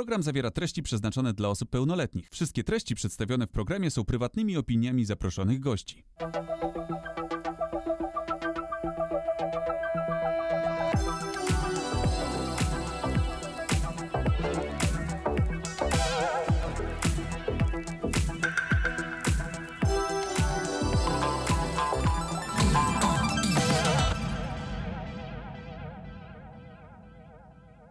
[0.00, 2.28] Program zawiera treści przeznaczone dla osób pełnoletnich.
[2.30, 6.04] Wszystkie treści przedstawione w programie są prywatnymi opiniami zaproszonych gości.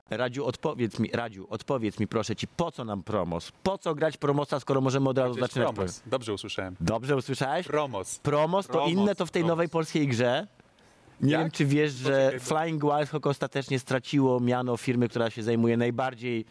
[0.10, 3.52] Radziu, odpowiedz mi, Radziu, odpowiedz mi proszę ci, po co nam promos?
[3.64, 5.76] Po co grać promosa, skoro możemy od razu jest zaczynać?
[5.76, 6.02] promos.
[6.06, 6.76] Dobrze usłyszałem.
[6.80, 7.68] Dobrze usłyszałeś?
[7.68, 8.20] Promos.
[8.20, 9.52] Promos to Promos, inne to w tej promos.
[9.52, 10.48] nowej polskiej grze.
[11.22, 11.42] Nie Jak?
[11.42, 15.44] wiem, czy wiesz, że Poczekaj, bo- Flying Wild Hawk ostatecznie straciło miano firmy, która się
[15.44, 16.46] zajmuje najbardziej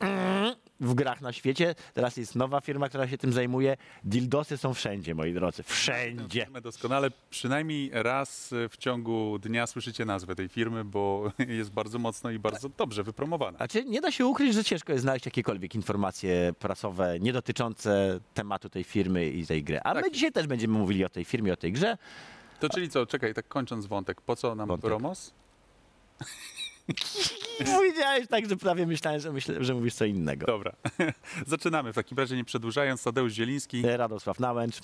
[0.00, 1.74] mm, w grach na świecie.
[1.94, 3.76] Teraz jest nowa firma, która się tym zajmuje.
[4.04, 5.62] Dildosy są wszędzie, moi drodzy.
[5.62, 6.46] Wszędzie.
[6.62, 12.38] Doskonale przynajmniej raz w ciągu dnia słyszycie nazwę tej firmy, bo jest bardzo mocno i
[12.38, 13.58] bardzo dobrze wypromowana.
[13.58, 18.20] A czy nie da się ukryć, że ciężko jest znaleźć jakiekolwiek informacje prasowe nie dotyczące
[18.34, 19.80] tematu tej firmy i tej gry.
[19.80, 20.12] A my Tak.
[20.12, 21.98] dzisiaj też będziemy mówili o tej firmie, o tej grze.
[22.60, 24.90] To czyli co, czekaj, tak kończąc wątek, po co nam Wątek.
[24.90, 25.34] promos?
[27.76, 30.46] Powiedziałeś tak, że prawie myślałem, że, myślę, że mówisz co innego.
[30.46, 30.72] Dobra,
[31.46, 31.92] zaczynamy.
[31.92, 33.82] W takim razie nie przedłużając, Tadeusz Zieliński.
[33.82, 34.80] Radosław Nałęcz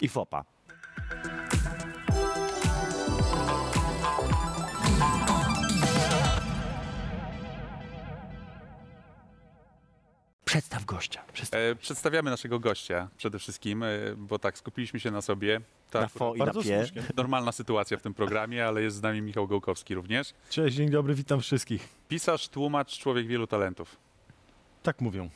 [0.00, 0.44] i FOPA.
[10.48, 11.22] Przedstaw gościa.
[11.32, 15.60] Przedstaw E, przedstawiamy naszego gościa przede wszystkim, e, bo tak, skupiliśmy się na sobie.
[15.90, 16.84] Tak, na FO i na Bardzo PIE.
[17.16, 20.34] normalna sytuacja w tym programie, ale jest z nami Michał Gołkowski również.
[20.50, 21.88] Cześć, dzień dobry, witam wszystkich.
[22.08, 23.96] Pisarz, tłumacz, człowiek wielu talentów.
[24.82, 25.28] Tak mówią.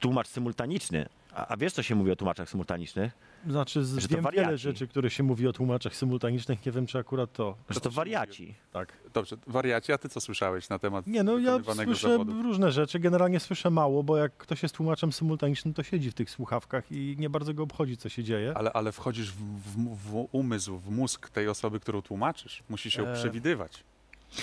[0.00, 1.08] Tłumacz symultaniczny.
[1.32, 3.12] A, a wiesz, co się mówi o tłumaczach symultanicznych?
[3.46, 4.46] Znaczy, z, Że to wiem wariaci.
[4.46, 7.56] wiele rzeczy, które się mówi o tłumaczach symultanicznych, nie wiem, czy akurat to.
[7.70, 8.54] Że to wariaci.
[8.72, 8.92] Tak.
[9.14, 12.42] Dobrze, wariacie, a ty co słyszałeś na temat Nie, no ja słyszę zawodu?
[12.42, 16.30] różne rzeczy, generalnie słyszę mało, bo jak ktoś jest tłumaczem symultanicznym, to siedzi w tych
[16.30, 18.52] słuchawkach i nie bardzo go obchodzi, co się dzieje.
[18.56, 22.62] Ale, ale wchodzisz w, w, w umysł, w mózg tej osoby, którą tłumaczysz.
[22.68, 23.84] Musisz ją E, przewidywać.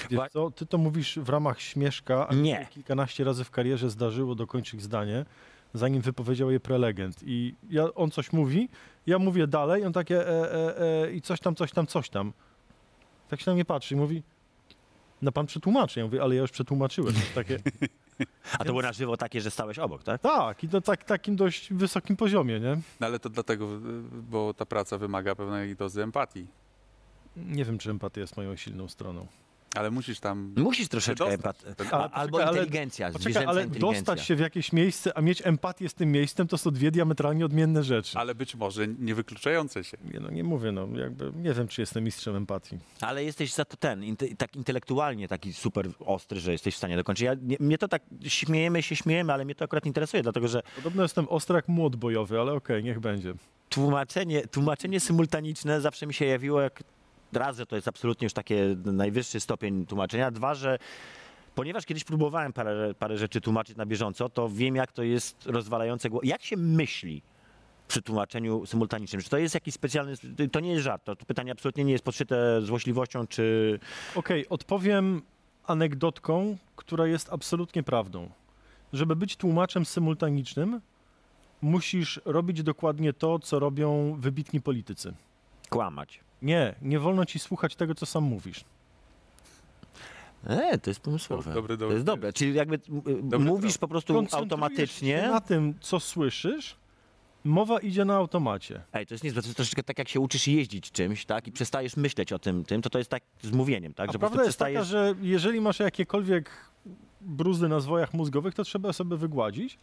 [0.09, 2.55] Wiesz co, ty to mówisz w ramach śmieszka, a Nie.
[2.55, 5.25] się kilkanaście razy w karierze zdarzyło dokończyć zdanie,
[5.77, 7.15] zanim wypowiedział je prelegent.
[7.23, 8.69] I ja, on coś mówi,
[9.07, 12.33] ja mówię dalej, on takie e, e, e, i coś tam, coś tam, coś tam.
[13.29, 14.23] Tak się na mnie patrzy i mówi,
[15.21, 15.99] no pan przetłumaczy.
[15.99, 17.13] Ja mówię, ale ja już przetłumaczyłem.
[17.35, 17.59] Takie,
[18.53, 20.21] A to było na żywo takie, że stałeś obok, tak?
[20.21, 22.77] tak, i to tak, takim dość wysokim poziomie, nie?
[22.99, 23.67] No ale to dlatego,
[24.11, 26.47] bo ta praca wymaga pewnej dozy empatii.
[27.35, 29.27] Nie wiem, czy empatia jest moją silną stroną.
[29.75, 30.53] Ale musisz tam...
[30.57, 31.33] Musisz troszeczkę Dostać.
[31.39, 31.77] empat...
[31.77, 33.99] Ten- A, Ale albo ale- inteligencja, Poczekaj, ale inteligencja.
[33.99, 37.45] dostać się w jakieś miejsce, a mieć empatię z tym miejscem, to są dwie diametralnie
[37.45, 38.17] odmienne rzeczy.
[38.17, 39.97] Ale być może nie wykluczające się.
[40.13, 42.77] Nie, no nie mówię, no jakby nie wiem, czy jestem mistrzem empatii.
[43.01, 46.95] Ale jesteś za to ten, inte, tak intelektualnie taki super ostry, że jesteś w stanie
[46.95, 47.25] dokończyć.
[47.25, 50.61] Ja, nie, mnie to tak, śmiejemy się, śmiejemy, ale mnie to akurat interesuje, dlatego że
[50.75, 53.33] Podobno jestem ostry jak młot bojowy, ale okej, niech będzie.
[53.69, 56.83] tłumaczenie, tłumaczenie symultaniczne zawsze mi się jawiło jak
[57.33, 60.77] raz, że to jest absolutnie już takie najwyższy stopień tłumaczenia, dwa, że
[61.55, 66.09] ponieważ kiedyś próbowałem parę, parę rzeczy tłumaczyć na bieżąco, to wiem jak to jest rozwalające
[66.09, 66.27] głowę.
[66.27, 67.21] Jak się myśli
[67.87, 69.21] przy tłumaczeniu symultanicznym?
[69.21, 70.13] Czy to jest jakiś specjalny,
[70.51, 73.79] to nie jest żart, to, to pytanie absolutnie nie jest podszyte złośliwością, czy
[74.15, 75.21] Okej, odpowiem
[75.67, 78.29] anegdotką, która jest absolutnie prawdą.
[78.93, 80.81] Żeby być tłumaczem symultanicznym,
[81.61, 85.13] musisz robić dokładnie to, co robią wybitni politycy.
[85.69, 86.24] kłamać.
[86.41, 88.65] Nie, nie wolno ci słuchać tego, co sam mówisz.
[90.47, 91.53] E, to jest pomysłowe.
[91.53, 91.87] Dobry, dobry.
[91.87, 92.33] to jest dobre.
[92.33, 92.79] Czyli jakby
[93.39, 95.21] mówisz po prostu automatycznie.
[95.21, 96.75] się Na tym, co słyszysz,
[97.43, 98.81] mowa idzie na automacie.
[98.93, 99.41] Ej, to jest niezłe.
[99.41, 101.47] To jest troszeczkę tak, jak się uczysz jeździć czymś, tak?
[101.47, 104.09] I przestajesz myśleć o tym, tym to to jest tak z mówieniem, tak?
[104.09, 105.17] A Że po prostu prawda jest taka, przestajesz...
[105.21, 106.49] że jeżeli masz jakiekolwiek
[107.21, 109.79] bruzy na zwojach mózgowych, to trzeba sobie wygładzić.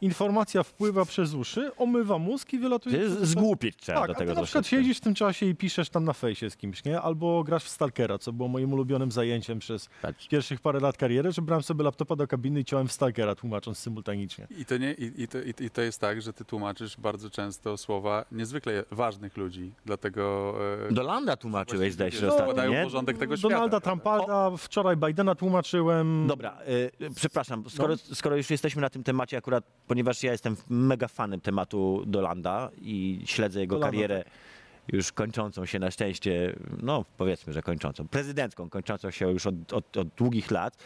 [0.00, 3.10] Informacja wpływa przez uszy, omywa mózg i wylatuje...
[3.10, 4.76] Z- Zgłupieć trzeba Tak, do a tego ty na przykład troszeczkę.
[4.82, 7.00] siedzisz w tym czasie i piszesz tam na fejsie z kimś, nie?
[7.00, 10.28] Albo grasz w Stalkera, co było moim ulubionym zajęciem przez Patrz.
[10.28, 13.78] pierwszych parę lat kariery, że brałem sobie laptopa do kabiny i ciąłem w Stalkera, tłumacząc
[13.78, 14.46] symultanicznie.
[14.58, 17.30] I to, nie, i, i, to, i, I to jest tak, że ty tłumaczysz bardzo
[17.30, 20.54] często słowa niezwykle ważnych ludzi, dlatego...
[20.88, 22.82] e, Do Landa tłumaczyłeś, zdaje się, że No, ostatnio, nie?
[22.82, 23.54] porządek tego świata.
[23.54, 26.26] Donalda Trumpalda, wczoraj Bidena tłumaczyłem.
[26.26, 28.14] Dobra, y, przepraszam, skoro, No.
[28.14, 33.22] skoro już jesteśmy na tym temacie akurat, ponieważ ja jestem mega fanem tematu Dolanda i
[33.24, 34.24] śledzę jego Dolanda, karierę
[34.92, 39.96] już kończącą się na szczęście, no powiedzmy, że kończącą, prezydencką, kończącą się już od, od,
[39.96, 40.76] od długich lat.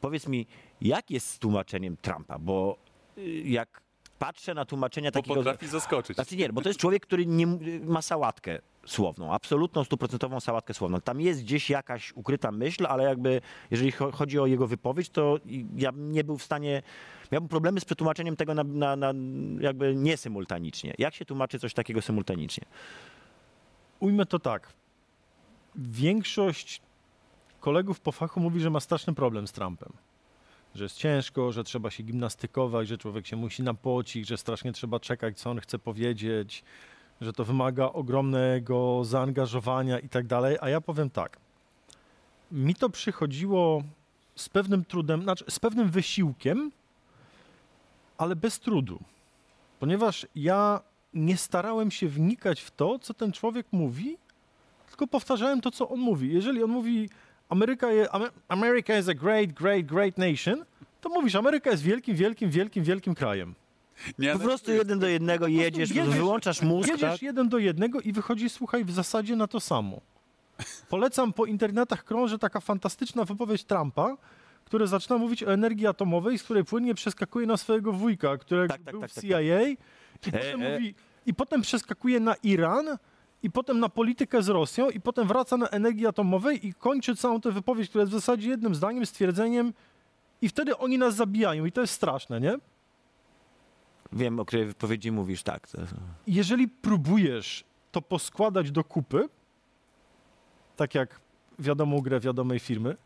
[0.00, 0.46] Powiedz mi,
[0.80, 2.38] jak jest z tłumaczeniem Trumpa?
[2.38, 2.78] Bo
[3.18, 3.82] y, jak
[4.18, 5.34] patrzę na tłumaczenia Bo takiego...
[5.34, 6.16] potrafi zaskoczyć.
[6.16, 7.46] Znaczy nie, bo to jest człowiek, który nie,
[7.84, 8.58] ma sałatkę.
[8.86, 11.00] Słowną, absolutną, stuprocentową sałatkę słowną.
[11.00, 13.40] Tam jest gdzieś jakaś ukryta myśl, ale jakby
[13.70, 15.38] jeżeli cho- chodzi o jego wypowiedź, to
[15.76, 16.82] ja bym nie był w stanie,
[17.32, 19.12] miałbym problemy z przetłumaczeniem tego na, na, na
[19.60, 20.94] jakby niesymultanicznie.
[20.98, 22.64] Jak się tłumaczy coś takiego symultanicznie?
[24.00, 24.72] Ujmę to tak.
[25.76, 26.82] Większość
[27.60, 29.92] kolegów po fachu mówi, że ma straszny problem z Trumpem.
[30.74, 35.00] Że jest ciężko, że trzeba się gimnastykować, że człowiek się musi napocić, że strasznie trzeba
[35.00, 36.64] czekać, co on chce powiedzieć,
[37.20, 40.56] że to wymaga ogromnego zaangażowania i tak dalej.
[40.60, 41.36] A ja powiem tak.
[42.52, 43.82] Mi to przychodziło
[44.36, 46.72] z pewnym trudem, znaczy z pewnym wysiłkiem,
[48.18, 49.00] ale bez trudu.
[49.80, 50.80] Ponieważ ja
[51.14, 54.16] nie starałem się wnikać w to, co ten człowiek mówi,
[54.88, 56.32] tylko powtarzałem to, co on mówi.
[56.32, 57.08] Jeżeli on mówi,
[57.48, 60.64] Ameryka, je, Ame- America is a great, great, great nation,
[61.00, 63.54] to mówisz, Ameryka jest wielkim, wielkim, wielkim, wielkim krajem.
[64.18, 67.22] Nie, Po no, prostu jeden do jednego jedziesz, jedziesz- wyłączasz mózg, Jedziesz tak?
[67.22, 70.00] jeden do jednego i wychodzi, słuchaj, w zasadzie na to samo.
[70.88, 74.16] Polecam, po internetach krąży taka fantastyczna wypowiedź Trumpa,
[74.64, 78.82] który zaczyna mówić o energii atomowej, z której płynnie przeskakuje na swojego wujka, który Tak,
[78.82, 79.76] tak, był tak, w tak, CIA i
[80.22, 80.72] potem e.
[80.72, 80.94] mówi,
[81.26, 82.86] i potem przeskakuje na Iran,
[83.42, 87.40] i potem na politykę z Rosją, i potem wraca na energii atomowej i kończy całą
[87.40, 89.72] tę wypowiedź, która jest w zasadzie jednym zdaniem, stwierdzeniem
[90.42, 92.58] i wtedy oni nas zabijają i to jest straszne, nie?
[94.12, 95.68] Wiem, o której wypowiedzi mówisz, tak.
[96.26, 99.28] Jeżeli próbujesz to poskładać do kupy,
[100.76, 101.20] tak jak
[101.58, 102.96] wiadomą grę wiadomej firmy,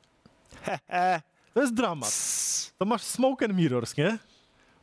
[1.54, 2.12] to jest dramat.
[2.78, 4.18] To masz smoke and mirrors, nie?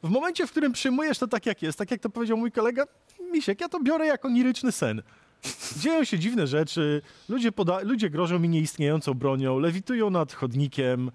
[0.04, 2.84] W momencie, w którym przyjmujesz to tak jak jest, tak jak to powiedział mój kolega,
[3.32, 5.02] Misiek, ja to biorę jako liryczny sen.
[5.78, 11.12] Dzieją się dziwne rzeczy, ludzie, poda- ludzie grożą mi nieistniejącą bronią, lewitują nad chodnikiem,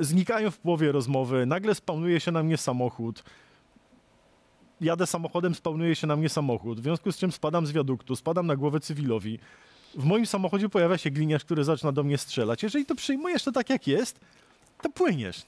[0.00, 3.24] znikają w połowie rozmowy, nagle spawnuje się na mnie samochód,
[4.80, 8.46] jadę samochodem, spawnuje się na mnie samochód, w związku z czym spadam z wiaduktu, spadam
[8.46, 9.38] na głowę cywilowi.
[9.94, 12.62] W moim samochodzie pojawia się gliniarz, który zaczyna do mnie strzelać.
[12.62, 14.20] Jeżeli to przyjmujesz to tak jak jest,
[14.82, 15.42] to płyniesz.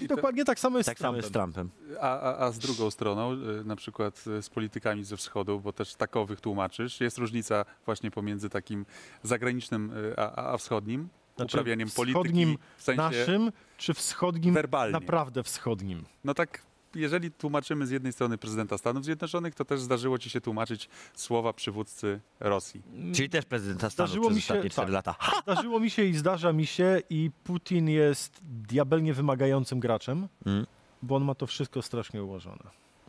[0.00, 1.22] I I to- dokładnie tak samo jest Tak z Trumpem.
[1.22, 1.70] z Trumpem.
[2.00, 5.94] A, a, a z drugą stroną, y, na przykład z politykami ze wschodu, bo też
[5.94, 8.86] takowych tłumaczysz, jest różnica właśnie pomiędzy takim
[9.22, 14.54] zagranicznym y, a, a- a wschodnim Znaczy, uprawianiem polityki wschodnim w sensie Naszym czy wschodnim?
[14.54, 14.92] werbalnie.
[14.92, 16.04] Naprawdę wschodnim.
[16.24, 16.62] No tak,
[16.94, 21.52] jeżeli tłumaczymy z jednej strony prezydenta Stanów Zjednoczonych, to też zdarzyło ci się tłumaczyć słowa
[21.52, 22.82] przywódcy Rosji.
[23.14, 24.92] Czyli też prezydenta Stanów Zdarzyło przez mi się- ostatnie 4 tak.
[25.06, 25.14] lata.
[25.42, 30.66] Zdarzyło mi się i zdarza mi się i Putin jest diabelnie wymagającym graczem, Mm.
[31.02, 32.62] bo on ma to wszystko strasznie ułożone.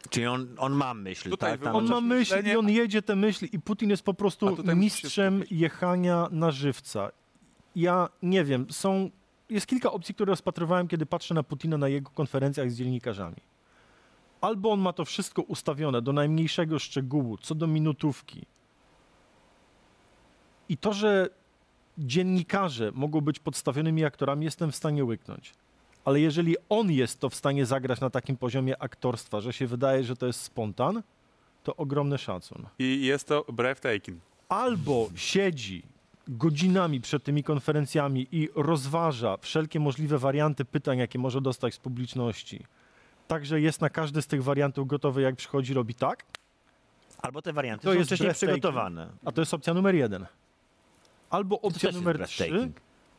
[0.10, 1.62] Czyli on, on ma myśl, Tutaj tak?
[1.62, 4.58] Tam, On ma myśl myślenie- i on jedzie te myśli i Putin jest po prostu
[4.76, 7.12] mistrzem jechania na żywca.
[7.76, 9.10] Ja nie wiem, są,
[9.50, 13.36] jest kilka opcji, które rozpatrywałem, kiedy patrzę na Putina na jego konferencjach z dziennikarzami.
[14.42, 18.46] Albo on ma to wszystko ustawione do najmniejszego szczegółu, co do minutówki.
[20.70, 21.30] I to, że
[21.98, 25.54] dziennikarze mogą być podstawionymi aktorami, jestem w stanie łyknąć.
[26.06, 30.04] Ale jeżeli on jest to w stanie zagrać na takim poziomie aktorstwa, że się wydaje,
[30.04, 31.04] że to jest spontan,
[31.64, 32.66] to ogromny szacun.
[32.80, 34.22] I jest to breathtaking.
[34.50, 35.84] Albo siedzi
[36.28, 42.64] godzinami przed tymi konferencjami i rozważa wszelkie możliwe warianty pytań, jakie może dostać z publiczności.
[43.30, 46.26] Także jest na każdy z tych wariantów gotowy, jak przychodzi, robi tak.
[47.22, 49.10] Albo te warianty To są jest wcześniej przygotowane.
[49.26, 50.26] A to jest opcja numer jeden.
[51.30, 52.72] Albo opcja numer trzy,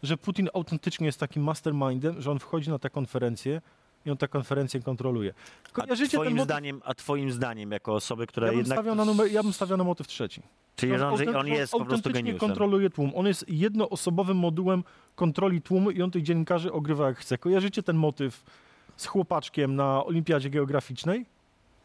[0.03, 3.61] że Putin autentycznie jest takim mastermindem, że on wchodzi na tę konferencję
[4.07, 5.35] i on tę konferencję kontroluje.
[5.69, 8.77] A Kojarzycie ten twoim, zdaniem, a twoim zdaniem, jako osoby, która Ja bym, jednak...
[8.79, 10.43] stawiał na numer, ja bym stawiał na motyw trzeci.
[10.77, 12.39] Czyli on, autentycznie- on jest po prostu geniuszem.
[12.39, 13.13] kontroluje tłum.
[13.15, 17.39] On jest jednoosobowym modułem kontroli tłumu i on tych dziennikarzy ogrywa jak chce.
[17.39, 18.45] Kojarzycie ten motyw
[19.01, 21.27] z chłopaczkiem na olimpiadzie geograficznej?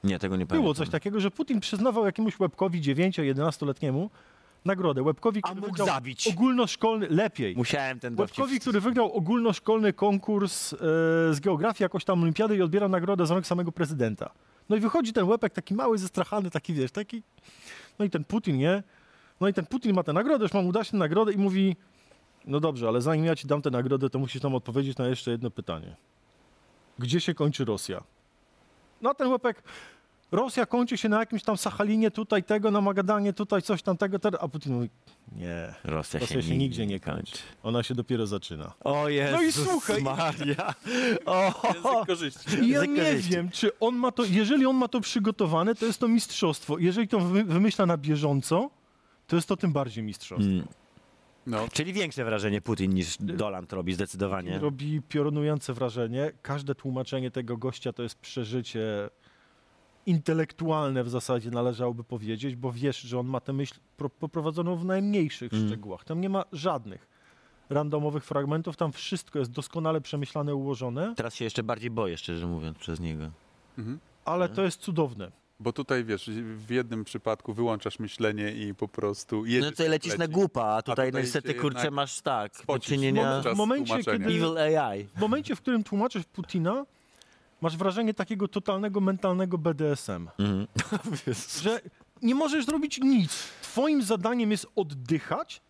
[0.04, 0.62] Nie, tego nie pamiętam.
[0.64, 4.10] Było coś takiego, że Putin przyznawał jakiemuś łebkowi 9-11-letniemu
[4.66, 5.04] nagrodę.
[5.04, 6.28] Łebkowi, A który mógł wygrał zabić.
[6.28, 7.56] ogólnoszkolny, lepiej.
[7.56, 8.38] Musiałem ten dowcip...
[8.40, 10.78] Łebkowi, który wygrał ogólnoszkolny konkurs e,
[11.34, 14.30] z geografii, jakoś tam olimpiady i odbiera nagrodę za rok samego prezydenta.
[14.70, 17.24] No i wychodzi ten łebek taki mały, zestrachany, taki wiesz, taki...
[18.00, 18.84] No i ten Putin, nie?
[19.42, 21.76] No i ten Putin ma tę nagrodę, już ma mu dać tę nagrodę i mówi
[22.48, 25.32] no dobrze, ale zanim ja ci dam tę nagrodę, to musisz nam odpowiedzieć na jeszcze
[25.32, 25.96] jedno pytanie.
[27.00, 28.04] Gdzie się kończy Rosja?
[29.02, 29.64] No a ten łebek,
[30.32, 34.20] Rosja kończy się na jakimś tam Sachalinie, tutaj tego, na Magadanie, tutaj coś tam tego,
[34.20, 34.42] tego.
[34.42, 34.90] a Putin mówi,
[35.36, 37.38] nie, Rosja, Rosja się nigdzie nie kończy.
[37.64, 38.74] Ona się dopiero zaczyna.
[38.84, 40.74] O Jezus No i słuchaj- Maria.
[41.26, 42.50] O, Język korzyści.
[42.52, 43.32] Ja Język nie korzyści.
[43.32, 46.78] wiem, czy on ma to, jeżeli on ma to przygotowane, to jest to mistrzostwo.
[46.80, 48.70] Jeżeli to wy- wymyśla na bieżąco,
[49.28, 50.50] to jest to tym bardziej mistrzostwo.
[50.52, 50.68] Mm.
[51.48, 54.60] No, Czyli większe wrażenie Putin niż Dolan robi zdecydowanie.
[54.60, 56.32] Robi piorunujące wrażenie.
[56.42, 59.10] Każde tłumaczenie tego gościa to jest przeżycie
[60.06, 64.86] intelektualne w zasadzie należałoby powiedzieć, bo wiesz, że on ma tę myśl pro- poprowadzoną w
[64.86, 65.68] najmniejszych Mm.
[65.68, 66.04] szczegółach.
[66.04, 67.08] Tam nie ma żadnych
[67.70, 72.78] randomowych fragmentów, tam wszystko jest doskonale przemyślane, ułożone, Teraz się jeszcze bardziej boję, szczerze mówiąc,
[72.78, 73.32] przez niego.
[73.78, 74.00] Mhm.
[74.26, 75.32] ale to jest cudowne.
[75.60, 79.62] Bo tutaj wiesz, w jednym przypadku wyłączasz myślenie i po prostu jedziesz.
[79.64, 80.34] No tutaj lecisz na lecisz.
[80.36, 85.04] głupa, a tutaj, tutaj niestety kurczę masz tak, do czynienia W momencie, kiedy, evil AI.
[85.16, 86.86] w momencie, w którym tłumaczysz Putina,
[87.62, 90.68] masz wrażenie takiego totalnego mentalnego BDSM, Mhm.
[91.64, 91.80] że
[92.22, 93.44] nie możesz zrobić nic.
[93.62, 95.62] Twoim zadaniem jest oddychać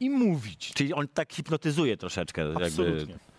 [0.00, 0.72] i mówić.
[0.74, 2.42] Czyli on tak hipnotyzuje troszeczkę.
[2.42, 2.64] Jakby.
[2.64, 2.92] Absolutnie.
[3.02, 3.29] Absolutnie.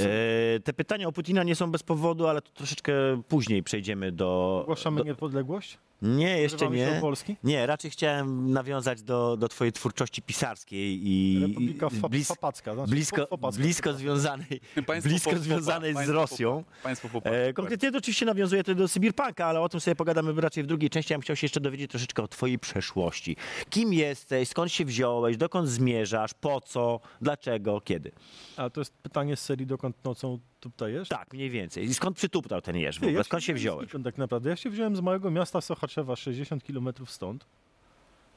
[0.00, 2.92] E, te pytania o Putina nie są bez powodu, ale to troszeczkę
[3.28, 4.58] później przejdziemy do...
[4.62, 5.04] Ogłaszamy do...
[5.04, 5.78] niepodległość?
[6.02, 6.94] Nie, jeszcze się nie.
[6.94, 7.36] do Polski?
[7.44, 12.74] Nie, raczej chciałem nawiązać do, do twojej twórczości pisarskiej i, Republika blis, Fapacka.
[12.74, 13.60] Znaczy blisko, Fapacka.
[13.62, 16.64] blisko związanej, Państwo blisko po- związanej z państwo Rosją.
[16.82, 20.40] Państwo popa- E, konkretnie to oczywiście nawiązuje to do Sybirpunka, ale o tym sobie pogadamy
[20.40, 21.12] raczej w drugiej części.
[21.12, 23.36] Ja bym chciał się jeszcze dowiedzieć troszeczkę o twojej przeszłości.
[23.70, 28.12] Kim jesteś, skąd się wziąłeś, dokąd zmierzasz, po co, dlaczego, kiedy?
[28.56, 30.38] A to jest pytanie z serii dokąd nocą
[30.86, 31.10] jest?
[31.10, 31.84] Tak, mniej więcej.
[31.84, 33.12] I skąd przytuptał ten jeż w ogóle?
[33.12, 33.90] ja Skąd się wziąłeś?
[34.04, 34.50] Tak naprawdę.
[34.50, 37.46] Ja się wziąłem z małego miasta Sochaczewa, 60 km stąd.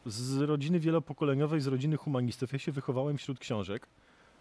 [0.06, 2.54] Z rodziny wielopokoleniowej, z rodziny humanistów.
[2.54, 3.88] Ja się wychowałem wśród książek.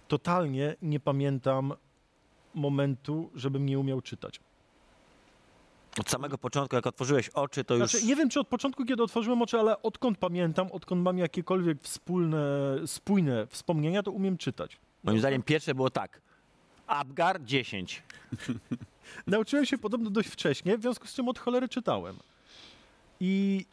[0.09, 1.73] Totalnie nie pamiętam
[2.55, 4.41] momentu, żebym nie umiał czytać.
[6.01, 7.91] Od samego początku, jak otworzyłeś oczy, to już...
[7.91, 11.83] Znaczy, nie wiem, czy od początku, kiedy otworzyłem oczy, ale odkąd pamiętam, odkąd mam jakiekolwiek
[11.83, 12.41] wspólne,
[12.87, 14.79] spójne wspomnienia, to umiem czytać.
[15.05, 16.21] Moim zdaniem pierwsze było tak.
[16.89, 18.03] Abgar 10.
[19.27, 22.17] Nauczyłem się podobno dość wcześnie, w związku z czym od cholery czytałem.
[23.21, 23.65] I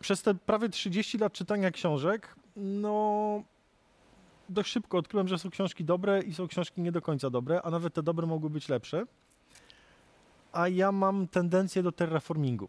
[0.00, 3.42] przez te prawie 30 lat czytania książek, no
[4.48, 7.70] dość szybko odkryłem, że są książki dobre i są książki nie do końca dobre, a
[7.70, 9.06] nawet te dobre mogły być lepsze.
[10.52, 12.68] A ja mam tendencję do terraformingu.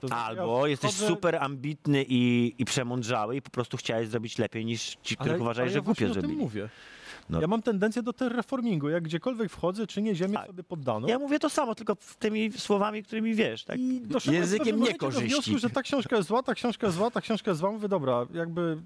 [0.00, 4.38] To Albo ja jesteś wchodzę- super ambitny i, i przemądrzały i po prostu chciałeś zrobić
[4.38, 6.36] lepiej niż ci, których ale że ja właśnie głupie o tym zrobili.
[6.42, 6.68] mówię.
[7.30, 7.40] No.
[7.40, 8.88] Ja mam tendencję do terraformingu.
[8.88, 10.46] Jak gdziekolwiek wchodzę, czynię ziemię Tak.
[10.46, 11.06] sobie poddaną.
[11.08, 13.78] Ja mówię to samo, tylko w tymi słowami, którymi wiesz, tak?
[13.78, 15.28] I doszedłem Językiem pewnym momencie niekorzyści.
[15.28, 17.70] Do wniosku, że ta książka jest zła, ta książka jest zła, ta książka jest zła.
[17.72, 18.78] Mówię, dobra, jakby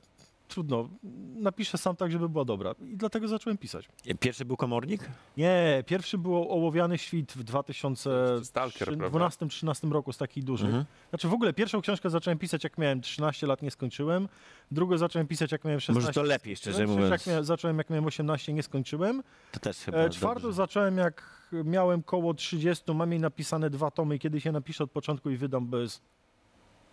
[0.48, 0.88] trudno.
[1.36, 2.74] Napiszę sam tak, żeby była dobra.
[2.92, 3.88] I dlatego zacząłem pisać.
[4.20, 5.10] Pierwszy był komornik?
[5.36, 7.44] Nie, pierwszy był Ołowiany Świt w
[8.44, 9.18] Stalker, prawda?
[9.18, 10.66] 2012-2013 roku z takich dużych.
[10.66, 10.84] Mhm.
[11.10, 14.28] Znaczy w ogóle pierwszą książkę zacząłem pisać jak miałem 13 lat, nie skończyłem.
[14.70, 16.00] Drugą zacząłem pisać jak miałem 16.
[16.00, 17.02] Może to lepiej, szczerze skończyłem.
[17.04, 17.20] mówiąc.
[17.20, 19.22] Jak miałem, zacząłem jak miałem 18, nie skończyłem.
[19.52, 20.56] To też chyba E, czwartą dobrze.
[20.56, 24.90] zacząłem jak miałem koło 30, mam jej napisane dwa tomy i kiedyś je napiszę od
[24.90, 26.02] początku i wydam bez...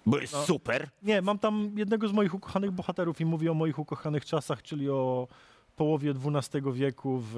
[0.05, 0.43] Bo jest no.
[0.43, 0.89] super.
[1.03, 4.89] Nie, mam tam jednego z moich ukochanych bohaterów i mówię o moich ukochanych czasach, czyli
[4.89, 5.27] o
[5.75, 7.37] połowie XII wieku w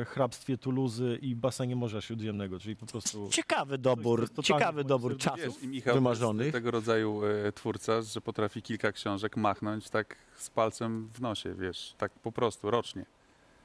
[0.00, 3.28] e, hrabstwie Tuluzy i basenie Morza Śródziemnego, czyli po prostu...
[3.30, 6.46] Ciekawy dobór, jest totalnie ciekawy dobór czasów i Michał wymarzonych.
[6.46, 11.54] jest tego rodzaju e, twórca, że potrafi kilka książek machnąć tak z palcem w nosie,
[11.54, 13.06] wiesz, tak po prostu, rocznie.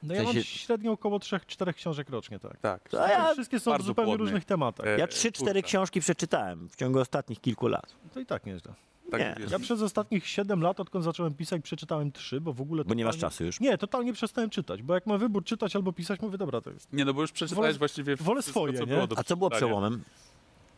[0.02, 2.60] No ja W mam sensie- średnio około 3-4 książek rocznie, tak.
[2.60, 2.88] Tak.
[3.00, 4.24] A ja, Wszystkie są w zupełnie płodny.
[4.24, 4.86] różnych tematach.
[4.86, 5.68] E, ja trzy, cztery twórca.
[5.68, 7.94] książki przeczytałem w ciągu ostatnich kilku lat.
[8.14, 8.74] To i tak nieźle.
[9.10, 9.36] Tak, Nie.
[9.50, 12.84] Ja przez ostatnich 7 lat, odkąd zacząłem pisać, przeczytałem 3, bo w ogóle...
[12.84, 13.60] Bo nie masz czasu już.
[13.60, 16.92] Nie, totalnie przestałem czytać, bo jak mam wybór czytać albo pisać, mówię, dobra, to jest...
[16.92, 19.06] Nie, no bo już przeczytałeś Wolę- właściwie wolę swoje, co nie?
[19.16, 20.02] A co było przełomem?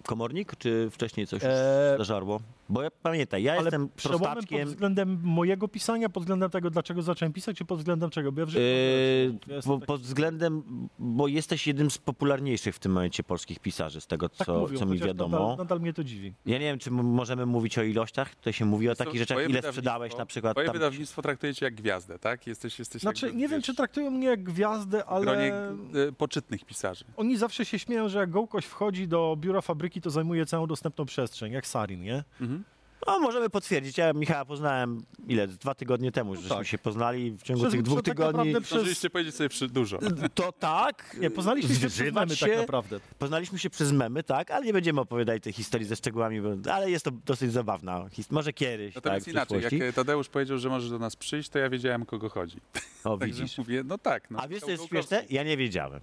[0.07, 1.51] Komornik, czy wcześniej coś Eee,
[1.99, 2.41] zażarło?
[2.69, 4.69] Bo ja pamiętaj, ja ale jestem przełomem pod prostaczkiem.
[4.69, 8.33] względem mojego pisania, pod względem tego, dlaczego zacząłem pisać, czy pod względem czego?
[8.33, 8.47] Bo ja.
[8.47, 10.63] Yy, ja bo, taki- pod względem,
[10.99, 14.79] bo jesteś jednym z popularniejszych w tym momencie polskich pisarzy, z tego tak co, mówią,
[14.79, 15.39] co mi wiadomo.
[15.39, 16.35] Nadal, nadal mnie to dziwi.
[16.47, 18.35] Ja nie wiem, czy możemy mówić o ilościach.
[18.35, 20.53] Tutaj się mówi o takich rzeczach, ile sprzedałeś na przykład.
[20.53, 22.47] Twoje Tam, wydawnictwo traktuje cię jak gwiazdę, tak?
[22.47, 26.09] Jesteś, jesteś Znaczy, jakby, nie wiem, wiesz, czy traktują mnie jak gwiazdę, w gronie ale...
[26.09, 27.05] e, poczytnych pisarzy.
[27.17, 31.05] Oni zawsze się śmieją, że jak Gołkoś wchodzi do biura fabryki, to zajmuje całą dostępną
[31.07, 32.25] przestrzeń, jak Sarin, nie?
[32.41, 32.65] Mhm.
[33.07, 33.99] no, możemy potwierdzić.
[33.99, 35.49] Ja Michała poznałem, ile?
[35.49, 36.67] Dwa tygodnie temu, żeśmy tak.
[36.67, 38.53] się poznali w ciągu Przez- tych dwóch tak tygodni.
[38.53, 39.99] naprawdę przez- powiedzieć sobie przy dużo.
[40.35, 41.17] To tak.
[41.21, 42.47] Nie, poznaliśmy się przez memy się.
[42.47, 43.01] tak naprawdę.
[43.19, 46.91] Poznaliśmy się przez memy, tak, ale nie będziemy opowiadali tej historii ze szczegółami, bo, ale
[46.91, 48.35] jest to dosyć zabawna historia.
[48.39, 51.71] Może kiedyś, Natomiast tak, inaczej, jak Tadeusz powiedział, że możesz do nas przyjść, to ja
[51.71, 52.57] wiedziałem, o kogo chodzi.
[53.05, 53.59] O, widzisz.
[53.59, 54.31] mówię, no tak.
[54.31, 55.25] No, A wiesz, co jest śmieszne?
[55.31, 56.01] Ja nie wiedziałem.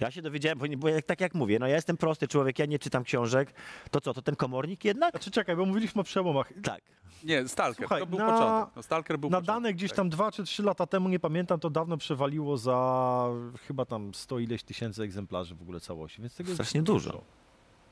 [0.00, 2.58] Ja się dowiedziałem, bo, nie, bo jak, tak jak mówię, no ja jestem prosty człowiek,
[2.58, 3.52] ja nie czytam książek.
[3.90, 5.10] To co, to ten komornik jednak?
[5.10, 6.52] Znaczy czekaj, bo mówiliśmy o przełomach.
[6.62, 6.80] Tak.
[7.24, 8.76] Nie, Stalker, Słuchaj, to był na- początek.
[8.76, 9.96] No, Stalker był Na początek, dane gdzieś tak.
[9.96, 13.28] tam dwa czy trzy lata temu, nie pamiętam, to dawno przewaliło za
[13.66, 17.22] chyba tam sto ileś tysięcy egzemplarzy w ogóle całości, więc tego jest Strasznie dużo.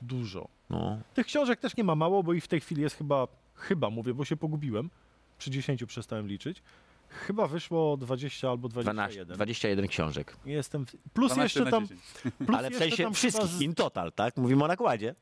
[0.03, 0.49] Dużo.
[0.71, 0.99] No.
[1.15, 4.15] Tych książek też nie ma mało, bo ich w tej chwili jest chyba, chyba mówię,
[4.15, 4.91] bo się pogubiłem.
[5.39, 6.63] Przy 10 przestałem liczyć.
[7.09, 8.95] Chyba wyszło 20 albo 12,
[9.25, 9.35] 21.
[9.37, 10.37] 21 książek.
[10.47, 10.91] Jestem w...
[11.13, 12.01] Plus 12 jeszcze na tam, 10.
[12.47, 14.37] plus ale w jeszcze sensie tam wszystkich, chyba z- in total, tak?
[14.37, 15.15] Mówimy o nakładzie.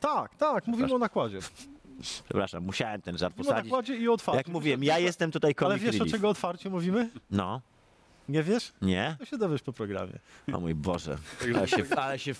[0.00, 1.38] Tak, tak, mówimy o nakładzie.
[2.24, 3.70] Przepraszam, musiałem ten żart Mówimy o posadzić.
[3.72, 4.36] nakładzie i o otwarciu.
[4.38, 6.12] Jak mówiłem, ja jestem tutaj Ale comic wiesz, o relief.
[6.12, 7.10] czego otwarcie mówimy?
[7.30, 7.60] No,
[8.28, 8.72] Nie wiesz?
[8.82, 9.16] nie?
[9.18, 10.18] To się dowiesz po programie.
[10.52, 11.18] O mój Boże.
[11.56, 12.34] Ale się, ale się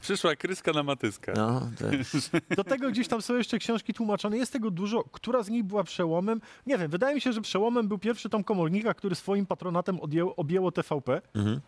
[0.00, 1.32] Przyszła kryska na matyskę.
[1.36, 2.30] no, jest...
[2.56, 5.04] Do tego gdzieś tam są jeszcze książki tłumaczone, jest tego dużo.
[5.04, 6.40] Która z nich była przełomem?
[6.66, 10.36] Nie wiem, wydaje mi się, że przełomem był pierwszy tom Komornika, który swoim patronatem odjęło,
[10.36, 11.60] objęło TVP, Mhm.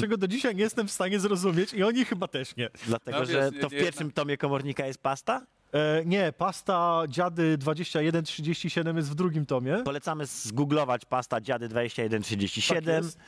[0.00, 2.68] czego do dzisiaj nie jestem w stanie zrozumieć i oni chyba też nie.
[2.86, 5.46] Dlatego, No że nie- to w pierwszym tomie komornika jest pasta?
[5.72, 9.78] E, nie, pasta Dziady 2137 jest w drugim tomie.
[9.84, 13.04] Polecamy zgooglować pasta dziady Tak 2137.
[13.04, 13.18] jest.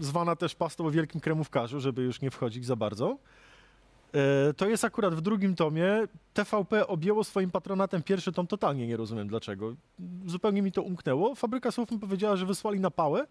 [0.00, 3.18] Zwana też pastą o wielkim kremówkarzu, żeby już nie wchodzić za bardzo.
[4.14, 6.06] E, To jest akurat w drugim tomie.
[6.34, 9.74] TVP objęło swoim patronatem pierwszy tom, totalnie nie rozumiem dlaczego.
[10.26, 11.34] Zupełnie mi to umknęło.
[11.34, 13.26] Fabryka Słów mi powiedziała, że wysłali na pałę.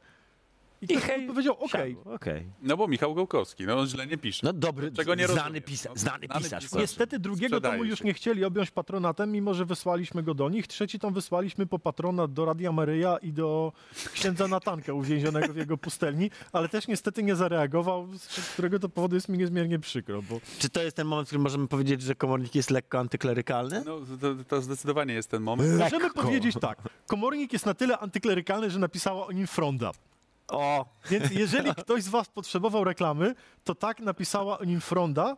[0.81, 1.95] I, I hej, powiedział, okej.
[1.95, 2.45] Siadło, okej.
[2.61, 4.39] No bo Michał Gołkowski, no on źle nie pisze.
[4.43, 6.71] No dobry, Czego nie znany, pisa- No, znany znany pisarz.
[6.73, 8.05] Niestety drugiego Sprzedaje tomu już się.
[8.05, 10.67] nie chcieli objąć patronatem, mimo że wysłaliśmy go do nich.
[10.67, 13.73] Trzeci tom wysłaliśmy po patronat do Radia Maryja i do
[14.13, 19.15] księdza Natanka uwięzionego w jego pustelni, ale też niestety nie zareagował, z którego to powodu
[19.15, 22.15] jest mi niezmiernie przykro, bo Czy to jest ten moment, w którym możemy powiedzieć, że
[22.15, 23.83] komornik jest lekko antyklerykalny?
[23.85, 25.69] No, to, to zdecydowanie jest ten moment.
[25.79, 26.21] możemy Lekko.
[26.23, 26.77] powiedzieć tak.
[27.07, 29.91] Komornik jest na tyle antyklerykalny, że napisała o nim Fronda.
[30.47, 35.37] O, Więc jeżeli ktoś z was potrzebował reklamy, to tak napisała o nim Fronda,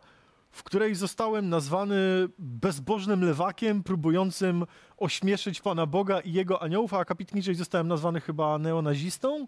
[0.51, 1.95] w której zostałem nazwany
[2.39, 4.65] bezbożnym lewakiem, próbującym
[4.97, 9.47] ośmieszyć Pana Boga i jego aniołów, a akapit niżej zostałem nazwany chyba neonazistą.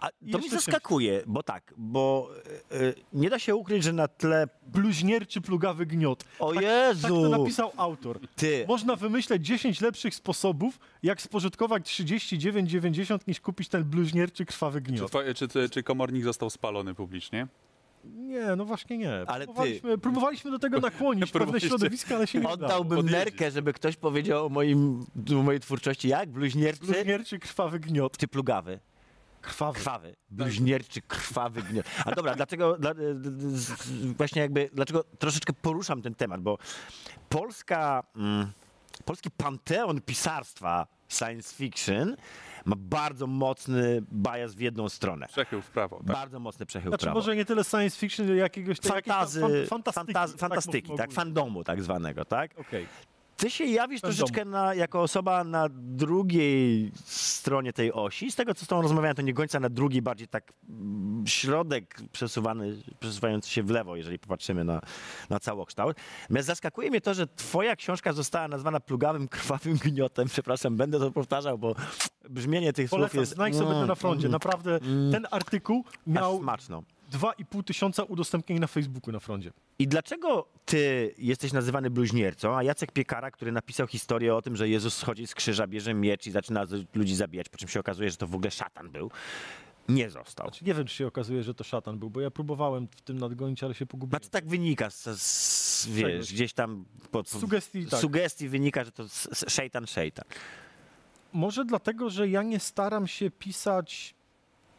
[0.00, 2.30] a to mi zaskakuje, bo tak, bo
[2.72, 4.48] y, y, nie da się ukryć, że na tle...
[4.66, 6.24] Bluźnierczy plugawy gniot.
[6.38, 7.22] O Tak Jezu!
[7.22, 8.20] to napisał autor.
[8.36, 14.86] Ty, Można wymyśleć 10 lepszych sposobów, jak spożytkować 39,90 niż kupić ten bluźnierczy krwawy Czy,
[14.92, 15.08] gniot.
[15.10, 17.46] twoje, czy, czy, czy komornik został spalony publicznie?
[18.14, 19.12] Nie, no właśnie nie.
[19.26, 22.54] Ale ty- próbowaliśmy, próbowaliśmy do tego nakłonić pewne środowiska, ale się nie udało.
[22.64, 23.18] oddałbym Podjedzie.
[23.18, 25.06] nerkę, żeby ktoś powiedział o, moim,
[25.38, 26.28] o mojej twórczości jak?
[26.30, 28.16] Bluźnierczy Bluźnierczy krwawy gniot.
[28.18, 28.80] czy plugawy?
[29.40, 29.78] Krwawy.
[29.78, 30.16] Krwawy.
[30.30, 31.86] Bluźnierczy, krwawy gniot.
[32.04, 32.94] A dobra, dlaczego, dla,
[33.38, 36.58] z- właśnie jakby, dlaczego troszeczkę poruszam ten temat, bo
[37.28, 38.46] Polska, mm,
[39.04, 42.16] polski panteon pisarstwa science fiction
[42.68, 45.26] ma bardzo mocny bias w jedną stronę.
[45.28, 45.96] Przechył w prawo.
[45.96, 46.06] Tak?
[46.06, 47.18] Bardzo mocny przechył w Znaczy prawo.
[47.18, 50.12] może nie tyle science fiction, ile jakiegoś Fantazy, jakiejś tam fan, fantastyki.
[50.14, 52.50] fantazy, fantastyki, tak, fandomu tak zwanego, tak?
[52.58, 52.86] ogólnie.
[53.38, 58.30] Ty się jawisz troszeczkę na, jako osoba na drugiej stronie tej osi.
[58.30, 62.00] Z tego, co z tą rozmawiałem, to nie końca na drugiej, bardziej tak mm, środek
[62.12, 64.80] przesuwany, przesuwający się w lewo, jeżeli popatrzymy na,
[65.30, 65.96] na całokształt.
[66.22, 70.28] Natomiast zaskakuje mnie to, że twoja książka została nazwana plugawym, krwawym gniotem.
[70.28, 71.74] Przepraszam, będę to powtarzał, bo
[72.30, 73.34] brzmienie tych słów Polecam, jest...
[73.34, 74.20] znajdź sobie to Mm, na froncie.
[74.26, 74.78] mm, Naprawdę
[75.12, 76.82] ten artykuł aż miał smaczno.
[77.12, 79.52] 2,5 tysiąca udostępnień na Facebooku na froncie.
[79.78, 84.68] I dlaczego ty jesteś nazywany bluźniercą, a Jacek Piekara, który napisał historię o tym, że
[84.68, 88.16] Jezus schodzi z krzyża, bierze miecz i zaczyna ludzi zabijać, po czym się okazuje, że
[88.16, 89.10] to w ogóle szatan był,
[89.88, 90.46] nie został.
[90.46, 93.18] Znaczy, nie wiem, czy się okazuje, że to szatan był, bo ja próbowałem w tym
[93.18, 94.20] nadgonić, ale się pogubiłem.
[94.20, 96.32] Znaczy tak wynika, z, z, wiesz, Czegoś.
[96.32, 98.00] gdzieś tam po, po, sugestii, tak.
[98.00, 99.04] sugestii wynika, że to
[99.48, 100.24] szejtan, szejtan.
[101.32, 104.14] Może dlatego, że ja nie staram się pisać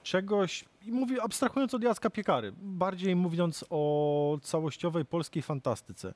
[0.04, 6.14] czegoś, i mówię abstrahując od Jacka Piekary, bardziej mówiąc o całościowej polskiej fantastyce.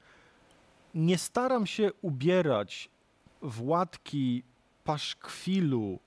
[0.95, 2.89] Nie staram się ubierać
[3.41, 4.43] w łatki
[4.83, 5.99] paszkwilu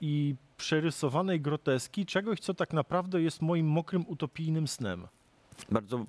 [0.00, 5.06] i przerysowanej groteski czegoś, co tak naprawdę jest moim mokrym, utopijnym snem.
[5.70, 6.06] Bardzo,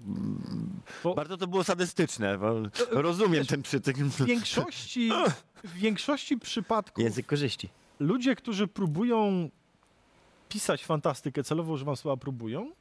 [1.03, 2.37] Bo- bardzo to było sadystyczne,
[2.91, 3.97] rozumiem ten przytyk.
[3.97, 5.09] W większości,
[5.63, 7.69] w większości przypadków Język korzyści.
[7.99, 9.49] ludzie, którzy próbują
[10.49, 12.71] pisać fantastykę, celowo używam słowa próbują,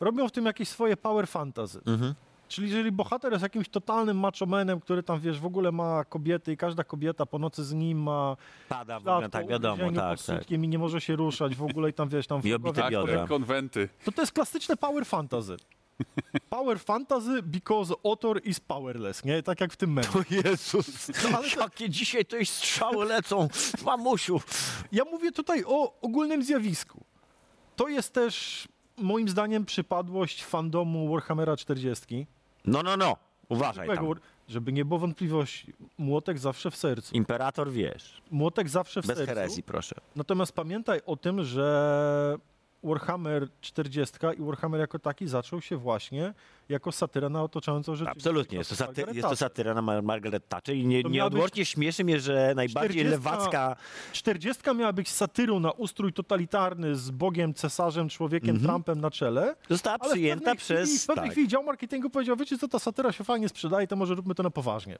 [0.00, 1.80] robią w tym jakieś swoje power fantasy.
[1.86, 2.14] Mhm.
[2.48, 6.56] Czyli jeżeli bohater jest jakimś totalnym machomenem, który tam, wiesz, w ogóle ma kobiety i
[6.56, 8.36] każda kobieta po nocy z nim ma
[8.68, 10.50] Pada w ogóle, tak wiadomo, tak, tak.
[10.50, 12.42] i nie może się ruszać w ogóle i tam, wiesz, tam...
[12.42, 13.26] w I obite Tak, biodra.
[13.26, 13.88] konwenty.
[14.04, 15.56] To to jest klasyczne power fantasy.
[16.50, 19.42] Power fantasy because author is powerless, nie?
[19.42, 20.08] Tak jak w tym memie.
[20.08, 23.48] O Jezus, No, ale to- jakie dzisiaj to jest strzały lecą,
[23.84, 24.40] mamusiu.
[24.92, 27.04] Ja mówię tutaj o ogólnym zjawisku.
[27.76, 32.26] To jest też moim zdaniem przypadłość fandomu Warhammera 40.
[32.64, 33.16] No, no, no,
[33.48, 34.06] uważaj tam.
[34.48, 37.14] Żeby nie było wątpliwości, młotek zawsze w sercu.
[37.14, 39.34] Imperator wiesz, Młotek zawsze w bez sercu.
[39.34, 39.96] herezji proszę.
[40.16, 42.36] Natomiast pamiętaj o tym, że
[42.82, 46.34] Warhammer 40 i Warhammer jako taki zaczął się właśnie
[46.68, 48.26] jako satyra na otaczającą rzeczywistość.
[48.26, 52.04] Absolutnie, jest to, saty, jest to satyra na Mar- Margaret Thatcher i nie, nieodłącznie śmieszy
[52.04, 53.76] mnie, że najbardziej 40 lewacka...
[54.12, 58.66] 40 miała być satyrą na ustrój totalitarny z Bogiem, cesarzem, człowiekiem, Mhm.
[58.68, 59.56] Trumpem na czele.
[59.70, 60.88] Została przyjęta przez...
[60.88, 61.32] Chwili, w pewnej tak.
[61.32, 64.42] chwili dział marketingu powiedział, wiecie co, ta satyra się fajnie sprzedaje, to może róbmy to
[64.42, 64.98] na poważnie.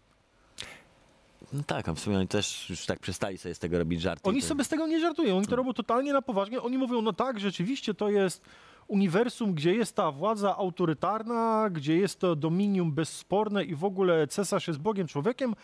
[1.52, 4.28] No tak, a w sumie oni też już tak przestali sobie z tego robić żarty.
[4.28, 6.62] Oni To- sobie z tego nie żartują, oni to robią totalnie na poważnie.
[6.62, 8.42] Oni mówią, no tak, rzeczywiście to jest
[8.88, 14.68] uniwersum, gdzie jest ta władza autorytarna, gdzie jest to dominium bezsporne i w ogóle cesarz
[14.68, 15.54] jest Bogiem, człowiekiem,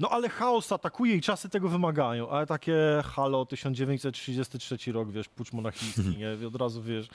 [0.00, 2.30] no ale chaos atakuje i czasy tego wymagają.
[2.30, 6.46] Ale takie halo, 1933 rok, wiesz, pucz monachijski, nie?
[6.46, 7.08] Od razu, wiesz,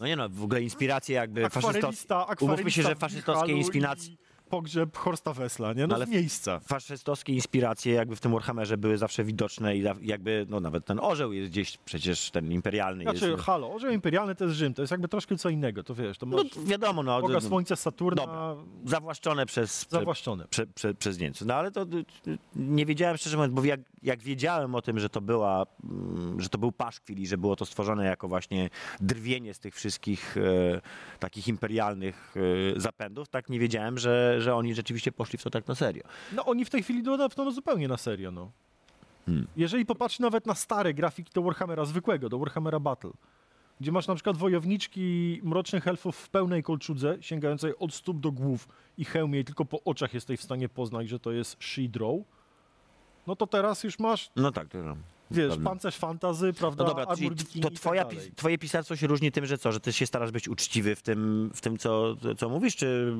[0.00, 2.14] No nie no, w ogóle inspiracje jakby faszystowskie.
[2.40, 4.12] Umówmy się, że faszystowskie inspiracje...
[4.12, 5.86] i Pogrzeb Horsta Wessla, nie?
[5.86, 6.60] No Ale z miejsca.
[6.60, 11.32] Faszystowskie inspiracje jakby w tym Warhammerze były zawsze widoczne i jakby, no nawet ten orzeł
[11.32, 13.42] jest gdzieś przecież ten imperialny Znaczy, jest.
[13.42, 16.26] halo, Orzeł Imperialny to jest Rzym, to jest jakby troszkę co innego, to wiesz, to
[16.26, 18.56] No masz wiadomo, no, Boga no, Słońca, Saturna, Dobra.
[18.84, 20.44] zawłaszczone przez, prze, zawłaszczone.
[20.50, 21.46] prze, prze, przez Niemców.
[21.46, 24.98] No ale to y, y, nie wiedziałem szczerze mówiąc, bo jak, jak wiedziałem o tym,
[24.98, 28.70] że to była, mm, że to był paszkwil i że było to stworzone jako właśnie
[29.00, 30.80] drwienie z tych wszystkich e,
[31.18, 32.34] takich imperialnych
[32.76, 36.02] e, zapędów, tak nie wiedziałem, że, że oni rzeczywiście poszli w to tak na serio.
[36.32, 38.50] No oni w tej chwili dodają to no, zupełnie na serio, no.
[39.26, 39.46] Hmm.
[39.56, 43.10] Jeżeli popatrz nawet na stare grafiki do Warhammera zwykłego, do Warhammera Battle,
[43.80, 48.68] gdzie masz na przykład wojowniczki mrocznych elfów w pełnej kolczudze, sięgającej od stóp do głów
[48.98, 52.22] i hełmie i tylko po oczach jesteś w stanie poznać, że to jest She-Draw,
[53.26, 54.78] no to teraz już masz, No tak, to,
[55.30, 55.70] wiesz, Prawda.
[55.70, 57.30] pancerz fantazy, prawda, No dobra, czyli
[57.62, 60.30] to tak twoja, pis- twoje pisarstwo się różni tym, że co, że ty się starasz
[60.30, 63.14] być uczciwy w tym, w tym co, co mówisz, czy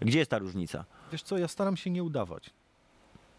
[0.00, 0.84] gdzie jest ta różnica?
[1.12, 2.50] Wiesz co, ja staram się nie udawać.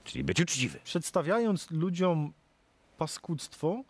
[0.04, 0.80] Czyli być uczciwy.
[0.84, 2.34] przedstawiając ludziom
[2.98, 3.84] paskudztwo,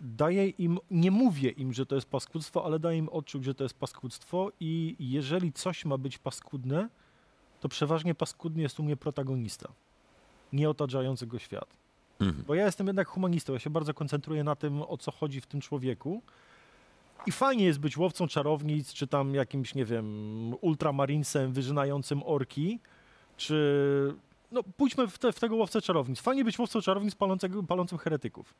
[0.00, 3.64] daję im, nie mówię im, że to jest paskudztwo, ale daję im odczuć, że to
[3.64, 6.88] jest paskudztwo i jeżeli coś ma być paskudne,
[7.60, 9.68] to przeważnie paskudny jest u mnie protagonista,
[10.52, 11.76] nie otaczający go świat.
[12.20, 12.44] Mhm.
[12.46, 15.46] Bo ja jestem jednak humanistą, ja się bardzo koncentruję na tym, o co chodzi w
[15.46, 16.22] tym człowieku.
[17.26, 22.80] I fajnie jest być łowcą czarownic, czy tam jakimś, nie wiem, ultramarinesem wyżynającym orki,
[23.36, 24.14] czy...
[24.52, 26.20] No pójdźmy w, te, w tego łowcę czarownic.
[26.20, 28.54] Fajnie być łowcą czarownic palącego, palącym heretyków.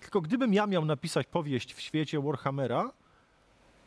[0.00, 2.92] Tylko gdybym ja miał napisać powieść w świecie Warhammera,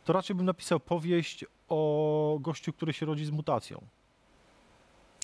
[0.04, 3.82] to raczej bym napisał powieść o gościu, który się rodzi z mutacją.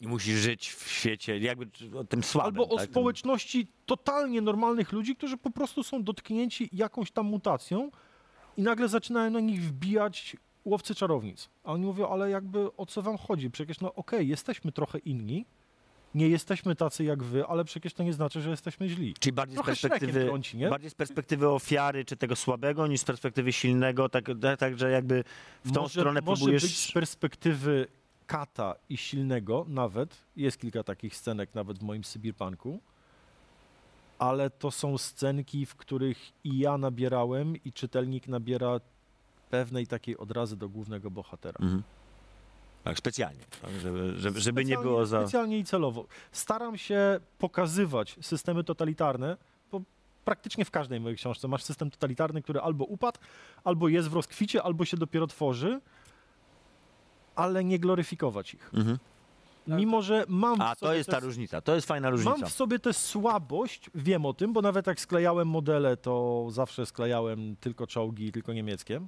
[0.03, 1.67] I musisz żyć w świecie, jakby
[1.99, 2.61] o tym słabym.
[2.61, 2.91] Albo o tak?
[2.91, 7.91] społeczności totalnie normalnych ludzi, którzy po prostu są dotknięci jakąś tam mutacją
[8.57, 11.49] i nagle zaczynają na nich wbijać łowcy czarownic.
[11.65, 13.51] A oni mówią, ale jakby o co wam chodzi?
[13.51, 15.45] Przecież no okej, jesteśmy trochę inni,
[16.15, 19.15] nie jesteśmy tacy jak wy, ale przecież to nie znaczy, że jesteśmy źli.
[19.19, 23.05] Czyli bardziej z Trochę perspektywy, trąci, bardziej z perspektywy ofiary, czy tego słabego, niż z
[23.05, 24.25] perspektywy silnego, tak,
[24.59, 25.25] tak, że jakby
[25.65, 26.63] w tą może, stronę może próbujesz...
[26.63, 27.87] być z perspektywy
[28.27, 32.81] kata i silnego nawet, jest kilka takich scenek nawet w moim Sybirpunku,
[34.19, 38.81] ale to są scenki, w których i ja nabierałem i czytelnik nabiera
[39.51, 41.59] pewnej takiej odrazy do głównego bohatera.
[41.61, 41.83] Mhm.
[42.85, 45.21] Tak, specjalnie, tak, żeby, żeby, żeby nie było za...
[45.21, 46.07] Specjalnie i celowo.
[46.33, 49.37] Staram się pokazywać systemy totalitarne,
[49.73, 49.81] bo
[50.25, 53.19] praktycznie w każdej mojej książce masz system totalitarny, który albo upadł,
[53.65, 55.81] albo jest w rozkwicie, albo się dopiero tworzy,
[57.37, 58.71] ale nie gloryfikować ich.
[58.75, 58.99] Mhm.
[59.67, 62.39] Mimo, że mam A w sobie to jest ta tę- różnica, to jest fajna różnica.
[62.39, 66.87] Mam w sobie tę słabość, wiem o tym, bo nawet jak sklejałem modele, to zawsze
[66.87, 69.01] sklejałem tylko czołgi, tylko niemieckie.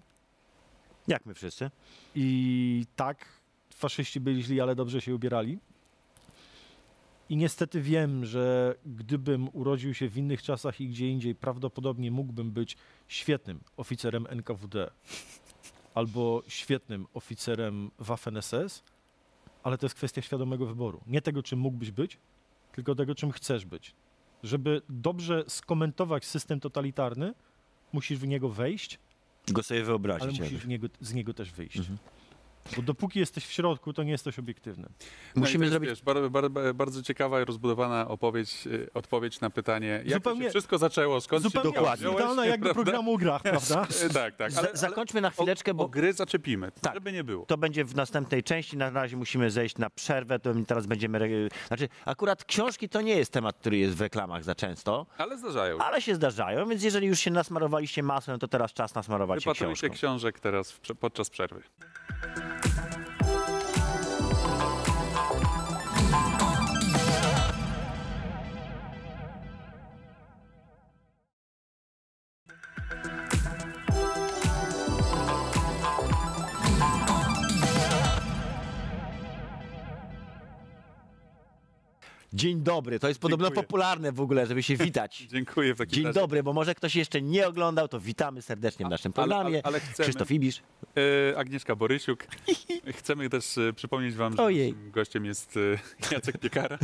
[1.08, 1.70] Jak my wszyscy.
[2.14, 3.28] I tak,
[3.74, 5.58] faszyści byli źli, ale dobrze się ubierali.
[7.28, 12.50] I niestety wiem, że gdybym urodził się w innych czasach i gdzie indziej, prawdopodobnie mógłbym
[12.50, 12.76] być
[13.08, 14.90] świetnym oficerem NKWD
[16.00, 18.82] albo świetnym oficerem Waffen-SS,
[19.62, 21.00] ale to jest kwestia świadomego wyboru.
[21.06, 22.18] Nie tego, czym mógłbyś być,
[22.72, 23.94] tylko tego, czym chcesz być.
[24.42, 27.34] Żeby dobrze skomentować system totalitarny,
[27.92, 28.98] musisz w niego wejść,
[29.52, 30.28] Go sobie ale wyobrazić.
[30.28, 30.58] musisz jakby.
[30.58, 31.76] w niego, z niego też wyjść.
[31.76, 31.98] Mhm.
[32.76, 34.88] Bo dopóki jesteś w środku, to nie jesteś obiektywny.
[35.36, 35.90] No Musimy to jest, zrobić...
[35.90, 40.44] Wiesz, bardzo, bardzo, bardzo ciekawa i rozbudowana opowieść, y, odpowiedź na pytanie, jak to Zupełnie-
[40.44, 42.00] się wszystko zaczęło, skąd Zupełnie się to dokładnie.
[42.02, 42.82] wziąłeś, idealna jak do prawda?
[42.82, 43.86] programu o grach, prawda?
[44.04, 44.52] E, Tak, tak.
[44.58, 46.94] Ale, ale zakończmy na chwileczkę, o, bo o gry zaczepimy, Tak.
[46.94, 47.46] żeby nie było.
[47.46, 48.76] to będzie w następnej części.
[48.76, 51.18] Na razie musimy zejść na przerwę, to teraz będziemy...
[51.18, 51.28] re-
[51.68, 55.78] Znaczy, akurat książki to nie jest temat, który jest w reklamach za często, Ale zdarzają.
[55.78, 59.80] ale się zdarzają, więc jeżeli już się nasmarowaliście masłem, to teraz czas nasmarować się Wypatrujcie
[59.80, 59.94] książką.
[59.96, 61.62] książek teraz w, podczas przerwy.
[62.62, 63.05] Thank you.
[82.36, 83.62] Dzień dobry, to jest podobno Dziękuję.
[83.66, 85.18] popularne w ogóle, żeby się witać.
[85.32, 86.20] Dziękuję w takim Dzień razie.
[86.20, 89.56] dobry, bo może ktoś jeszcze nie oglądał, to witamy serdecznie w naszym ale- programie.
[89.56, 90.62] ale- ale chcemy- Krzysztof Ibisz.
[91.32, 92.26] E, Agnieszka Borysiuk.
[92.98, 94.72] Chcemy też e, przypomnieć wam, że Ojej.
[94.72, 95.60] naszym gościem jest e,
[96.14, 96.78] Jacek Piekara.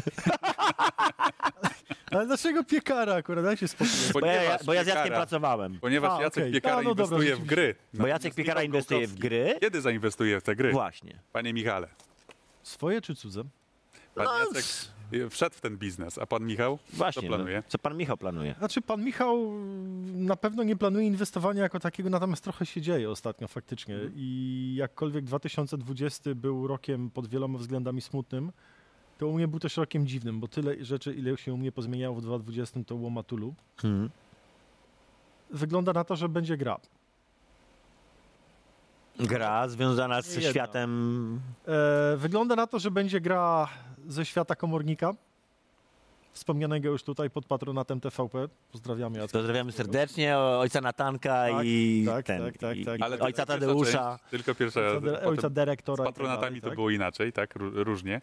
[2.11, 3.45] Ale dlaczego piekara akurat?
[3.45, 3.93] Daj się spokój.
[4.13, 5.79] Bo ja, bo ja z Jackiem Piekara- pracowałem.
[5.81, 6.53] Ponieważ A, Jacek okej.
[6.53, 7.57] Piekara A, no dobra, inwestuje w rzeczywiście.
[7.57, 7.75] gry.
[7.95, 9.57] Bo Jacek Natomiast Piekara Michał inwestuje w gry.
[9.61, 10.73] Kiedy zainwestuje w te gry?
[10.73, 11.19] Właśnie.
[11.33, 11.89] Panie Michale,
[12.63, 13.45] Swoje czy cudze?
[14.15, 14.65] pan No, Jacek
[15.31, 17.23] wszedł w ten biznes, a pan Michał Właśnie.
[17.23, 17.57] co planuje?
[17.57, 18.55] No, co pan Michał planuje?
[18.59, 23.11] Znaczy, pan Michał mm, na pewno nie planuje inwestowania jako takiego, natomiast trochę się dzieje
[23.11, 23.97] ostatnio faktycznie.
[24.15, 28.53] I jakkolwiek 2020 był rokiem pod wieloma względami smutnym,
[29.19, 32.17] to u mnie był też rokiem dziwnym, bo tyle rzeczy, ile się u mnie pozmieniało
[32.17, 33.55] w 2020, to łomatulu.
[33.77, 34.11] Hmm.
[35.51, 36.81] Wygląda na to, że będzie gra.
[39.19, 40.51] Gra związana z jedna.
[40.51, 41.41] światem.
[41.67, 43.69] E, wygląda na to, że będzie gra
[44.09, 45.15] ze świata komornika.
[46.33, 48.49] Wspomnianego już tutaj pod patronatem TVP.
[48.73, 49.39] Pozdrawiamy Jacka.
[49.39, 53.01] Pozdrawiamy serdecznie ojca Natanka Tak, i, tak, ten, tak, tak, tak.
[53.01, 54.19] i Ale ojca Tadeusza.
[54.19, 54.81] część, Tylko pierwsza.
[54.81, 56.05] Ojca, ojca dyrektora.
[56.05, 56.77] z tak patronatami to tak?
[56.77, 57.57] było inaczej, tak?
[57.57, 58.21] Ró- Różnie.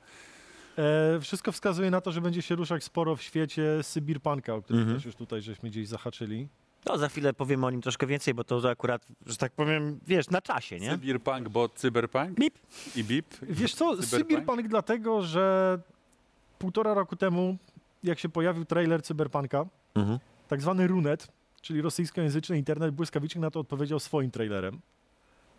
[0.77, 4.81] E, wszystko wskazuje na to, że będzie się ruszać sporo w świecie Sybirpunka, o którym
[4.81, 4.97] Mhm.
[4.97, 6.47] też już tutaj żeśmy gdzieś zahaczyli.
[6.85, 10.29] No za chwilę powiemy o nim troszkę więcej, bo to akurat, że tak powiem, wiesz,
[10.29, 10.89] na czasie, nie?
[10.91, 12.53] Cyberpunk, bo cyberpunk Bip.
[12.95, 13.25] i bip.
[13.41, 14.09] Wiesz co, Cyberpunk?
[14.09, 15.79] Sybirpunk dlatego, że
[16.59, 17.57] półtora roku temu,
[18.03, 19.65] jak się pojawił trailer Cyberpunka,
[19.95, 20.19] Mhm.
[20.47, 21.27] tak zwany Runet,
[21.61, 24.79] czyli rosyjskojęzyczny internet, błyskawicznie na to odpowiedział swoim trailerem.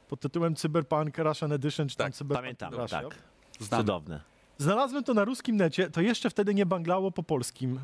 [0.09, 3.03] Pod tytułem Cyberpunk Russian Edition, czy tam Tak, Cyberpunk Pamiętam, Russia.
[3.03, 3.19] tak.
[3.61, 3.83] Znamy.
[3.85, 4.21] Cudowne.
[4.59, 7.81] Znalazłem to na ruskim necie, to jeszcze wtedy nie banglało po polskim.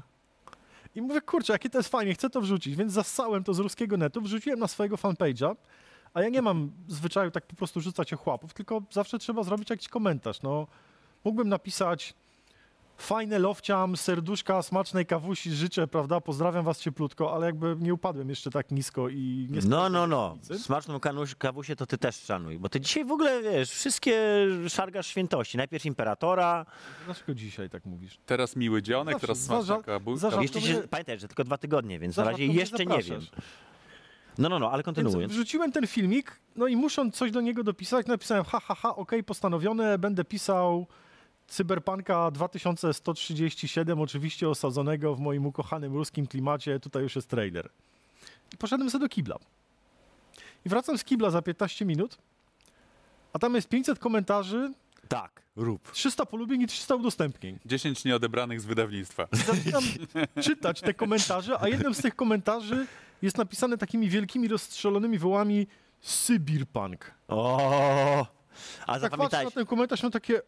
[0.96, 3.96] I mówię, kurczę, jakie to jest fajnie, chcę to wrzucić, więc zassałem to z ruskiego
[3.96, 5.56] netu, wrzuciłem na swojego fanpage'a,
[6.14, 9.88] a ja nie mam zwyczaju tak po prostu rzucać ochłapów, tylko zawsze trzeba zrobić jakiś
[9.88, 10.42] komentarz.
[10.42, 10.66] No,
[11.24, 12.14] mógłbym napisać
[12.98, 18.50] fajne lowciam, serduszka, smacznej kawusi życzę, prawda, pozdrawiam was cieplutko, ale jakby nie upadłem jeszcze
[18.50, 20.38] tak nisko i nie No, no, no.
[20.59, 24.20] Smaczną kanuś, kawusię to ty też szanuj, bo ty dzisiaj w ogóle, wiesz, wszystkie
[24.68, 25.56] szargasz świętości.
[25.56, 26.66] Najpierw imperatora,
[27.04, 28.18] Dlaczego dzisiaj tak mówisz?
[28.26, 31.98] Teraz miły dzionek, Zawsze, teraz smaczna kabu- jeszcze się, mnie- pamiętaj, że tylko dwa tygodnie,
[31.98, 33.20] więc na razie jeszcze nie wiem.
[34.38, 35.32] No, no, no, ale Więc kontynuując.
[35.32, 38.06] wrzuciłem ten filmik, no i muszę coś do niego dopisać.
[38.06, 40.87] Napisałem, ha, ha, ha, okej, postanowione, będę pisał
[41.48, 46.80] Cyberpunka 2137, oczywiście osadzonego w moim ukochanym ruskim klimacie.
[46.80, 47.68] Tutaj już jest trailer.
[48.54, 49.37] I poszedłem sobie do kibla.
[50.64, 52.18] I wracam z kibla za 15 minut,
[53.32, 54.72] a tam jest 500 komentarzy,
[55.09, 55.92] Tak, rób.
[55.92, 57.59] 300 polubień i 300 udostępnień.
[57.66, 59.28] 10 nieodebranych z wydawnictwa.
[59.32, 59.82] Zaczynam
[60.42, 62.87] czytać te komentarze, a jednym z tych komentarzy
[63.22, 65.66] jest napisane takimi wielkimi, rozstrzelonymi wołami
[66.00, 67.11] Sybirpunk.
[67.28, 67.56] O,
[68.20, 69.44] a Tak patrzę zapamiętaj.
[69.44, 70.42] na ten komentarz, mam takie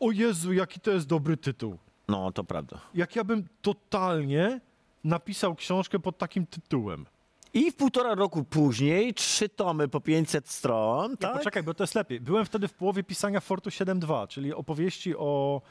[0.00, 1.78] o Jezu, jaki to jest dobry tytuł.
[2.08, 2.80] No, to prawda.
[2.94, 4.60] Jak ja bym totalnie
[5.04, 7.06] napisał książkę pod takim tytułem.
[7.54, 11.38] I w półtora roku później, trzy tomy po 500 stron, Nie, tak?
[11.38, 12.20] Poczekaj, bo to jest lepiej.
[12.20, 15.62] Byłem wtedy w połowie pisania Fortu 7.2, czyli opowieści o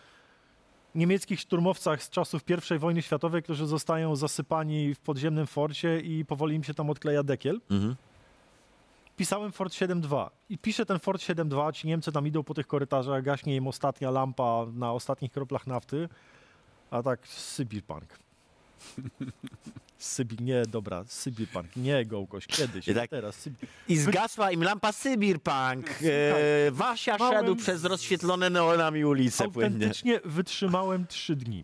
[0.95, 2.41] niemieckich szturmowcach z czasów
[2.75, 7.23] I wojny światowej, którzy zostają zasypani w podziemnym forcie i powoli im się tam odkleja
[7.23, 7.61] dekiel.
[7.71, 7.95] Mhm.
[9.15, 13.23] Pisałem Fort 7.2 i piszę ten Fort 7.2, ci Niemcy tam idą po tych korytarzach,
[13.23, 16.09] gaśnie im ostatnia lampa na ostatnich kroplach nafty,
[16.91, 18.19] a tak Sybirpunk.
[19.97, 23.69] Sybir, nie, dobra, Sybirpunk, nie Gołkoś, kiedyś, I tak- teraz Sybir.
[23.87, 25.89] I zgasła im lampa Sybirpunk.
[26.01, 29.73] E, Wasia Małem szedł przez rozświetlone neonami ulice płynnie.
[29.75, 31.63] Autentycznie wytrzymałem trzy dni.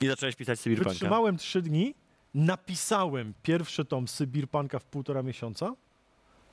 [0.00, 0.90] I zacząłeś pisać Sybirpunka.
[0.90, 1.94] Wytrzymałem trzy dni,
[2.34, 5.74] napisałem pierwszy tom Sybirpunka w półtora miesiąca,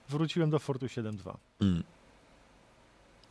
[0.10, 1.36] wróciłem do Fortu 7.2.
[1.62, 1.84] Mm.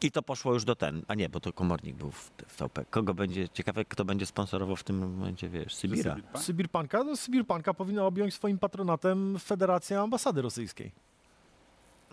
[0.03, 1.03] I to poszło już do ten.
[1.09, 2.85] A nie, bo to komornik był w, w TP.
[2.91, 6.17] Kogo będzie, ciekawe kto będzie sponsorował w tym momencie, wiesz, Sybira.
[6.37, 10.93] Sybirpunka, no Sybirpunka powinna objąć swoim patronatem Federacja Ambasady Rosyjskiej.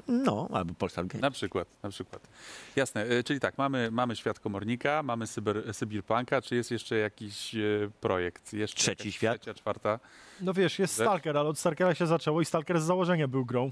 [0.08, 1.21] No, albo Polsat Game.
[1.21, 2.28] Na przykład, na przykład.
[2.76, 7.56] Jasne, e, czyli tak, mamy, mamy świat komornika, mamy cyber, cyberpunka, czy jest jeszcze jakiś
[7.56, 7.60] e,
[8.02, 8.54] projekt?
[8.54, 9.41] Jeszcze Trzeci jakaś świat?
[9.41, 10.00] Trzecia, czwarta?
[10.41, 11.08] No wiesz, jest Rzecz?
[11.08, 13.71] Stalker, ale od Stalkera się zaczęło i Stalker z założenia był grą,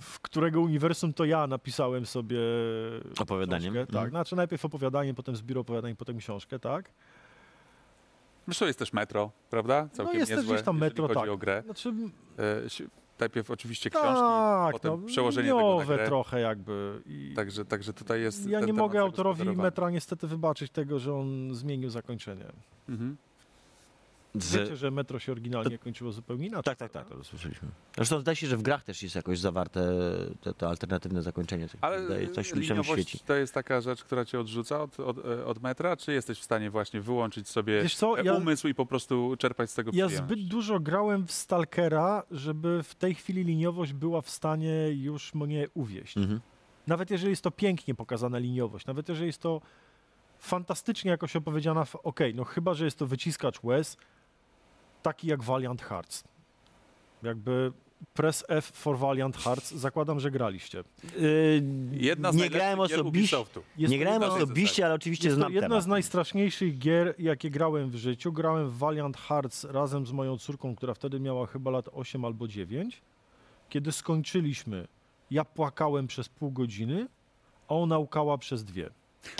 [0.00, 2.38] w którego uniwersum to ja napisałem sobie
[3.20, 3.72] Opowiadaniem.
[3.74, 3.86] książkę.
[3.86, 4.10] Tak, Mhm.
[4.10, 6.90] znaczy najpierw opowiadanie, potem zbiór opowiadań, potem książkę, tak?
[8.46, 9.88] Zresztą jest też metro, prawda?
[9.92, 11.28] Całkiem no jest też niezłe, gdzieś tam metro, chodzi tak.
[11.30, 11.62] o grę.
[11.64, 11.92] Znaczy,
[12.38, 12.86] E,
[13.20, 16.06] najpierw oczywiście książki, tak, potem no, przełożenie tego na nowe grę.
[16.06, 17.02] trochę jakby.
[17.06, 20.98] I Także, także tutaj jest ja ten nie temat mogę autorowi metra niestety wybaczyć tego,
[20.98, 22.46] że on zmienił zakończenie.
[22.88, 23.16] Mhm.
[24.34, 24.56] Z...
[24.56, 26.76] Wiecie, że metro się oryginalnie kończyło zupełnie inaczej.
[26.76, 27.68] Tak, tak, tak, to słyszeliśmy.
[27.96, 29.92] Zresztą zdaje się, że w grach też jest jakoś zawarte
[30.40, 31.68] te, to alternatywne zakończenie.
[31.68, 33.18] Tak Ale zdaje, coś świeci.
[33.18, 36.70] to jest taka rzecz, która cię odrzuca od, od, od metra, czy jesteś w stanie
[36.70, 40.46] właśnie wyłączyć sobie Wiesz co, ja- umysł i po prostu czerpać z tego Ja zbyt
[40.48, 46.16] dużo grałem w Stalkera, żeby w tej chwili liniowość była w stanie już mnie uwieść.
[46.16, 46.40] Mhm.
[46.86, 49.60] Nawet jeżeli jest to pięknie pokazana liniowość, nawet jeżeli jest to
[50.38, 51.96] fantastycznie jakoś opowiedziana, w...
[51.96, 53.96] okej, no chyba, że jest to wyciskacz łez,
[55.04, 56.24] taki jak Valiant Hearts.
[57.22, 57.72] Jakby
[58.14, 60.84] press F for Valiant Hearts, zakładam, że graliście.
[61.18, 61.62] Yy,
[61.92, 63.36] Jedna z nie grałem osobiście,
[63.78, 65.84] nie to grałem osobiście, ale oczywiście Jest to znam jedna temat.
[65.84, 68.32] z najstraszniejszych gier, jakie grałem w życiu.
[68.32, 72.48] Grałem w Valiant Hearts razem z moją córką, która wtedy miała chyba lat 8 albo
[72.48, 73.02] 9.
[73.68, 74.88] Kiedy skończyliśmy,
[75.30, 77.06] ja płakałem przez pół godziny,
[77.68, 78.90] a ona łkała przez dwie.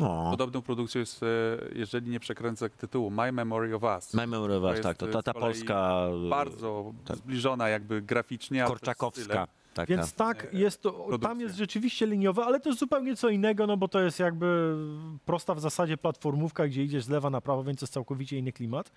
[0.03, 1.27] O, Podobną produkcją jest, e,
[1.75, 4.15] jeżeli nie przekręcę tytułu, My Memory of Us.
[4.15, 6.07] My Memory of Us, tak, to ta, ta z kolei polska...
[6.31, 7.17] Bardzo tak.
[7.17, 8.65] zbliżona jakby graficznie.
[8.65, 9.23] a też Korczakowska.
[9.25, 9.47] stylem.
[9.75, 11.35] Tak, Więc tak, E, jest to, tam produkcja.
[11.43, 14.77] jest rzeczywiście liniowe, ale to jest zupełnie co innego, no bo to jest jakby
[15.27, 18.53] prosta w zasadzie platformówka, gdzie idziesz z lewa na prawo, więc to jest całkowicie inny
[18.53, 18.93] klimat.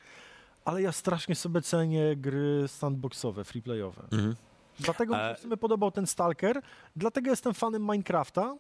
[0.66, 4.04] Ale ja strasznie sobie cenię gry sandboxowe, freeplayowe.
[4.12, 4.36] Mhm.
[4.80, 6.62] Dlatego mi A- się w sumie podobał ten Stalker,
[6.96, 8.56] dlatego jestem fanem Minecrafta.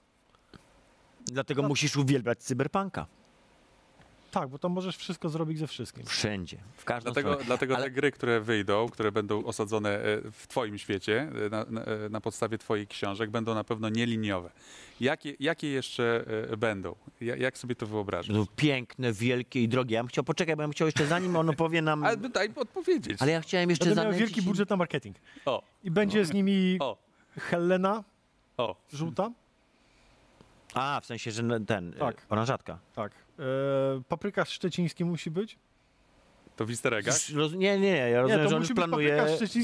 [1.31, 1.67] Dlatego No.
[1.67, 3.05] musisz uwielbiać cyberpunka.
[4.31, 6.05] Tak, bo tam możesz wszystko zrobić ze wszystkim.
[6.05, 7.45] Wszędzie, w każdą Dlatego, stronę.
[7.45, 11.65] dlatego Ale- te gry, które wyjdą, które będą osadzone e, w twoim świecie, e, na,
[11.69, 14.51] na, e, na podstawie twoich książek, będą na pewno nieliniowe.
[15.01, 16.25] Jakie, jakie jeszcze
[16.57, 16.95] będą?
[17.21, 18.35] Ja- Jak sobie to wyobrażasz?
[18.35, 19.95] No, piękne, wielkie i drogie.
[19.95, 22.03] Ja bym chciał, poczekaj, bo ja bym chciał jeszcze zanim on opowie nam...
[22.05, 23.17] Ale daj odpowiedzieć.
[23.21, 25.17] Ale ja chciałem jeszcze Będę miał wielki budżet na marketing.
[25.45, 26.97] O, I będzie z nimi o,
[27.39, 28.03] Helena
[28.57, 28.75] o.
[28.93, 29.31] żółta.
[30.79, 31.99] A, w sensie, że ten, Tak.
[31.99, 32.25] tak.
[32.29, 32.79] oranżatka.
[32.95, 33.11] Tak.
[33.39, 33.43] E,
[34.07, 35.59] papryka szczeciński musi być.
[36.57, 37.15] To w easter eggach?
[37.35, 39.17] Roz- Nie, nie, ja rozumiem, to że on musi już planuje,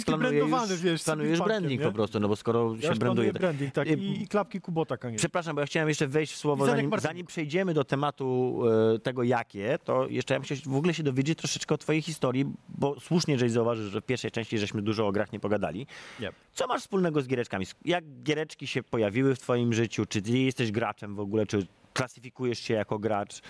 [0.06, 1.88] planuje brandowany, już, wiesz, z planuje już Cyberpunkiem, branding nie?
[1.88, 3.34] po prostu, no bo skoro Ja się branduje...
[3.34, 3.88] branding, tak.
[3.88, 5.19] Nie, I, I klapki Kubota koniec.
[5.19, 8.60] Przepraszam, bo ja chciałem jeszcze wejść w słowo, zanim, zanim przejdziemy do tematu
[8.95, 12.01] e, tego jakie, to jeszcze ja bym chciał w ogóle się dowiedzieć troszeczkę o twojej
[12.01, 15.88] historii, bo słusznie, żeś zauważył, że w pierwszej części żeśmy dużo o grach nie pogadali.
[16.19, 16.32] Nie.
[16.53, 17.65] Co masz wspólnego z giereczkami?
[17.86, 20.06] Jak giereczki się pojawiły w twoim życiu?
[20.06, 21.45] Czy ty jesteś graczem w ogóle?
[21.45, 23.41] Czy klasyfikujesz się jako gracz?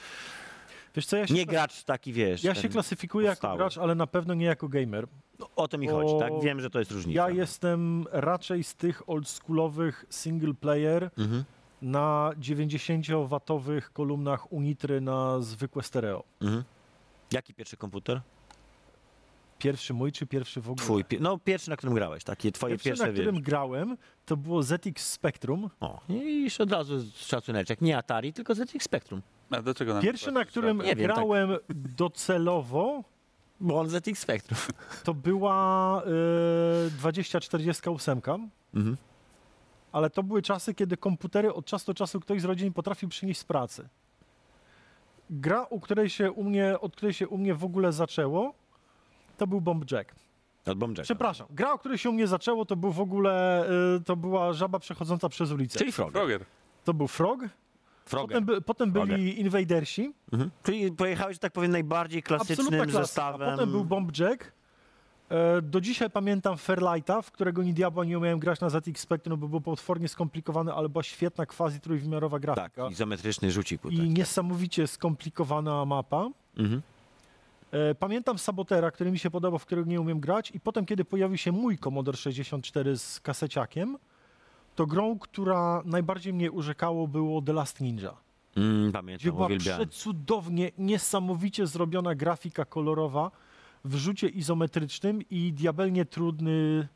[0.95, 2.43] Wiesz co, ja się, Nie gracz taki, wiesz.
[2.43, 5.08] ja się klasyfikuję jako gracz, ale na pewno nie jako gamer.
[5.39, 6.43] No, o to mi O, chodzi, tak?
[6.43, 7.21] Wiem, że to jest różnica.
[7.21, 11.43] Ja jestem raczej z tych oldschoolowych single player Mhm.
[11.82, 16.23] na 90-watowych kolumnach Unitry na zwykłe stereo.
[16.41, 16.63] Mhm.
[17.32, 18.21] Jaki pierwszy komputer?
[19.60, 20.84] Pierwszy mój czy pierwszy w ogóle?
[20.86, 21.03] Twój.
[21.19, 23.43] No pierwszy, na którym grałeś, takie twoje Pierwszy, pierwsze, na którym wiesz.
[23.43, 25.69] grałem, to było ZX Spectrum.
[25.79, 27.82] O, i już od razu szacuneczek.
[27.82, 29.21] Nie Atari, tylko ZX Spectrum.
[29.63, 31.15] Do czego nam Pierwszy, na którym Nie wiem, tak.
[31.15, 33.03] grałem docelowo,
[33.60, 34.60] Bo on ZX Spectrum.
[35.03, 36.01] to była
[36.88, 38.21] y, 2048.
[38.73, 38.97] Mhm.
[39.91, 43.39] Ale to były czasy, kiedy komputery od czasu do czasu ktoś z rodziny potrafił przynieść
[43.39, 43.89] z pracy.
[45.29, 48.53] Gra, u której się u mnie, od której się u mnie w ogóle zaczęło,
[49.38, 50.15] to był Bomb Jack.
[50.65, 51.03] Od Bomb Jacka.
[51.03, 53.65] Przepraszam, gra, o której się u mnie zaczęło, to był w ogóle,
[53.97, 55.79] y, to była żaba przechodząca przez ulicę.
[55.79, 55.91] Czyli.
[55.91, 56.45] Frogger.
[56.84, 57.39] To był Frog,
[58.10, 60.52] Potem, by, potem byli Invadersi, Mhm.
[60.63, 63.52] Czyli pojechałeś, że tak powiem, najbardziej klasycznym zestawem.
[63.52, 64.52] Potem był Bomb Jack.
[65.30, 69.39] E, Do dzisiaj pamiętam Fairlighta, w którego ni diabła nie umiałem grać na ZX Spectrum,
[69.39, 72.88] bo był potwornie skomplikowany, ale była świetna quasi trójwymiarowa Tak, grafika.
[72.88, 73.82] izometryczny rzucik.
[73.89, 74.08] I tak.
[74.10, 76.30] niesamowicie skomplikowana mapa.
[76.58, 76.82] Mhm.
[77.72, 81.06] E, Pamiętam Sabotera, który mi się podobał, w którego nie umiem grać i potem, kiedy
[81.06, 83.98] pojawił się mój Commodore 64 z kaseciakiem,
[84.76, 88.14] to grą, która najbardziej mnie urzekało było The Last Ninja.
[88.58, 89.90] Mm, pamiętam, była uwielbiałem.
[89.90, 93.32] przecudownie, niesamowicie zrobiona grafika kolorowa
[93.86, 96.88] w rzucie izometrycznym i diabelnie trudny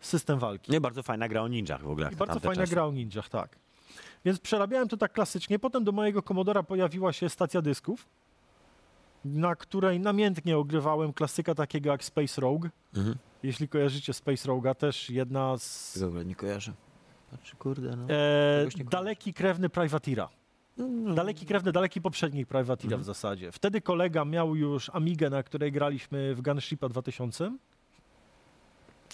[0.00, 0.72] system walki.
[0.72, 2.10] Nie, bardzo fajna gra o ninjach w ogóle.
[2.12, 2.74] I bardzo fajna czasy.
[2.74, 3.56] gra o ninjach, tak.
[4.24, 5.58] Więc przerabiałem to tak klasycznie.
[5.58, 8.06] Potem do mojego Commodora pojawiła się stacja dysków,
[9.24, 12.68] na której namiętnie ogrywałem klasyka takiego jak Space Rogue.
[12.96, 13.16] Mhm.
[13.42, 16.02] Jeśli kojarzycie Space Rogue'a, też jedna z...
[16.02, 16.72] Ogóle nie kojarzę.
[17.34, 18.06] Znaczy, kurde, no.
[18.10, 20.28] E, daleki krewny Privateera.
[20.78, 21.14] Mm.
[21.14, 23.02] Daleki krewny, daleki poprzedniej Privateera Mhm.
[23.02, 23.52] w zasadzie.
[23.52, 27.56] Wtedy kolega miał już Amigę, na której graliśmy w Gunshipa 2000.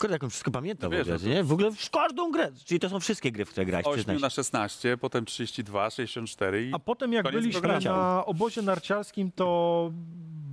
[0.01, 1.45] Kurde, jak on wszystko pamięta No w wiesz, ogóle, no to- nie?
[1.45, 2.53] W ogóle w każdą grę.
[2.65, 4.23] Czyli to są wszystkie gry, w które grałeś, 8 przyznaj się.
[4.23, 7.85] na 16, potem 32, 64 i A potem jak byliśmy programu.
[7.85, 9.91] na obozie narciarskim, to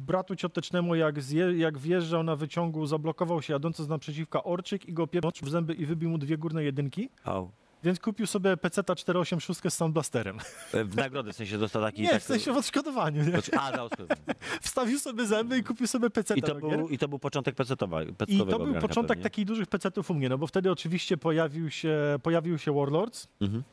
[0.07, 4.93] bratu ciotecznemu jak, zje, jak wjeżdżał na wyciągu, zablokował się jadący z naprzeciwka orczyk i
[4.93, 7.09] go pieprzył w zęby i wybił mu dwie górne jedynki.
[7.23, 7.51] Au.
[7.83, 10.37] Więc kupił sobie PC-ta 486 z Sound Blasterem.
[10.73, 12.01] E, W nagrodę, w sensie dostał taki...
[12.01, 13.23] Nie, tak, w sensie w odszkodowaniu.
[13.23, 13.29] Nie?
[13.31, 14.21] Znaczy, A, za odszkodowanie.
[14.61, 18.03] Wstawił sobie zęby i kupił sobie PC-ta I to, był, I to był początek pecetowa,
[18.03, 19.23] I to był początek pewnie.
[19.23, 23.63] takich dużych PC-ów u mnie, no bo wtedy oczywiście pojawił się, pojawił się Warlords, Mhm.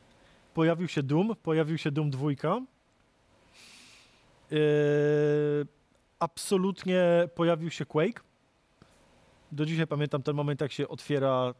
[0.54, 2.30] pojawił się Doom, pojawił się Doom 2.
[4.50, 4.58] Yy,
[6.18, 8.22] absolutnie pojawił się Quake.
[9.52, 11.54] Do dzisiaj pamiętam ten moment, jak się otwiera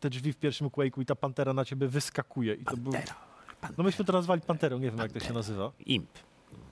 [0.00, 2.54] te drzwi w pierwszym Quake'u i ta pantera na ciebie wyskakuje.
[2.54, 2.92] I to był...
[3.78, 5.72] No myśmy to nazwali panterą, nie wiem jak to się nazywa.
[5.86, 6.08] Imp.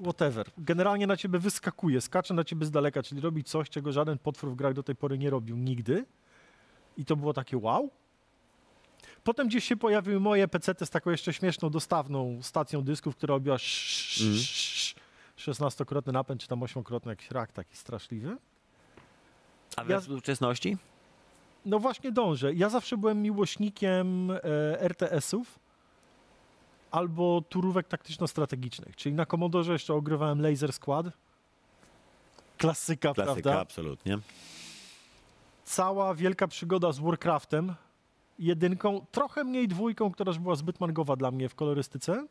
[0.02, 0.46] Whatever.
[0.58, 4.50] Generalnie na ciebie wyskakuje, skacze na ciebie z daleka, czyli robi coś, czego żaden potwór
[4.50, 6.04] w grach do tej pory nie robił nigdy.
[6.96, 7.90] I to było takie wow.
[9.24, 13.56] Potem gdzieś się pojawiły moje PC z taką jeszcze śmieszną, dostawną stacją dysków, która robiła
[14.20, 14.38] Mhm.
[15.38, 18.36] 16-krotny napęd, czy tam 8-krotny jakiś rak taki straszliwy.
[19.76, 20.76] A we Ja- współczesności?
[21.68, 22.54] No właśnie dążę.
[22.54, 24.40] Ja zawsze byłem miłośnikiem e,
[24.80, 25.58] RTS-ów
[26.90, 28.96] albo turówek taktyczno-strategicznych.
[28.96, 31.06] Czyli na Commodore jeszcze ogrywałem Laser Squad.
[32.58, 33.60] Klasyka, Klasyka, prawda?
[33.60, 34.18] absolutnie.
[35.64, 37.74] Cała wielka przygoda z Warcraftem.
[38.38, 42.26] Jedynką, trochę mniej dwójką, która już była zbyt mangowa dla mnie w kolorystyce.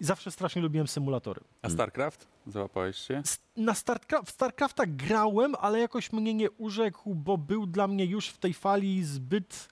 [0.00, 1.40] I zawsze strasznie lubiłem symulatory.
[1.62, 2.28] A StarCraft?
[2.46, 3.22] Załapałeś się?
[3.56, 8.28] Na Starcraft, w StarCrafta grałem, ale jakoś mnie nie urzekł, bo był dla mnie już
[8.28, 9.68] w tej fali zbyt,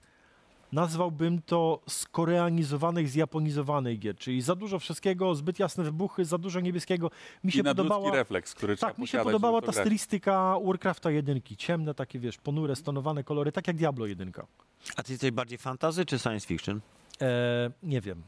[0.71, 4.15] nazwałbym to, skoreanizowanych, zjaponizowanych gier.
[4.15, 7.11] Czyli za dużo wszystkiego, zbyt jasne wybuchy, za dużo niebieskiego.
[7.43, 8.11] Mi się I podobała...
[8.11, 11.57] refleks, który trzeba Tak, mi się podobała ta stylistyka Warcrafta jedynki.
[11.57, 14.47] Ciemne takie, wiesz, ponure, stonowane kolory, tak jak Diablo jedynka.
[14.95, 16.81] A ty jesteś bardziej fantazy czy science fiction?
[17.19, 18.23] Eee, nie wiem.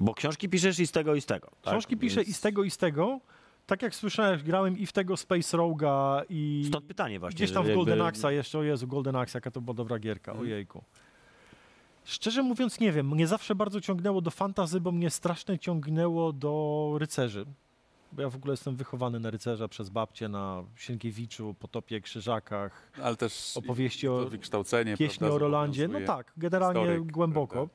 [0.00, 1.50] Bo książki piszesz i z tego, i z tego.
[1.62, 1.72] tak?
[1.74, 3.20] Książki piszę Więc i z tego, i z tego.
[3.66, 6.64] Tak jak słyszałeś, grałem i w tego Space Rogue'a i...
[6.68, 7.36] Stąd pytanie właśnie.
[7.36, 9.98] Gdzieś tam w Golden jakby- Axa jeszcze, o Jezu, Golden Axe, jaka to była dobra
[9.98, 10.48] gierka, Mhm.
[10.48, 10.82] ojejku.
[12.04, 16.94] Szczerze mówiąc nie wiem, mnie zawsze bardzo ciągnęło do fantazy, bo mnie strasznie ciągnęło do
[16.98, 17.46] rycerzy.
[18.12, 23.16] Bo ja w ogóle jestem wychowany na rycerza przez babcię na Sienkiewiczu, Potopie, Krzyżakach, Ale
[23.16, 25.88] też opowieści o wykształcenie, pieśni prawda, o Rolandzie.
[25.88, 27.52] No tak, generalnie Historyk, głęboko.
[27.52, 27.74] prawda?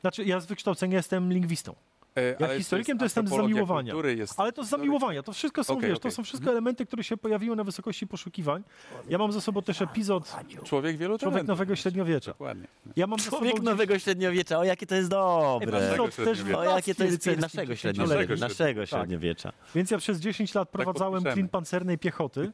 [0.00, 1.74] Znaczy ja z wykształcenia jestem lingwistą,
[2.14, 3.94] E, Jak ale historykiem to jestem z zamiłowania.
[4.16, 6.12] Jest ale to z zamiłowania, to wszystko są, Okej, wiesz, to okej.
[6.12, 8.62] są wszystko elementy, które się pojawiły na wysokości poszukiwań.
[9.08, 11.46] Ja mam za sobą też epizod Człowiek wielu Człowiek.
[11.46, 12.30] Nowego Średniowiecza.
[12.30, 12.66] Dokładnie.
[12.96, 15.78] Ja mam Człowiek sobą nowego średniowiecza, o jakie to jest dobre.
[15.78, 16.40] Epizod też.
[16.56, 18.34] O jakie to jest naszego średniowiecza.
[18.36, 19.52] Naszego średniowiecza.
[19.74, 21.34] Więc ja przez 10 lat prowadzałem podpiszemy.
[21.34, 22.52] klin pancernej piechoty.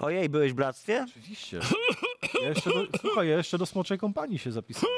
[0.00, 1.06] Ojej, byłeś w bractwie?
[1.08, 1.60] Oczywiście.
[2.42, 4.96] Ja jeszcze do, słuchaj, ja jeszcze do Smoczej Kompanii się zapisałem.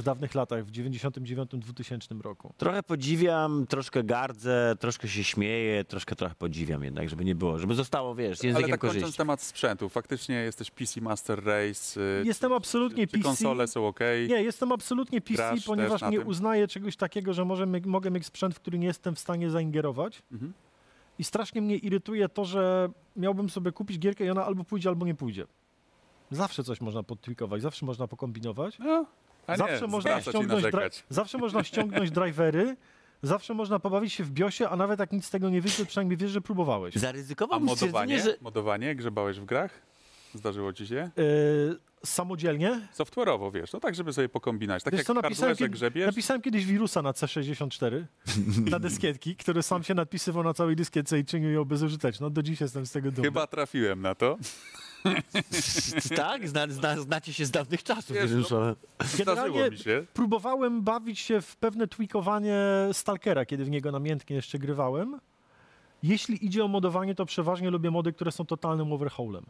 [0.00, 2.54] W dawnych latach, w 99-2000 roku.
[2.56, 7.74] Trochę podziwiam, troszkę gardzę, troszkę się śmieję, troszkę trochę podziwiam jednak, żeby nie było, żeby
[7.74, 9.18] zostało, wiesz, Ale językiem tak kończąc korzyści.
[9.18, 12.00] temat sprzętu, faktycznie jesteś PC Master Race.
[12.00, 13.28] y, Jestem absolutnie czy, czy PC.
[13.28, 14.00] konsole są ok?
[14.28, 16.28] Nie, jestem absolutnie PC, Grasz ponieważ nie tym?
[16.28, 20.22] uznaję czegoś takiego, że może, mogę mieć sprzęt, w który nie jestem w stanie zaingerować.
[20.32, 20.52] Mhm.
[21.18, 25.06] I strasznie mnie irytuje to, że miałbym sobie kupić gierkę i ona albo pójdzie, albo
[25.06, 25.46] nie pójdzie.
[26.30, 28.78] Zawsze coś można podtwikować, zawsze można pokombinować.
[28.78, 29.06] No,
[29.50, 30.64] a zawsze, nie, można ściągnąć
[31.08, 32.76] zawsze można ściągnąć drivery,
[33.22, 35.86] zawsze można pobawić się w BIOSie, a nawet jak nic z tego nie wyjdzie, to
[35.86, 36.96] przynajmniej wiesz, że próbowałeś.
[36.96, 38.18] A Zaryzykowałbym modowanie?
[38.18, 38.42] stwierdzenie, że...
[38.44, 38.94] Modowanie?
[38.94, 39.90] Grzebałeś w grach?
[40.34, 41.10] Zdarzyło ci się?
[41.16, 42.88] Yy, samodzielnie.
[42.98, 44.82] Software'owo, wiesz, no tak, żeby sobie pokombinać.
[44.82, 48.04] Tak Wiesz jak co, napisałem, kiedy, grzebiesz, napisałem kiedyś wirusa na C64
[48.70, 52.30] na dyskietki, który sam się nadpisywał na całej dyskietce i czynił ją bezużyteczną.
[52.30, 53.28] Do dziś jestem z tego dumny.
[53.28, 54.38] chyba trafiłem na to.
[56.16, 56.48] tak?
[56.48, 58.16] Zna, zna, znacie się z dawnych czasów.
[58.16, 58.76] Wiesz, no.
[59.18, 60.06] Generalnie mi się.
[60.14, 62.56] próbowałem bawić się w pewne tweakowanie
[62.92, 65.20] Stalkera, kiedy w niego namiętnie jeszcze grywałem.
[66.02, 69.46] Jeśli idzie o modowanie, to przeważnie lubię mody, które są totalnym overhaulem.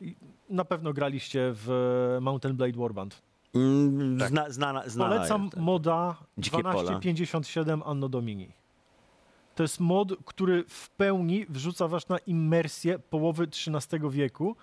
[0.00, 0.16] I
[0.50, 1.68] na pewno graliście w
[2.20, 3.22] Mountain Blade Warband.
[3.54, 4.28] Mm, Tak.
[4.28, 5.62] Zna, znana, znana Polecam jest, tak.
[5.62, 6.72] moda Dzikie pola.
[6.72, 8.52] 1257 Anno Domini.
[9.54, 14.56] To jest mod, który w pełni wrzuca was na immersję połowy XIII wieku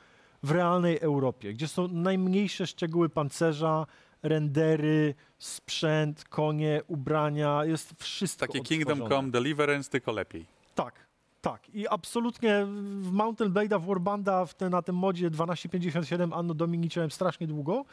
[0.43, 3.85] w realnej Europie, gdzie są najmniejsze szczegóły pancerza,
[4.23, 9.09] rendery, sprzęt, konie, ubrania, jest wszystko Takie Kingdom.
[9.09, 10.45] Come Deliverance, tylko lepiej.
[10.75, 11.07] Tak,
[11.41, 11.69] tak.
[11.69, 12.65] I absolutnie
[13.01, 17.85] w Mountain Blade'a, w Warbanda, w te, na tym modzie 1257 Anno Domini strasznie długo.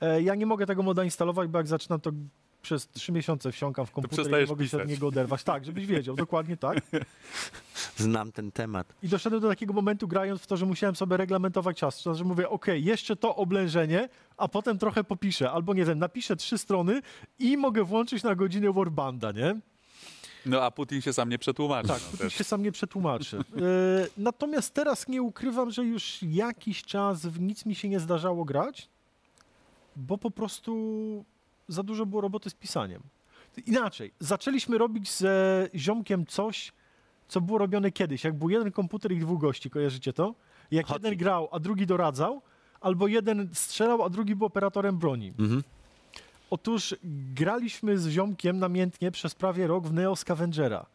[0.00, 2.10] E, ja nie mogę tego moda instalować, bo jak zaczynam to
[2.62, 5.42] przez trzy miesiące wsiąkam w komputer i nie mogę się od niego oderwać.
[5.42, 6.78] Tak, żebyś wiedział, dokładnie tak.
[7.96, 8.94] Znam ten temat.
[9.02, 12.02] I doszedłem do takiego momentu grając w to, że musiałem sobie reglamentować czas.
[12.02, 15.50] To, że mówię, ok, jeszcze to oblężenie, a potem trochę popiszę.
[15.50, 17.02] Albo nie wiem, napiszę trzy strony
[17.38, 19.60] i mogę włączyć na godzinę Warbanda, nie?
[20.46, 21.88] No a Putin się sam nie przetłumaczy.
[21.88, 22.34] Tak, no, Putin też.
[22.34, 23.36] się sam nie przetłumaczy.
[23.42, 28.44] E, natomiast teraz nie ukrywam, że już jakiś czas w nic mi się nie zdarzało
[28.44, 28.88] grać,
[29.96, 31.24] bo po prostu
[31.72, 33.02] za dużo było roboty z pisaniem.
[33.66, 36.72] Inaczej, zaczęliśmy robić ze ziomkiem coś,
[37.28, 38.24] co było robione kiedyś.
[38.24, 40.34] Jak był jeden komputer i dwóch gości, kojarzycie to?
[40.70, 42.42] Jak Hot jeden grał, a drugi doradzał,
[42.80, 45.28] albo jeden strzelał, a drugi był operatorem broni.
[45.38, 45.62] Mhm.
[46.50, 46.96] Otóż
[47.34, 50.86] graliśmy z ziomkiem namiętnie przez prawie rok w Neo Scavengera.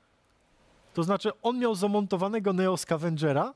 [0.93, 3.53] To znaczy, on miał zamontowanego Neo Scavengera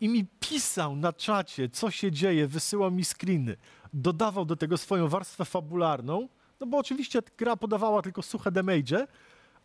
[0.00, 3.56] i mi pisał na czacie, co się dzieje, wysyłał mi screeny,
[3.92, 6.28] dodawał do tego swoją warstwę fabularną,
[6.60, 9.06] no bo oczywiście gra podawała tylko suche damage,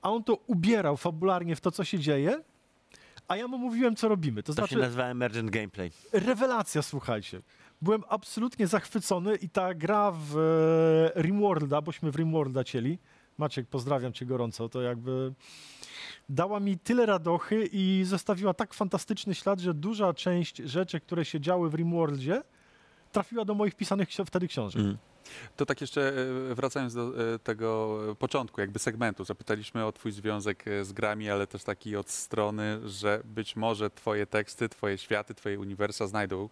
[0.02, 2.42] a on to ubierał fabularnie w to, co się dzieje,
[3.28, 4.44] a ja mu mówiłem, co robimy.
[4.44, 5.92] To To znaczy, się nazywa Emergent Gameplay.
[6.12, 7.42] rewelacja, słuchajcie.
[7.82, 10.38] Byłem absolutnie zachwycony i ta gra w
[11.16, 13.00] e, Rimworlda, bośmy w Rimworlda cieli,
[13.38, 15.34] Maciek, pozdrawiam cię gorąco, to jakby
[16.30, 21.40] dała mi tyle radochy i zostawiła tak fantastyczny ślad, że duża część rzeczy, które się
[21.40, 22.42] działy w Rimworldzie,
[23.14, 24.80] trafiła do moich pisanych wtedy książek.
[24.80, 24.98] Mhm.
[25.58, 26.14] To tak jeszcze
[26.52, 31.30] e, wracając do e, tego e, początku, jakby segmentu, zapytaliśmy o twój związek z grami,
[31.30, 36.50] ale też taki od strony, że być może twoje teksty, twoje światy, twoje uniwersa znajdą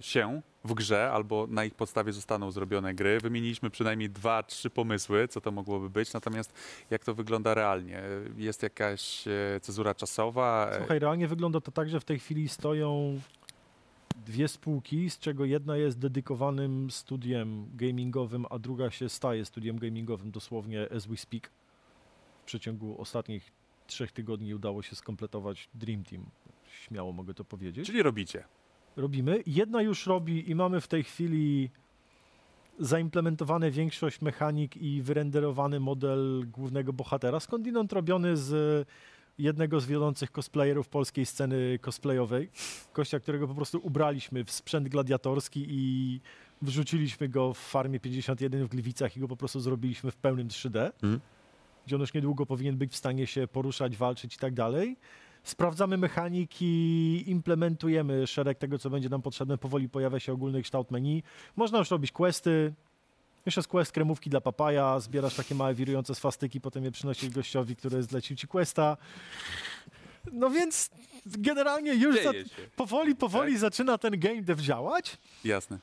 [0.00, 3.20] się w grze, albo na ich podstawie zostaną zrobione gry.
[3.20, 6.52] Wymieniliśmy przynajmniej dwa, trzy pomysły, co to mogłoby być, natomiast
[6.90, 8.02] jak to wygląda realnie?
[8.36, 9.24] Jest jakaś
[9.60, 10.70] cezura czasowa?
[10.78, 13.20] Słuchaj, realnie wygląda to tak, że w tej chwili stoją
[14.26, 20.30] dwie spółki, z czego jedna jest dedykowanym studiem gamingowym, a druga się staje studiem gamingowym
[20.30, 21.50] dosłownie as we speak.
[22.42, 23.52] W przeciągu ostatnich
[23.86, 26.26] trzech tygodni udało się skompletować Dream Team.
[26.70, 27.86] Śmiało mogę to powiedzieć.
[27.86, 28.44] Czyli robicie.
[28.96, 29.42] Robimy.
[29.46, 31.70] Jedna już robi i mamy w tej chwili
[32.78, 38.88] zaimplementowane większość mechanik i wyrenderowany model głównego bohatera, skądinąd robiony z
[39.38, 42.50] jednego z wiodących cosplayerów polskiej sceny cosplayowej.
[42.94, 46.20] Gościa, którego po prostu ubraliśmy w sprzęt gladiatorski i
[46.62, 50.84] wrzuciliśmy go w Farmie 51 w Gliwicach i go po prostu zrobiliśmy w pełnym 3D,
[51.02, 51.20] Mhm.
[51.86, 54.96] gdzie on już niedługo powinien być w stanie się poruszać, walczyć i tak dalej.
[55.42, 59.58] Sprawdzamy mechaniki, implementujemy szereg tego, co będzie nam potrzebne.
[59.58, 61.22] Powoli pojawia się ogólny kształt menu.
[61.56, 62.74] Można już robić questy.
[63.46, 67.76] Jeszcze z quest kremówki dla papaja, zbierasz takie małe wirujące swastyki, potem je przynosisz gościowi,
[67.76, 68.96] który zlecił ci questa.
[70.32, 70.90] No więc
[71.26, 72.30] generalnie już za,
[72.76, 73.60] powoli, powoli Tak.
[73.60, 75.18] zaczyna ten game dev działać.
[75.44, 75.78] Jasne.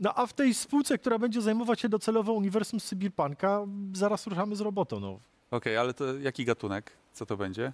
[0.00, 3.60] No a w tej spółce, która będzie zajmować się docelowo uniwersum Cyberpunka,
[3.92, 5.00] zaraz ruszamy z robotą.
[5.00, 5.20] No.
[5.50, 6.92] Okej, ale to jaki gatunek?
[7.12, 7.72] Co to będzie?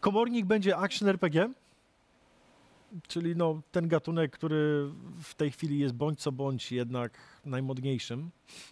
[0.00, 1.50] Komornik będzie action RPG,
[3.08, 4.90] czyli no, ten gatunek, który
[5.22, 8.30] w tej chwili jest bądź co bądź jednak najmodniejszym.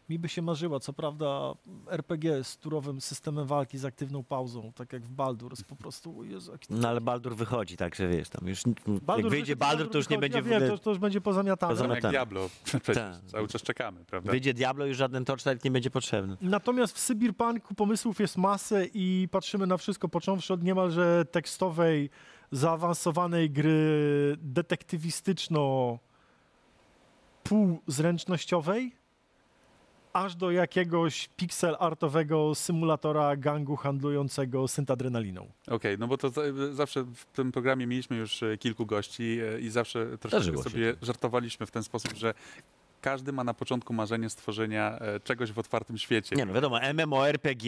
[0.09, 1.55] Mi by się marzyła, co prawda,
[1.89, 6.53] RPG z turowym systemem walki z aktywną pauzą, tak jak w Baldur's, po prostu, Jezu,
[6.53, 6.75] jaki...
[6.75, 10.09] No ale Baldur wychodzi, także wiesz, tam już jak Baldur wyjdzie wychodzi, Baldur, to już
[10.09, 11.73] nie wychodzi, będzie ja wiem, to, to już będzie pozamiatane.
[11.73, 12.15] Pozamiatane.
[12.15, 12.51] Jak Diablo.
[12.85, 12.97] Tak.
[13.27, 14.31] cały czas czekamy, prawda?
[14.31, 16.37] Wyjdzie Diablo, już żaden torchlight nie będzie potrzebny.
[16.41, 22.11] Natomiast w Cyberpunku pomysłów jest masę i patrzymy na wszystko, począwszy od niemalże tekstowej,
[22.55, 25.99] zaawansowanej gry detektywistyczno
[27.43, 28.93] półzręcznościowej,
[30.13, 35.51] aż do jakiegoś pixel artowego symulatora gangu handlującego syntadrenaliną.
[35.69, 36.43] Okej, no bo to za-
[36.73, 41.67] zawsze w tym programie mieliśmy już e, kilku gości e, i zawsze troszeczkę sobie żartowaliśmy
[41.67, 42.35] w ten sposób, że
[43.05, 46.37] każdy ma na początku marzenie stworzenia e, czegoś w otwartym świecie.
[46.37, 47.65] Nie no wiadomo, MMORPG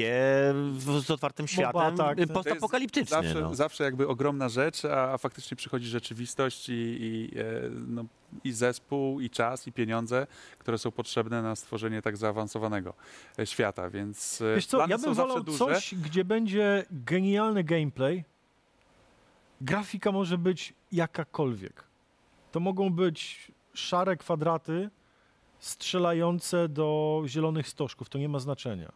[0.72, 2.18] w- z otwartym światem, tak.
[2.18, 3.22] y, postapokaliptyczny.
[3.22, 3.55] Zawsze, no.
[3.55, 8.05] zawsze jakby ogromna rzecz, a, a faktycznie przychodzi rzeczywistość i, i, e, no,
[8.45, 10.26] i zespół, i czas, i pieniądze,
[10.59, 12.95] które są potrzebne na stworzenie tak zaawansowanego
[13.39, 15.59] e, świata, więc Wiesz co, plany ja bym wolał duże.
[15.59, 18.24] coś, gdzie będzie genialny gameplay.
[19.61, 21.84] Grafika może być jakakolwiek.
[22.53, 24.91] To mogą być szare kwadraty
[25.66, 28.08] strzelające do zielonych stożków.
[28.08, 28.92] To nie ma znaczenia.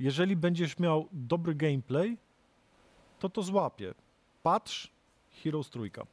[0.00, 2.16] Jeżeli będziesz miał dobry gameplay,
[3.18, 3.94] to to złapie.
[4.42, 4.92] Patrz,
[5.42, 6.06] Heroes trójka.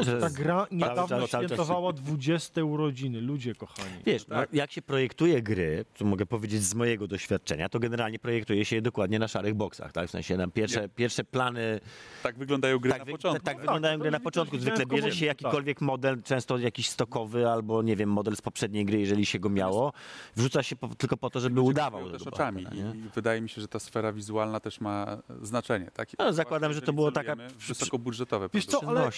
[0.00, 3.20] Że- Ta gra niedawno świętowała 20 urodziny.
[3.20, 3.90] Ludzie kochani.
[4.06, 4.52] Wiesz, Tak.
[4.52, 8.76] no, jak się projektuje gry, co mogę powiedzieć z mojego doświadczenia, to generalnie projektuje się
[8.76, 10.08] je dokładnie na szarych boksach, tak?
[10.08, 10.88] W sensie tam pierwsze, Nie.
[10.88, 11.80] pierwsze plany
[12.22, 13.44] Tak wyglądają gry tak, na początku.
[13.44, 14.58] tak No wyglądają tak, gry to na już początku.
[14.58, 15.40] Zwykle bierze się tak.
[15.42, 19.48] jakikolwiek model, często jakiś stokowy albo, nie wiem, model z poprzedniej gry, jeżeli się go
[19.50, 19.92] miało.
[20.36, 22.10] Wrzuca się po, tylko po to, żeby Ludzie udawał.
[22.10, 22.98] też oczami bohatera, nie?
[22.98, 25.90] i, wydaje mi się, że ta sfera wizualna też ma znaczenie.
[25.94, 26.08] Tak?
[26.18, 27.36] No, zakładam, że to było taka-
[27.68, 29.10] Wysokobudżetowe Wiesz co, ale-.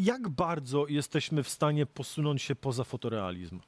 [0.00, 3.60] Jak bardzo jesteśmy w stanie posunąć się poza fotorealizm?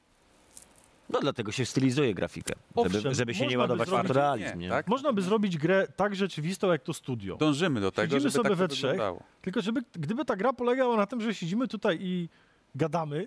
[1.09, 4.49] No dlatego się stylizuje grafikę, Owszem, żeby, żeby się nie by ładować w zrobić- fotorealizm.
[4.59, 4.89] Nie, Nie, tak?
[4.89, 7.37] Można by zrobić grę tak rzeczywistą, jak to studio.
[7.37, 8.91] Dążymy do tego, Siedzimy żeby sobie tak we to trzech.
[8.91, 9.23] wyglądało.
[9.43, 12.29] Tylko żeby, gdyby ta gra polegała na tym, że siedzimy tutaj i
[12.75, 13.27] gadamy,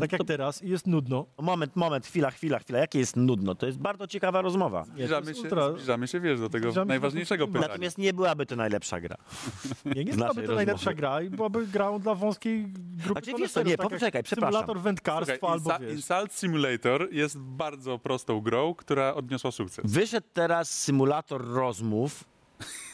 [0.00, 1.26] Tak jak to- teraz i jest nudno.
[1.38, 2.78] Moment, moment, chwila, chwila, chwila.
[2.78, 3.54] Jakie jest nudno?
[3.54, 4.84] To jest bardzo ciekawa rozmowa.
[4.84, 7.68] Zbliżamy się, ultra- zbliżamy się, wiesz, do tego Zbliżamy najważniejszego pytania.
[7.68, 9.16] Natomiast nie byłaby to najlepsza gra.
[9.94, 13.62] Nie, nie byłaby to najlepsza gra i byłaby grą dla wąskiej grupy Znaczy, wiesz co,
[13.62, 14.52] nie, tak poczekaj, przepraszam.
[14.52, 15.92] Symulator wędkarstwa Słuchaj, albo Insa- wiesz.
[15.92, 19.92] Insult Simulator jest bardzo prostą grą, która odniosła sukces.
[19.92, 22.24] Wyszedł teraz symulator rozmów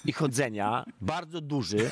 [0.04, 1.90] i chodzenia, bardzo duży.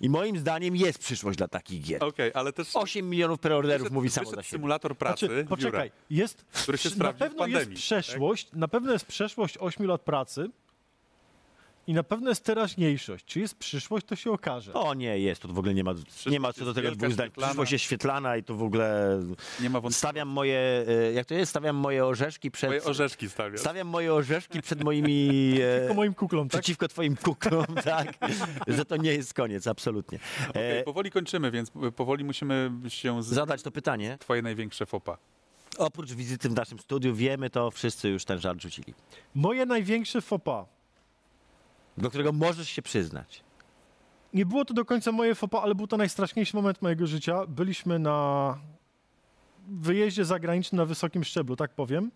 [0.00, 2.04] I moim zdaniem jest przyszłość dla takich gier.
[2.04, 4.44] Okej, ale też 8 milionów preorderów wyszedł- mówi samo za siebie.
[4.44, 8.68] symulator pracy, Znaczy, poczekaj, jest, który się na sprawdził w pewno pandemii, jest przeszłość, na
[8.68, 10.50] pewno jest przeszłość 8 lat pracy
[11.86, 13.24] i na pewno jest teraźniejszość.
[13.24, 14.72] Czy jest przyszłość, to się okaże.
[14.74, 15.94] O nie, jest, tu w ogóle nie ma,
[16.26, 17.26] nie ma co do tego dwóch zdań.
[17.26, 17.48] świetlana.
[17.48, 19.18] Przyszłość jest świetlana i tu w ogóle
[19.60, 19.98] nie ma wątpliwości.
[19.98, 22.70] stawiam moje, e, jak to jest, stawiam moje orzeszki przed...
[22.70, 23.60] Moje orzeszki stawiasz.
[23.60, 25.30] Stawiam moje orzeszki przed moimi...
[25.62, 26.60] e, Tylko moim kuklom, tak?
[26.62, 28.12] Przeciwko twoim kuklom, tak?
[28.66, 30.18] Że to nie jest koniec, absolutnie.
[30.50, 33.26] Okej, E, powoli kończymy, więc powoli musimy się z...
[33.26, 34.16] zadać to pytanie.
[34.20, 35.18] Twoje największe fopa.
[35.78, 38.94] Oprócz wizyty w naszym studiu wiemy to, wszyscy już ten żart rzucili.
[39.34, 40.66] Moje największe fopa.
[41.98, 43.44] Do którego możesz się przyznać.
[44.34, 47.46] Nie było to do końca moje fopa, ale był to najstraszniejszy moment mojego życia.
[47.48, 48.58] Byliśmy na
[49.68, 52.10] wyjeździe zagranicznym na wysokim szczeblu, tak powiem.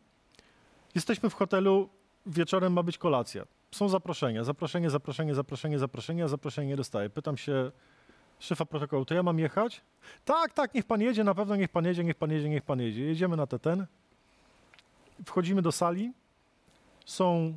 [0.95, 1.89] Jesteśmy w hotelu,
[2.27, 3.45] wieczorem ma być kolacja.
[3.71, 7.11] Są zaproszenia, zaproszenie, zaproszenie, zaproszenie, zaproszenie, a zaproszenie nie dostaję.
[7.11, 7.71] Pytam się
[8.39, 9.83] szefa protokołu, to ja mam jechać?
[10.25, 12.81] Tak, tak, niech pan jedzie, na pewno niech pan jedzie, niech pan jedzie, niech pan
[12.81, 13.05] jedzie.
[13.05, 13.87] Jedziemy na te ten.
[15.25, 16.13] Wchodzimy do sali.
[17.05, 17.55] Są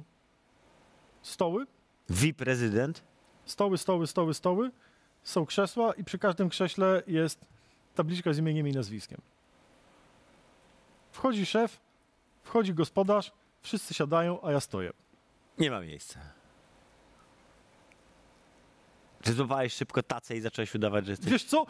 [1.22, 1.66] stoły,
[2.10, 3.04] VIP rezydent.
[3.46, 4.72] stoły, stoły, stoły, stoły.
[5.24, 7.46] Są krzesła i przy każdym krześle jest
[7.96, 9.22] tabliczka z imieniem i nazwiskiem.
[11.12, 11.80] Wchodzi szef,
[12.44, 13.32] wchodzi gospodarz,
[13.62, 14.94] wszyscy siadają, a ja stoję.
[15.58, 16.20] Nie ma miejsca.
[19.22, 21.30] Czy złapałeś szybko tacę i zacząłeś udawać, że jesteś...
[21.32, 21.66] Wiesz co?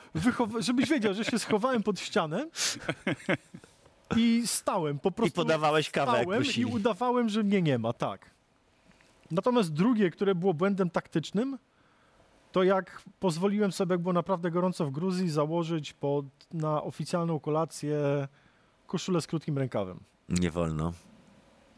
[0.60, 2.48] Żebyś wiedział, że się schowałem pod ścianę
[4.18, 5.36] i stałem po prostu.
[5.36, 8.33] podawałeś kawę, jak stałem i udawałem, że mnie nie ma, tak.
[9.34, 11.58] Natomiast drugie, które było błędem taktycznym,
[12.52, 18.28] to jak pozwoliłem sobie, jak było naprawdę gorąco w Gruzji, założyć pod, na oficjalną kolację
[18.88, 20.00] koszulę z krótkim rękawem.
[20.30, 20.94] Nie wolno.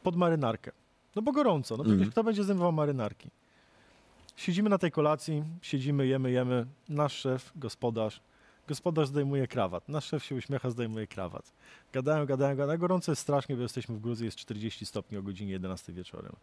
[0.03, 0.71] Pod marynarkę.
[1.15, 2.11] No bo gorąco, no przecież Mhm.
[2.11, 3.29] kto będzie zdejmował marynarki?
[4.35, 6.65] Siedzimy na tej kolacji, siedzimy, jemy, jemy.
[6.89, 8.21] Nasz szef, gospodarz.
[8.67, 9.89] Gospodarz zdejmuje krawat.
[9.89, 11.53] Nasz szef się uśmiecha, zdejmuje krawat.
[11.93, 12.79] Gadają, gadają, gadają.
[12.79, 16.35] Gorąco jest strasznie, bo jesteśmy w Gruzji, jest 40 stopni o godzinie 11 wieczorem.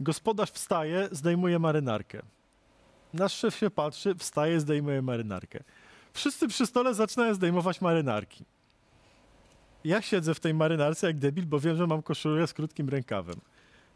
[0.00, 2.22] Gospodarz wstaje, zdejmuje marynarkę.
[3.14, 5.64] Nasz szef się patrzy, wstaje, zdejmuje marynarkę.
[6.12, 8.44] Wszyscy przy stole zaczynają zdejmować marynarki.
[9.84, 13.36] Ja siedzę w tej marynarce jak debil, bo wiem, że mam koszulę z krótkim rękawem.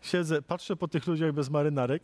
[0.03, 2.03] Siedzę, patrzę po tych ludziach bez marynarek.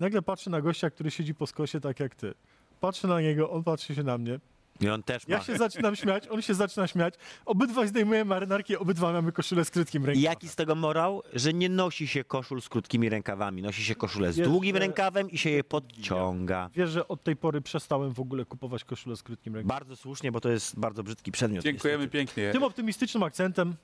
[0.00, 2.34] Nagle patrzę na gościa, który siedzi po skosie tak jak ty.
[2.80, 4.40] Patrzę na niego, on patrzy się na mnie.
[4.82, 5.34] I on też ma.
[5.36, 7.14] Ja się zaczynam śmiać, on się zaczyna śmiać.
[7.44, 10.22] Obydwaj zdejmujemy marynarki, obydwa mamy koszulę z krótkim I rękawem.
[10.24, 11.22] jaki z tego morał?
[11.32, 13.62] Że nie nosi się koszul z krótkimi rękawami.
[13.62, 16.70] Nosi się koszulę z Wiesz, długim że- rękawem i się je podciąga.
[16.74, 19.78] Wiesz, że od tej pory przestałem w ogóle kupować koszulę z krótkim rękawem.
[19.78, 21.64] Bardzo słusznie, bo to jest bardzo brzydki przedmiot.
[21.64, 22.18] Dziękujemy niestety.
[22.18, 22.50] pięknie.
[22.52, 23.74] Tym optymistycznym akcentem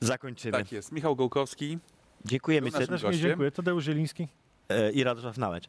[0.00, 0.52] Zakończymy.
[0.58, 0.92] Tak jest.
[0.92, 1.78] Michał Gołkowski.
[2.24, 3.12] Dziękujemy serdecznie.
[3.18, 3.50] dziękuję.
[3.50, 4.28] Tadeusz Zieliński.
[4.68, 5.64] E, I Radosław Nałęcz.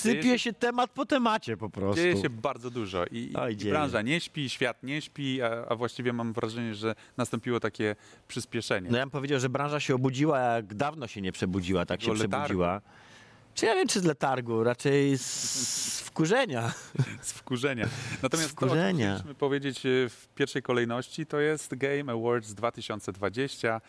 [0.00, 2.02] Sypie się temat po temacie po prostu.
[2.02, 3.72] Dzieje się bardzo dużo i, Oj, i dzieje.
[3.74, 7.96] branża nie śpi, świat nie śpi, a, a właściwie mam wrażenie, że nastąpiło takie
[8.28, 8.90] przyspieszenie.
[8.90, 12.12] No ja bym powiedział, że branża się obudziła, jak dawno się nie przebudziła, tak się
[12.12, 12.28] letargu.
[12.30, 12.80] przebudziła.
[13.54, 16.72] Czy ja wiem, czy z letargu, raczej z, z wkurzenia.
[17.22, 17.88] z wkurzenia.
[18.22, 18.82] Natomiast wkurzenia.
[18.82, 23.80] to, o czym chcieliśmy powiedzieć e, w pierwszej kolejności, to jest Game Awards 2020.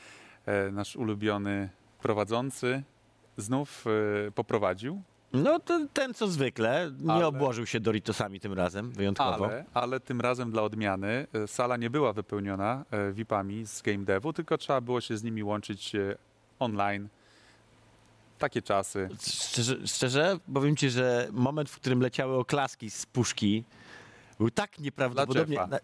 [0.46, 1.70] E, Nasz ulubiony
[2.02, 2.84] prowadzący
[3.38, 3.86] znów
[4.28, 5.02] e, poprowadził,
[5.34, 9.46] No to ten co zwykle, nie Ale- obłożył się Doritosami tym razem, wyjątkowo.
[9.46, 13.98] ale, ale tym razem dla odmiany e, sala nie była wypełniona e, VIP-ami z game
[14.06, 16.16] devu, tylko trzeba było się z nimi łączyć e,
[16.60, 17.08] online.
[18.40, 19.10] Takie czasy.
[19.22, 23.64] Szczerze, szczerze powiem ci, że moment, w którym leciały oklaski z puszki,
[24.38, 25.78] był tak nieprawdopodobnie Jeffa.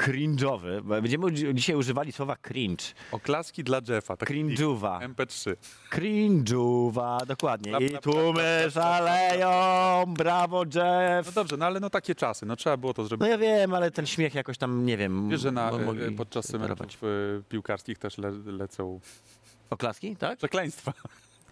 [0.00, 0.82] Cringe'owy.
[0.82, 2.84] Będziemy dzi- dzisiaj używali słowa cringe.
[3.12, 4.16] Oklaski dla Jeffa.
[4.16, 5.00] Tak Cringe'uwa.
[5.14, 5.56] MP3.
[5.92, 7.72] Cringe'uwa, dokładnie.
[7.80, 11.26] I tłumy szaleją, brawo Jeff.
[11.26, 12.46] No dobrze, no ale no takie czasy.
[12.46, 13.20] No trzeba było to zrobić.
[13.20, 15.28] No ja wiem, ale ten śmiech jakoś tam, nie wiem.
[15.28, 17.06] Wiesz, że na, e, podczas meczów e,
[17.48, 19.00] piłkarskich też le, lecą
[19.70, 20.38] Oklaski, tak?
[20.38, 20.92] przekleństwa.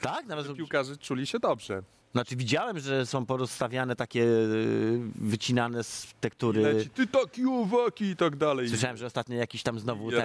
[0.01, 0.26] Tak?
[0.26, 1.82] Nawet Piłkarze czuli się dobrze.
[2.12, 6.61] Znaczy widziałem, że są porozstawiane takie y, wycinane z tektury.
[6.62, 8.68] Leci, ty taki uwaki i tak dalej.
[8.68, 10.22] Słyszałem, że ostatnio jakiś tam znowu ten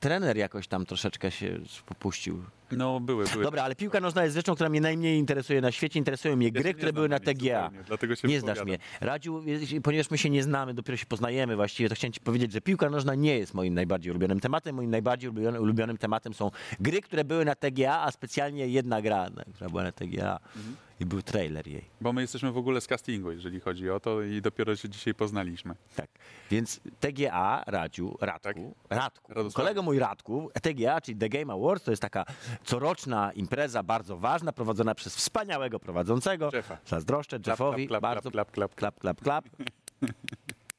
[0.00, 2.42] trener jakoś tam troszeczkę się popuścił.
[2.72, 3.44] No były, były.
[3.44, 5.98] Dobra, ale piłka nożna jest rzeczą, która mnie najmniej interesuje na świecie.
[5.98, 7.70] Interesują mnie Ja gry, które były na TGA.
[7.86, 8.68] Dlatego się Nie znasz wypowiadam.
[9.00, 9.08] mnie.
[9.08, 12.52] Radziu, jeśli- ponieważ my się nie znamy, dopiero się poznajemy właściwie, to chciałem ci powiedzieć,
[12.52, 14.74] że piłka nożna nie jest moim najbardziej ulubionym tematem.
[14.76, 19.28] Moim najbardziej ulubionym, ulubionym tematem są gry, które były na TGA, a specjalnie jedna gra,
[19.54, 20.76] która była na TGA Mhm.
[21.00, 21.84] I był trailer jej.
[22.00, 25.14] Bo my jesteśmy w ogóle z castingu, jeżeli chodzi o to i dopiero się dzisiaj
[25.14, 25.74] poznaliśmy.
[25.96, 26.10] Tak.
[26.50, 28.98] Więc TGA, Radziu, Radku, Tak.
[28.98, 29.54] Radku, Radosław.
[29.56, 32.24] kolego mój Radku, TGA, czyli The Game Awards, to jest taka
[32.64, 36.50] coroczna impreza bardzo ważna, prowadzona przez wspaniałego prowadzącego.
[36.50, 36.78] Szefa.
[36.86, 39.44] Zazdroszczę Klap, Jeffowi, klap, klap, bardzo klap, klap, klap, klap, klap.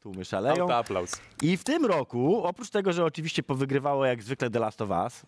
[0.05, 0.61] Tłumy szaleją.
[0.63, 1.21] Auto aplauz.
[1.41, 5.25] I w tym roku, oprócz tego, że oczywiście powygrywało jak zwykle The Last of Us,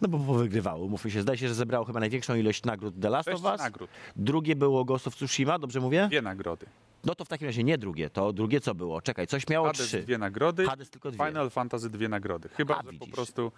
[0.00, 3.28] no bo powygrywało, mówmy się, zdaje się, że zebrało chyba największą ilość nagród The Last
[3.28, 3.60] Sześć of Us.
[3.60, 3.90] nagród.
[4.16, 6.06] Drugie było Ghost of Tsushima, dobrze mówię?
[6.08, 6.66] Dwie nagrody.
[7.04, 9.02] No to w takim razie nie drugie, to drugie co było?
[9.02, 10.02] Czekaj, coś miało Hades trzy.
[10.02, 10.66] dwie nagrody.
[10.66, 11.26] Hades tylko dwie.
[11.26, 12.48] Final Fantasy dwie nagrody.
[12.48, 13.10] Chyba, A, że po widzisz.
[13.10, 13.52] prostu...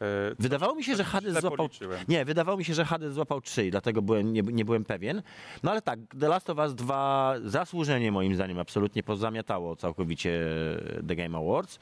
[0.00, 1.68] E, Wydawało mi się, że Hades złapał.
[2.08, 5.22] Nie, wydawało mi się, że Hades złapał trzy, i dlatego byłem, nie, nie byłem pewien.
[5.62, 10.40] No ale tak, The Last of Us 2 zasłużenie moim zdaniem absolutnie pozamiatało całkowicie
[11.08, 11.78] The Game Awards.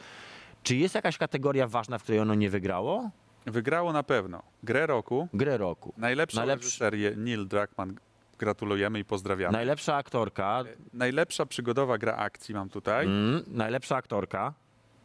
[0.62, 3.10] Czy jest jakaś kategoria ważna, w której ono nie wygrało?
[3.46, 5.94] Wygrało na pewno grę roku, Grę roku.
[5.96, 7.94] najlepszą Najlepszy- reżyserię Neil Druckmann.
[8.38, 9.52] Gratulujemy i pozdrawiamy.
[9.52, 10.64] Najlepsza aktorka.
[10.92, 13.06] Najlepsza przygodowa gra akcji mam tutaj.
[13.06, 14.54] Mm, najlepsza aktorka.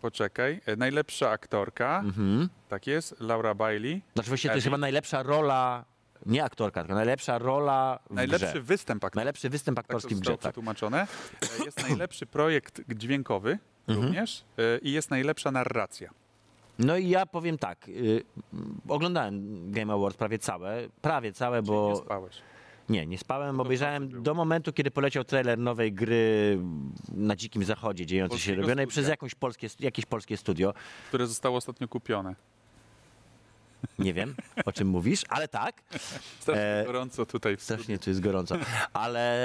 [0.01, 0.61] Poczekaj.
[0.65, 1.99] E, Najlepsza aktorka.
[2.05, 2.49] Mhm.
[2.69, 3.15] Tak jest.
[3.19, 4.01] Laura Bailey.
[4.13, 4.71] Znaczy właściwie to jest Abby.
[4.71, 5.85] chyba najlepsza rola,
[6.25, 8.61] nie aktorka, tylko najlepsza rola w Najlepszy grze.
[8.61, 9.17] występ aktorski.
[9.17, 10.51] Najlepszy występ Tak aktorski w zostało grze, tak.
[10.51, 11.07] przetłumaczone.
[11.61, 14.07] E, Jest najlepszy projekt dźwiękowy Mhm.
[14.07, 16.09] również e, i jest najlepsza narracja.
[16.79, 18.23] No i ja powiem tak, y,
[18.89, 19.41] oglądałem
[19.71, 21.89] Game Awards prawie całe, prawie całe, bo...
[21.89, 22.35] Nie spałeś.
[22.89, 24.21] Nie, nie spałem, obejrzałem było?
[24.23, 26.59] do momentu, kiedy poleciał trailer nowej gry
[27.11, 28.91] na Dzikim Zachodzie, dziejącej się, Polskiego robionej studia.
[28.91, 30.73] przez jakąś polskie, jakieś polskie studio.
[31.07, 32.35] Które zostało ostatnio kupione.
[33.99, 34.35] Nie wiem,
[34.65, 35.81] o czym mówisz, ale tak,
[36.39, 37.75] Strasznie E, gorąco tutaj w studiu.
[37.77, 38.55] strasznie tu jest gorąco,
[38.93, 39.37] ale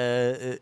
[0.43, 0.59] y,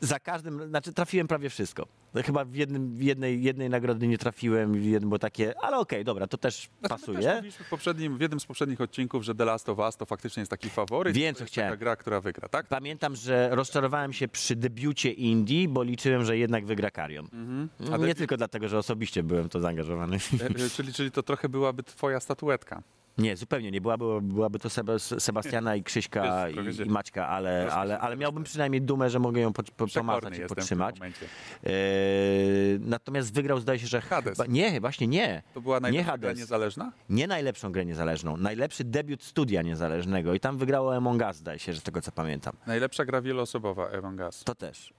[0.00, 1.86] za każdym, znaczy trafiłem prawie wszystko.
[2.24, 6.04] Chyba w, jednym, w jednej, jednej nagrody nie trafiłem, w jednym było takie, ale okej,
[6.04, 7.34] dobra, to też Znaczy, my Też pasuje.
[7.34, 10.40] mówiliśmy w, poprzednim, w jednym z poprzednich odcinków, że The Last of Us to faktycznie
[10.40, 11.16] jest taki faworyt.
[11.16, 11.70] Wiem, to co jest chciałem.
[11.72, 12.66] taka gra, która wygra, tak?
[12.66, 17.24] Pamiętam, że rozczarowałem się przy debiucie Indie, bo liczyłem, że jednak wygra Karion.
[17.32, 17.68] Mhm.
[17.80, 20.16] A Nie debiut- tylko dlatego, że osobiście byłem to zaangażowany.
[20.40, 22.82] e, e, czyli, czyli to trochę byłaby twoja statuetka.
[23.18, 23.80] Nie, zupełnie nie.
[23.80, 28.82] Byłaby, byłaby to Seba- Sebastiana i Krzyśka i, i Maćka, ale, ale, ale miałbym przynajmniej
[28.82, 30.96] dumę, że mogę ją po, po, pomacać i podtrzymać.
[31.00, 34.38] Eee, natomiast wygrał, zdaje się, że Hades.
[34.48, 35.42] Nie, właśnie nie.
[35.54, 36.38] To była najlepsza gra Hades.
[36.38, 36.92] niezależna?
[37.10, 38.36] Nie najlepszą grę niezależną.
[38.36, 40.34] Najlepszy debiut studia niezależnego.
[40.34, 42.52] I tam wygrało Among Us, zdaje się, że z tego co pamiętam.
[42.66, 44.44] Najlepsza gra wieloosobowa, Among Us.
[44.44, 44.92] To też.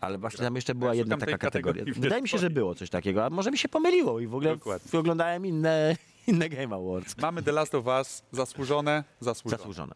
[0.00, 1.84] Ale właśnie tam jeszcze była Ja jedna taka kategoria.
[1.96, 4.54] Wydaje mi się, że było coś takiego, a może mi się pomyliło i w ogóle
[4.56, 4.98] Dokładnie.
[5.00, 5.96] oglądałem inne,
[6.28, 7.16] inne Game Awards.
[7.18, 9.58] Mamy The Last of Us zasłużone, zasłużone.
[9.58, 9.94] Zasłużone.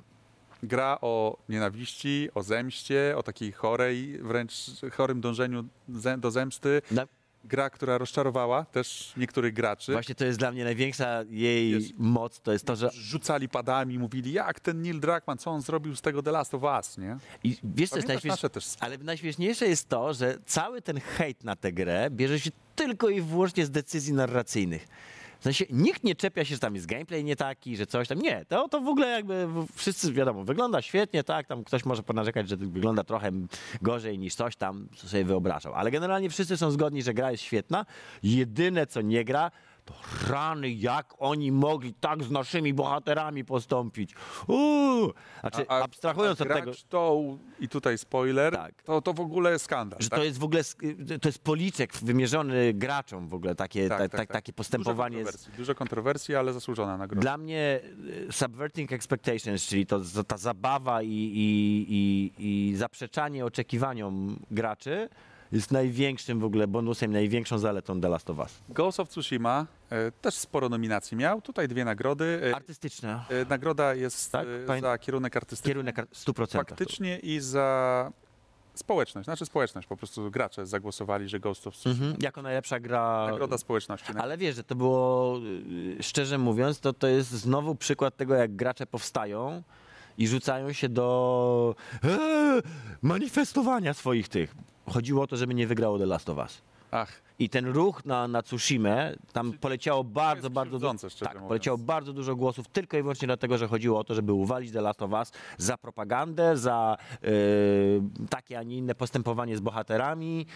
[0.62, 4.52] Gra o nienawiści, o zemście, o takiej chorej, wręcz
[4.92, 5.64] chorym dążeniu
[6.18, 6.82] do zemsty.
[6.90, 7.02] No,
[7.44, 9.92] Gra, która rozczarowała też niektórych graczy.
[9.92, 11.92] Właśnie to jest dla mnie największa jej Jest.
[11.98, 12.90] moc, to jest to, że...
[12.92, 16.62] Rzucali padami, mówili, jak ten Neil Druckmann, co on zrobił z tego The Last of
[16.62, 17.16] Us, nie?
[17.44, 18.30] I wiesz, co jest Pamiętasz najśmiesz...
[18.32, 22.50] nasze też Ale najśmieszniejsze jest to, że cały ten hejt na tę grę bierze się
[22.76, 24.88] tylko i wyłącznie z decyzji narracyjnych.
[25.42, 28.18] W sensie nikt nie czepia się, że tam jest gameplay nie taki, że coś tam.
[28.18, 32.48] Nie, to, to w ogóle jakby wszyscy wiadomo, wygląda świetnie, tak, tam ktoś może ponarzekać,
[32.48, 33.30] że wygląda trochę
[33.82, 35.74] gorzej niż coś tam, co sobie wyobrażał.
[35.74, 37.86] Ale generalnie wszyscy są zgodni, że gra jest świetna.
[38.22, 39.50] Jedyne, co nie gra,
[39.84, 39.94] to
[40.30, 44.14] rany, jak oni mogli tak z naszymi bohaterami postąpić.
[44.46, 45.12] Uuu!
[45.40, 46.72] Znaczy, abstrahując a od tego...
[46.88, 47.20] To,
[47.60, 48.82] I tutaj spoiler, Tak.
[48.82, 50.00] to, to w ogóle skandal.
[50.02, 50.18] Że tak?
[50.18, 50.62] to jest w ogóle
[51.22, 54.32] to jest policzek wymierzony graczom w ogóle takie, Tak, ta, tak, ta, tak.
[54.32, 55.16] takie postępowanie.
[55.16, 57.22] Dużo jest- kontrowersji, dużo kontrowersji, ale zasłużona nagroda.
[57.22, 57.80] Dla mnie
[58.28, 62.32] y, subverting expectations, czyli to, z- ta zabawa i, i, i,
[62.70, 65.08] i zaprzeczanie oczekiwaniom graczy
[65.52, 68.60] jest największym w ogóle bonusem, największą zaletą The Last of Us.
[68.68, 71.42] Ghost of Tsushima e, też sporo nominacji miał.
[71.42, 72.40] Tutaj dwie nagrody.
[72.50, 73.24] E, Artystyczne.
[73.28, 75.68] e, nagroda jest Tak, e, pamię- za kierunek artystyczny.
[75.70, 76.52] Kierunek ar- 100%.
[76.68, 78.10] Faktycznie i za
[78.74, 79.24] społeczność.
[79.24, 81.94] Znaczy społeczność, po prostu gracze zagłosowali, że Ghost of Tsushima.
[81.94, 83.26] Mhm, jako najlepsza gra.
[83.30, 84.12] Nagroda społeczności.
[84.18, 85.38] Ale wiesz, że to było,
[85.98, 89.62] y, szczerze mówiąc, to, to jest znowu przykład tego, jak gracze powstają
[90.18, 91.74] i rzucają się do
[92.04, 92.60] e,
[93.02, 94.54] manifestowania swoich tych.
[94.90, 96.62] Chodziło o to, żeby nie wygrało The Last of Us.
[96.90, 100.94] Ach, I ten ruch na, na Tsushimę, tam poleciało bardzo, bardzo dużo.
[101.20, 101.48] Tak, mówiąc.
[101.48, 104.80] poleciało bardzo dużo głosów tylko i wyłącznie dlatego, że chodziło o to, żeby uwalić The
[104.80, 107.30] Last of Us za propagandę, za yy,
[108.30, 110.46] takie, a nie inne postępowanie z bohaterami.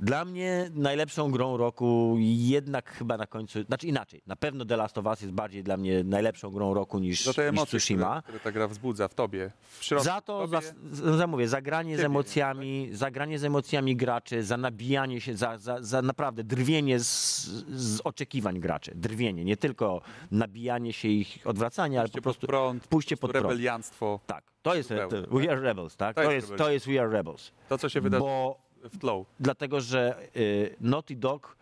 [0.00, 4.98] Dla mnie najlepszą grą roku jednak chyba na końcu, znaczy inaczej, na pewno The Last
[4.98, 8.06] of Us jest bardziej dla mnie najlepszą grą roku niż, za te niż emocje, Tsushima.
[8.22, 10.04] które, które ta gra wzbudza w tobie, w środku.
[10.04, 10.60] Za to, tobie,
[10.92, 15.82] za, za mówię, zagranie z emocjami, zagranie z emocjami graczy, za nabijanie się, za, za,
[15.82, 18.92] za naprawdę drwienie z, z oczekiwań graczy.
[18.94, 23.30] Drwienie, nie tylko nabijanie się ich, odwracanie, ale po prostu pod prąd, pójście po pod
[23.30, 23.52] prostu prąd.
[23.52, 24.20] rebeliantstwo.
[24.26, 24.44] tak.
[24.62, 26.16] To jest to, We Are Rebels, tak?
[26.16, 27.52] To To jest jest, to jest We Are Rebels.
[27.68, 29.26] To, co się wydarzy Bo w flow.
[29.40, 31.56] dlatego, że y, Naughty Dog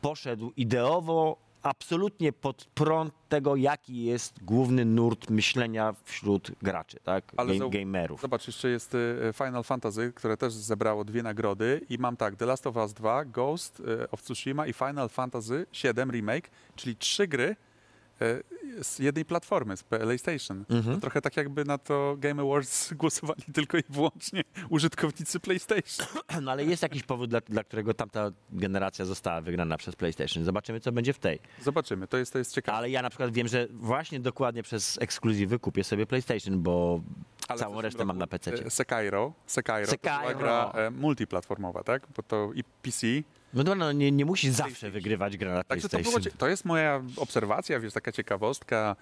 [0.00, 7.24] poszedł ideowo absolutnie pod prąd tego, jaki jest główny nurt myślenia wśród graczy, tak?
[7.36, 8.20] Ale Game, gamerów.
[8.20, 12.46] Zobacz, jeszcze jest y, Final Fantasy, które też zebrało dwie nagrody i mam tak, The
[12.46, 17.28] Last of Us 2, Ghost y, of Tsushima i Final Fantasy 7 Remake, czyli trzy
[17.28, 17.56] gry
[18.82, 20.64] z jednej platformy, z PlayStation.
[20.70, 20.94] Mhm.
[20.94, 26.06] To trochę tak jakby na to Game Awards głosowali tylko i wyłącznie użytkownicy PlayStation.
[26.42, 30.44] No ale jest jakiś powód, dla, dla którego tamta generacja została wygrana przez PlayStation.
[30.44, 31.38] Zobaczymy, co będzie w tej.
[31.62, 32.78] Zobaczymy, to jest, to jest ciekawe.
[32.78, 37.00] Ale ja na przykład wiem, że właśnie dokładnie przez ekskluzywy kupię sobie PlayStation, bo
[37.48, 38.52] Ale całą resztę mam na PC.
[38.52, 42.06] e, Sekiro, Sekiro, to była gra e, multiplatformowa, tak?
[42.16, 43.06] Bo to i PC,
[43.54, 46.64] No dobra, no nie, nie musi zawsze wygrywać gra na Także to, było, to jest
[46.64, 48.96] moja obserwacja, wiesz, taka ciekawostka.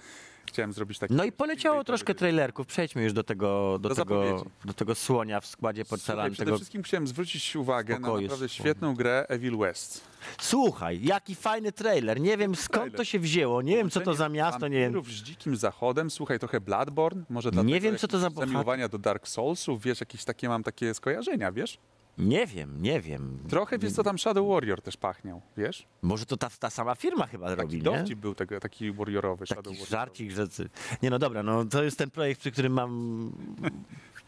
[0.47, 1.15] Chciałem zrobić taki...
[1.15, 2.67] No i poleciało troszkę trailerków.
[2.67, 4.51] Przejdźmy już do tego, do Do tego, zapowiedzi.
[4.65, 6.31] do tego słonia w składzie porcelany.
[6.31, 6.57] przede Tego...
[6.57, 10.05] wszystkim chciałem zwrócić uwagę na naprawdę świetną grę Evil West.
[10.41, 12.21] Słuchaj, jaki fajny trailer.
[12.21, 12.97] Nie wiem skąd trailer.
[12.97, 13.63] to się wzięło.
[13.63, 15.05] Nie wiem, co to za miasto, nie wiem.
[15.05, 18.99] Z dzikim zachodem, słuchaj, trochę Bloodborne, może dlatego Nie wiem, co to za zamiłowania do
[18.99, 21.79] Dark Soulsów, wiesz, jakieś takie mam takie skojarzenia, wiesz?
[22.19, 23.39] Nie wiem, nie wiem.
[23.49, 25.87] Trochę, wiesz, co tam Shadow Warrior też pachniał, wiesz?
[26.03, 27.83] Może to ta, ta sama firma chyba robi, Taki nie?
[27.99, 29.89] dowcip był tego, taki warriorowy, Shadow Taki Warrior.
[29.89, 30.69] żarcik, ty-
[31.03, 33.33] Nie no dobra, no to jest ten projekt, przy którym mam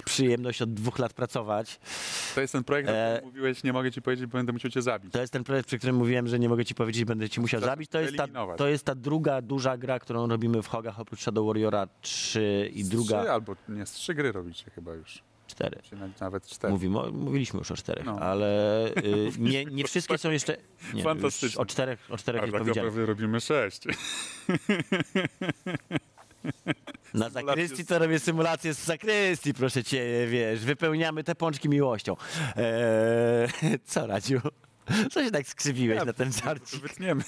[0.05, 1.81] przyjemność od dwóch lat pracować.
[2.35, 4.71] To jest ten projekt, o E, którym mówiłeś, nie mogę ci powiedzieć, bo będę musiał
[4.71, 5.13] cię zabić.
[5.13, 7.61] To jest ten projekt, przy którym mówiłem, że nie mogę ci powiedzieć, będę ci musiał
[7.61, 7.91] Trzeba zabić.
[7.91, 8.27] To jest, ta,
[8.57, 12.85] to jest ta druga duża gra, którą robimy w Hogach, oprócz Shadow Warriora 3 i
[12.85, 15.23] druga Trzy albo nie, z trzy gry robicie chyba już.
[15.47, 15.81] 4.
[15.83, 16.73] Czy na- nawet cztery.
[16.73, 18.19] Mówimy, mówiliśmy już o czterech, No.
[18.21, 20.57] ale y, nie, nie wszystkie są jeszcze.
[20.95, 21.61] Nie, Fantastycznie.
[21.63, 23.83] o czterech, o czterech A tak naprawdę robimy sześć.
[27.15, 32.17] Na zakrystii to robię symulację z zakrystii, proszę cię, wiesz, wypełniamy te pączki miłością.
[32.57, 33.49] Eee,
[33.85, 34.41] co, Radziu?
[35.13, 36.81] Co się tak skrzywiłeś Ja- na ten żarcik?
[36.83, 37.23] Wytniemy.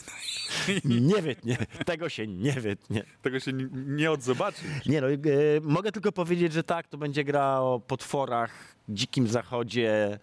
[0.84, 3.04] Nie wytnie, tego się nie wytnie.
[3.22, 4.60] Tego się nie odzobaczy.
[4.86, 5.16] Nie no, e,
[5.62, 10.18] mogę tylko powiedzieć, że tak, to będzie gra o potworach, dzikim zachodzie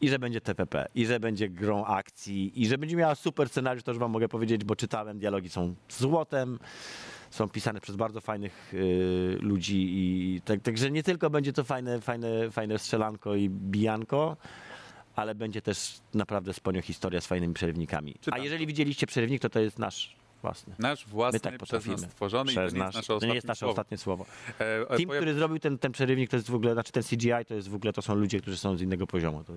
[0.00, 3.82] i że będzie TPP, i że będzie grą akcji, i że będzie miała super scenariusz,
[3.82, 6.58] to już wam mogę powiedzieć, bo czytałem, dialogi są złotem,
[7.30, 12.00] są pisane przez bardzo fajnych y, ludzi i tak, także nie tylko będzie to fajne,
[12.00, 14.36] fajne, fajne strzelanko i bijanko,
[15.16, 18.14] ale będzie też naprawdę sponio historia z fajnymi przerywnikami.
[18.20, 18.44] A Czytam.
[18.44, 20.74] jeżeli widzieliście przerywnik, to to jest nasz własny.
[20.78, 21.96] Nasz własny, My tak przez potrafimy.
[21.96, 23.70] nas stworzony Przez i to nie nasz- jest nasze to nie jest nasze słowo.
[23.72, 24.26] ostatnie słowo.
[24.60, 27.02] E, e, Team, pojaw- który zrobił ten, ten przerywnik, to jest w ogóle, znaczy ten
[27.02, 29.44] CGI, to jest w ogóle, to są ludzie, którzy są z innego poziomu.
[29.44, 29.52] To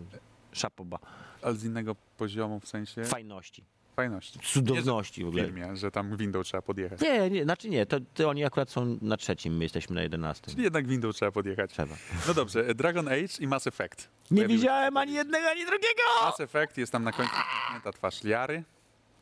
[0.52, 1.00] szapoba.
[1.42, 3.64] Ale z innego poziomu, w sensie Fajności,
[3.96, 4.40] fajności.
[4.40, 5.44] cudowności w W ogóle.
[5.46, 7.02] filmie, że tam window trzeba podjechać.
[7.02, 10.52] Nie, nie, znaczy nie, to, to oni akurat są na trzecim, my jesteśmy na jedenastym.
[10.54, 11.72] Czyli jednak window trzeba podjechać.
[11.72, 11.96] Trzeba.
[12.28, 14.10] No dobrze, e, Dragon Age i Mass Effect.
[14.32, 16.02] Nie Pojawiły się widziałem ani jednego, ani drugiego!
[16.24, 17.34] Mass Effect jest tam na końcu
[17.84, 18.64] ta twarz Liary,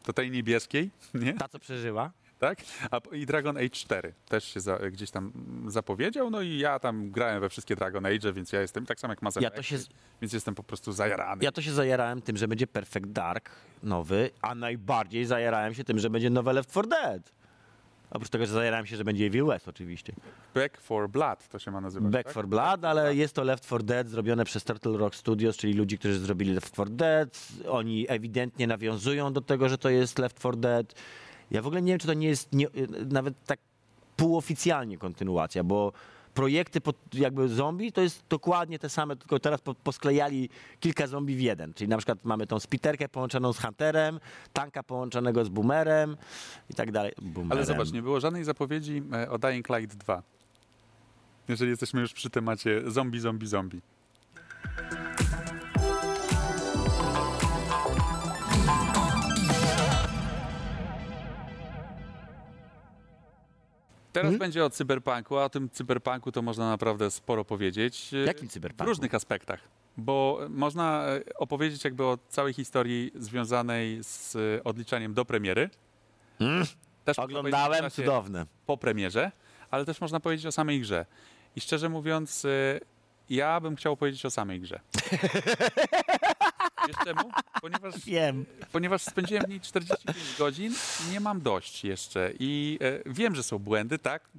[0.03, 1.33] to tej niebieskiej, nie?
[1.33, 2.11] Ta, co przeżyła.
[2.43, 2.57] Tak?
[2.91, 5.31] A, I Dragon Age 4 też się za, gdzieś tam
[5.67, 9.11] zapowiedział, no i ja tam grałem we wszystkie Dragon Age, więc ja jestem tak samo
[9.11, 9.77] jak Mass Effect, się,
[10.21, 11.43] więc jestem po prostu zajarany.
[11.43, 13.49] ja to się zajarałem tym, że będzie Perfect Dark
[13.83, 17.31] nowy, a najbardziej zajarałem się tym, że będzie nowe Left 4 Dead.
[18.11, 20.13] Oprócz tego, że zajarałem się, że będzie Evil West oczywiście.
[20.55, 22.33] Back for Blood to się ma nazywać, Back tak?
[22.33, 25.97] 4 Blood, ale jest to Left 4 Dead zrobione przez Turtle Rock Studios, czyli ludzi,
[25.97, 27.47] którzy zrobili Left 4 Dead.
[27.69, 30.93] Oni ewidentnie nawiązują do tego, że to jest Left 4 Dead.
[31.53, 32.67] Ja w ogóle nie wiem, czy to nie jest nie,
[33.09, 33.59] nawet tak
[34.17, 35.91] półoficjalnie kontynuacja, bo
[36.33, 40.49] projekty pod, jakby zombie to jest dokładnie te same, tylko teraz po, posklejali
[40.79, 41.73] kilka zombie w jeden.
[41.73, 44.19] Czyli na przykład mamy tą spiterkę połączoną z Hunterem,
[44.53, 46.17] tanka połączonego z Boomerem
[46.69, 47.13] i tak dalej.
[47.21, 47.51] Boomerem.
[47.51, 50.23] Ale zobacz, nie było żadnej zapowiedzi e, o Dying Light 2.
[51.47, 53.81] Jeżeli jesteśmy już przy temacie zombie, zombie, zombie.
[64.13, 64.39] Teraz Hmm?
[64.39, 68.13] będzie o cyberpunku, a o tym cyberpunku to można naprawdę sporo powiedzieć.
[68.13, 68.89] e, Jakim W cyberpunku?
[68.89, 69.59] różnych aspektach.
[69.97, 75.69] bo można e, opowiedzieć jakby o całej historii związanej z e, odliczaniem do premiery.
[76.39, 76.65] Mm,
[77.05, 78.45] Też oglądałem, w cudowne.
[78.65, 79.31] po premierze,
[79.71, 81.05] ale też można powiedzieć o samej grze.
[81.55, 82.45] I szczerze mówiąc,
[83.29, 84.79] ja bym chciał powiedzieć o samej grze.
[86.87, 87.31] Wiesz czemu?
[87.61, 88.45] Ponieważ Wiem.
[88.71, 90.73] ponieważ spędziłem w niej 45 godzin
[91.07, 92.31] i nie mam dość jeszcze.
[92.39, 94.29] I e, wiem, że są błędy, tak?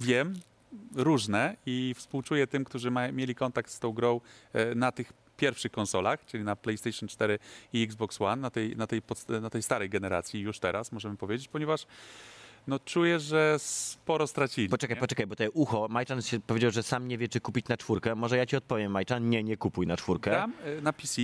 [0.00, 0.40] Wiem,
[0.94, 4.20] różne i współczuję tym, którzy ma, mieli kontakt z tą grą
[4.52, 7.38] e, na tych pierwszych konsolach, czyli na PlayStation 4
[7.72, 9.02] i Xbox One, na tej, na tej,
[9.42, 11.86] na tej starej generacji już teraz, możemy powiedzieć, ponieważ
[12.66, 14.68] no, czuję, że sporo stracili.
[14.68, 15.00] Poczekaj, nie?
[15.00, 18.14] poczekaj, bo tutaj ucho, Majczan powiedział, że sam nie wie, czy kupić na czwórkę.
[18.14, 20.30] Może ja ci odpowiem, Majczan, nie, nie kupuj na czwórkę.
[20.30, 21.22] Gram e, na PC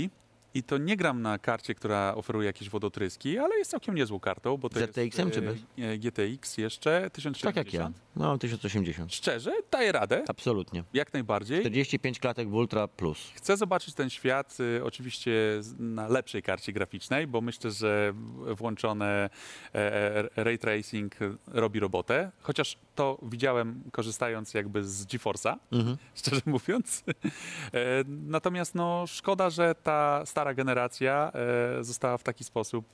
[0.57, 4.57] i to nie gram na karcie, która oferuje jakieś wodotryski, ale jest całkiem niezłą kartą,
[4.57, 5.57] bo to ZTX-em jest czy bez?
[5.79, 7.55] e, GTX jeszcze, 1070.
[7.55, 7.93] Tak jak ja.
[8.17, 9.15] No, mam 1080.
[9.15, 10.85] Szczerze, daję radę, Absolutnie.
[10.95, 11.61] jak najbardziej.
[11.61, 13.19] 45 klatek w Ultra Plus.
[13.35, 15.33] Chcę zobaczyć ten świat y, oczywiście
[15.79, 18.13] na lepszej karcie graficznej, bo myślę, że
[18.57, 19.31] włączone
[19.75, 22.33] e, e, ray tracing robi robotę.
[22.41, 25.97] Chociaż to widziałem korzystając jakby z GeForce'a, Mhm.
[26.15, 27.05] szczerze mówiąc.
[27.09, 31.33] E, Natomiast no, szkoda, że ta stara generacja
[31.79, 32.85] e, została w taki sposób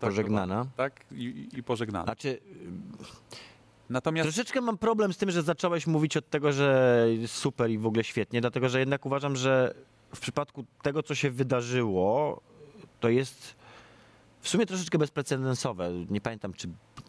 [0.00, 0.66] Pożegnana.
[0.76, 2.04] Tak, i, i- pożegnana.
[2.04, 2.38] Znaczy,
[3.90, 7.86] Natomiast troszeczkę mam problem z tym, że zacząłeś mówić od tego, że super i w
[7.86, 9.74] ogóle świetnie, dlatego że jednak uważam, że
[10.14, 12.40] w przypadku tego, co się wydarzyło,
[13.00, 13.56] to jest
[14.40, 15.90] w sumie troszeczkę bezprecedensowe.
[16.10, 16.68] Nie pamiętam, czy.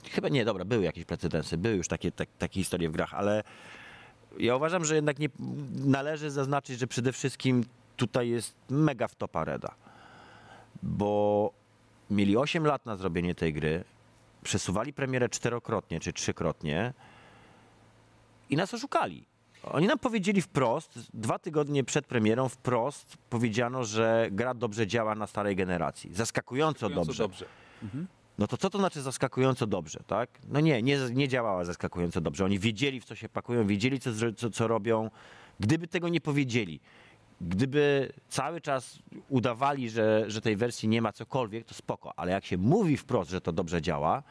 [0.10, 3.44] Chyba nie, dobra, były jakieś precedensy, były już takie, tak, takie historie w grach, ale
[4.40, 5.30] ja uważam, że jednak nie
[5.86, 7.64] należy zaznaczyć, że przede wszystkim
[7.98, 9.76] tutaj jest mega wtopa Reda.
[10.84, 11.52] Bo
[12.10, 13.84] mieli 8 lat na zrobienie tej gry,
[14.44, 16.94] przesuwali premierę czterokrotnie czy trzykrotnie
[18.50, 19.26] i nas oszukali.
[19.64, 25.28] Oni nam powiedzieli wprost, dwa tygodnie przed premierą wprost powiedziano, że gra dobrze działa na
[25.28, 26.14] starej generacji.
[26.14, 27.24] Zaskakująco zaskakująco dobrze.
[27.24, 27.46] dobrze.
[27.84, 28.08] Mhm.
[28.38, 30.30] No to co to znaczy zaskakująco dobrze, tak?
[30.48, 32.46] No nie, nie, nie działała zaskakująco dobrze.
[32.46, 35.10] Oni wiedzieli, w co się pakują, wiedzieli, co, co, co robią.
[35.60, 36.80] Gdyby tego nie powiedzieli,
[37.42, 42.20] gdyby cały czas udawali, że, że tej wersji nie ma cokolwiek, to spoko.
[42.20, 44.24] Ale jak się mówi wprost, że to dobrze działa,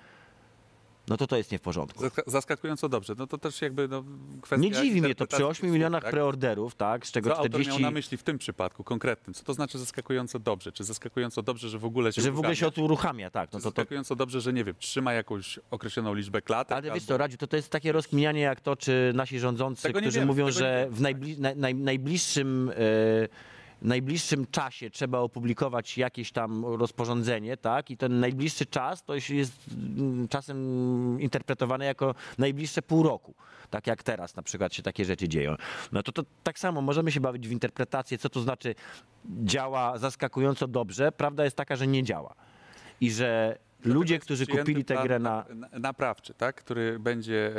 [1.10, 2.04] no to to jest nie w porządku.
[2.04, 3.14] Zaska- Zaskakująco dobrze.
[3.18, 4.04] No to też jakby no,
[4.42, 6.10] kwestia Nie dziwi mnie to przy interpretacji 8 słów, milionach tak?
[6.12, 7.06] preorderów, tak?
[7.06, 7.70] Z czego Co autor 40.
[7.72, 9.34] miał na myśli w tym przypadku konkretnym?
[9.34, 10.72] Co to znaczy zaskakująco dobrze?
[10.72, 12.84] Czy zaskakująco dobrze, że w ogóle się Że w ogóle się uruchamia?
[12.86, 13.52] uruchamia, tak.
[13.52, 16.72] No to, to, zaskakująco dobrze, że nie wiem, trzyma jakąś określoną liczbę klatek?
[16.72, 19.92] Ale wiesz albo- co, Radziu, to, to jest takie rozkminianie jak to, czy nasi rządzący,
[19.92, 23.28] którzy mówią, że w najbli, naj, naj, najbliższym, e,
[23.82, 27.90] najbliższym czasie trzeba opublikować jakieś tam rozporządzenie, tak?
[27.90, 29.52] I ten najbliższy czas to jest
[29.96, 33.34] mm, czasem interpretowany jako najbliższe pół roku.
[33.70, 35.56] Tak jak teraz na przykład się takie rzeczy dzieją.
[35.92, 38.74] No to, to tak samo możemy się bawić w interpretację, co to znaczy
[39.44, 41.12] działa zaskakująco dobrze.
[41.12, 42.34] Prawda jest taka, że nie działa.
[43.00, 46.56] I że ludzie, którzy kupili tę grę na, na- Naprawczy, tak?
[46.56, 47.52] który będzie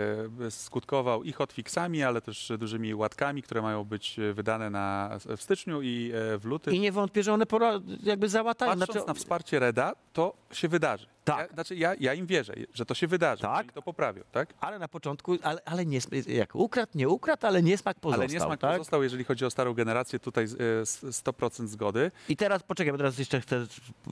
[0.45, 5.41] e, skutkował i hotfixami, ale też dużymi łatkami, które mają być e, wydane na, w
[5.41, 6.73] styczniu i e, w lutym.
[6.73, 8.71] I nie wątpię, że one pora, jakby załatają.
[8.71, 11.07] Patrząc Znaczy, na wsparcie Reda, to się wydarzy.
[11.23, 11.47] Tak.
[11.49, 13.71] Ja, znaczy ja, ja im wierzę, że to się wydarzy, Tak.
[13.71, 14.53] to poprawią, tak?
[14.59, 18.21] ale na początku, ale, ale nie, jak ukradł, nie ukradł, ale niesmak pozostał.
[18.23, 18.71] Ale niesmak tak?
[18.71, 22.11] pozostał, jeżeli chodzi o starą generację, tutaj e, s- 100% zgody.
[22.29, 23.65] I teraz poczekaj, bo teraz jeszcze chcę,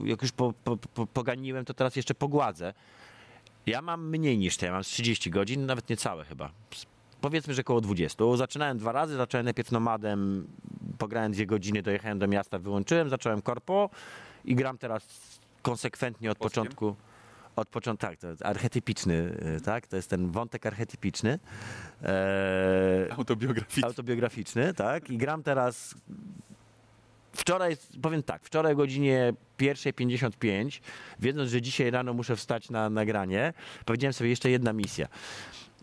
[0.04, 2.74] jak już po, po, po, poganiłem, to teraz jeszcze pogładzę.
[3.66, 6.50] Ja mam mniej niż ty, ja mam z 30 godzin, nawet niecałe chyba.
[7.20, 8.24] Powiedzmy, że około 20.
[8.36, 10.46] Zaczynałem dwa razy, zacząłem najpierw nomadem,
[10.98, 13.90] pograłem dwie godziny, dojechałem do miasta, wyłączyłem, zacząłem korpo
[14.44, 15.06] i gram teraz
[15.62, 16.62] konsekwentnie od Polskiem?
[16.64, 16.96] początku.
[17.56, 19.14] Od początku, tak, to jest archetypiczny,
[19.56, 19.86] y, tak?
[19.86, 21.38] To jest ten wątek archetypiczny.
[22.02, 23.84] Eee, Autobiograficzny.
[23.88, 25.10] autobiograficzny, tak?
[25.10, 25.94] I gram teraz.
[27.32, 30.80] Wczoraj, powiem tak, wczoraj o godzinie 1.55,
[31.20, 33.52] wiedząc, że dzisiaj rano muszę wstać na nagranie,
[33.84, 35.08] powiedziałem sobie jeszcze jedna misja.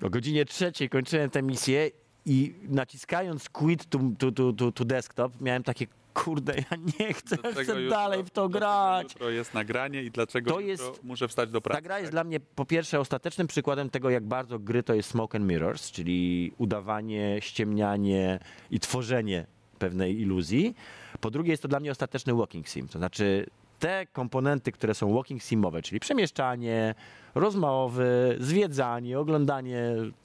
[0.01, 1.91] O godzinie trzeciej kończyłem tę misję
[2.25, 5.87] i naciskając quit to, to, to, to desktop, miałem takie,
[6.23, 9.13] kurde, ja nie chcę, chcę dalej w to grać.
[9.13, 11.77] Jutro jest nagranie i dlaczego To jest- muszę wstać do pracy.
[11.77, 12.11] Ta gra jest tak?
[12.11, 15.91] dla mnie po pierwsze ostatecznym przykładem tego, jak bardzo gry to jest smoke and mirrors,
[15.91, 18.39] czyli udawanie, ściemnianie
[18.71, 19.45] i tworzenie
[19.79, 20.75] pewnej iluzji.
[21.21, 23.45] Po drugie jest to dla mnie ostateczny walking sim, to znaczy
[23.79, 26.95] te komponenty, które są walking simowe, czyli przemieszczanie,
[27.35, 29.79] rozmowy, zwiedzanie, oglądanie,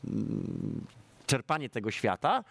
[0.04, 0.84] mm,
[1.26, 2.44] czerpanie tego świata,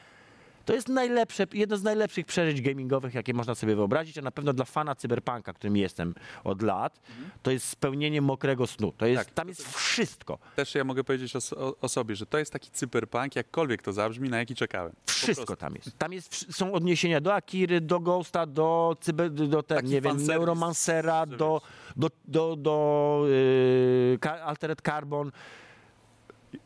[0.66, 4.54] To jest najlepsze, jedno z najlepszych przeżyć gamingowych, jakie można sobie wyobrazić, a na pewno
[4.54, 7.00] dla fana cyberpunka, którym jestem od lat,
[7.44, 8.94] to jest spełnienie mokrego snu.
[8.98, 9.26] To jest.
[9.26, 9.34] Tak.
[9.34, 10.40] tam jest wszystko.
[10.56, 14.30] Też ja mogę powiedzieć o, o, sobie, że to jest taki cyberpunk, jakkolwiek to zabrzmi,
[14.30, 14.92] na jaki czekałem.
[15.06, 15.56] Po Wszystko prostu.
[15.56, 15.98] tam jest.
[15.98, 21.26] Tam jest, są odniesienia do Akiry, do Ghosta, do, cyber, do ten, nie wiem, Neuromancera,
[21.26, 21.62] do,
[21.96, 23.26] do, do, do
[24.22, 25.32] yy, Altered Carbon.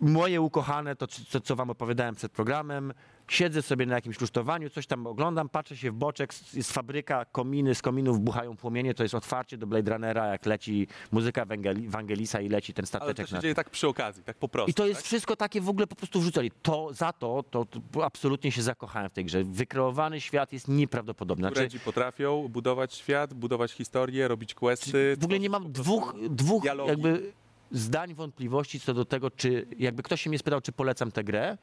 [0.02, 2.94] Moje ukochane, to co, co wam opowiadałem przed programem,
[3.28, 7.76] siedzę sobie na jakimś rusztowaniu, coś tam oglądam, patrzę się w boczek, jest fabryka, kominy,
[7.76, 12.42] z kominów buchają płomienie, to jest otwarcie do Blade Runnera, jak leci muzyka Wangeli- Wangelisa
[12.42, 14.72] i leci ten Ale to stateczek się dzieje tak przy okazji, tak po prostu.
[14.72, 15.06] i to jest tak?
[15.06, 16.52] wszystko takie w ogóle po prostu wrzucali.
[16.62, 19.44] To za to, to, to absolutnie się zakochałem w tej grze.
[19.44, 21.42] Wykreowany świat jest nieprawdopodobny.
[21.44, 25.16] Znaczy, Tureczi potrafią budować świat, budować historię, robić questy.
[25.20, 26.90] w ogóle nie mam dwóch, dwóch dialogi.
[26.90, 27.32] jakby
[27.72, 31.58] zdań wątpliwości co do tego, czy jakby ktoś się mnie spytał, czy polecam tę grę,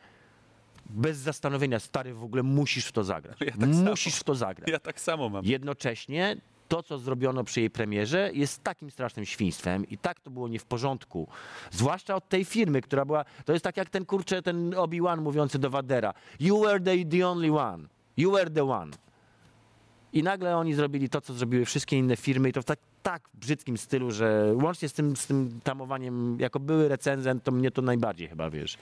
[0.90, 3.40] bez zastanowienia, stary, w ogóle musisz w to zagrać.
[3.40, 3.90] Ja tak samo.
[3.90, 4.68] musisz w to zagrać.
[4.70, 5.44] Ja tak samo mam.
[5.44, 6.36] Jednocześnie
[6.68, 10.58] to, co zrobiono przy jej premierze, jest takim strasznym świństwem i tak to było nie
[10.58, 11.28] w porządku.
[11.70, 13.24] Zwłaszcza od tej firmy, która była.
[13.44, 17.28] To jest tak jak ten kurczę, ten Obi-Wan mówiący do Vadera: You were the, the
[17.28, 17.88] only one.
[18.16, 18.92] You were the one.
[20.12, 23.28] I nagle oni zrobili to, co zrobiły wszystkie inne firmy, i to w tak, tak
[23.34, 27.82] brzydkim stylu, że łącznie z tym, z tym tamowaniem, jako były recenzent, to mnie to
[27.82, 28.78] najbardziej chyba wiesz.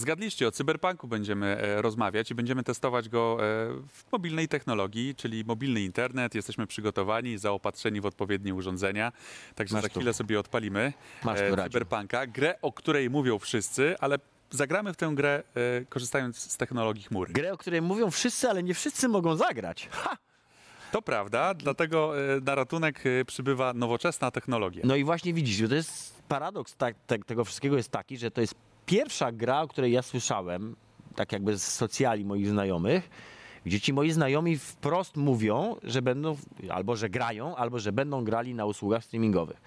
[0.00, 3.44] Zgadliście, o cyberpunku będziemy e, rozmawiać i będziemy testować go e,
[3.88, 6.34] w mobilnej technologii, czyli mobilny internet.
[6.34, 9.12] Jesteśmy przygotowani, zaopatrzeni w odpowiednie urządzenia.
[9.54, 10.00] Także Masz za tu.
[10.00, 10.92] chwilę sobie odpalimy
[11.24, 11.70] Masz e, Radziu.
[11.72, 14.18] cyberpunka, grę, o której mówią wszyscy, ale
[14.50, 17.32] zagramy w tę grę e, korzystając z technologii chmury.
[17.32, 19.88] Grę, o której mówią wszyscy, ale nie wszyscy mogą zagrać.
[19.90, 20.16] Ha!
[20.92, 24.82] To prawda, dlatego e, na ratunek e, przybywa nowoczesna technologia.
[24.84, 28.40] No i właśnie widzisz, to jest paradoks tak, tak, tego wszystkiego jest taki, że to
[28.40, 28.54] jest
[28.86, 30.76] pierwsza gra, o której ja słyszałem,
[31.14, 33.10] tak jakby z socjali moich znajomych,
[33.64, 36.36] gdzie ci moi znajomi wprost mówią, że będą,
[36.70, 39.60] albo że grają, albo że będą grali na usługach streamingowych.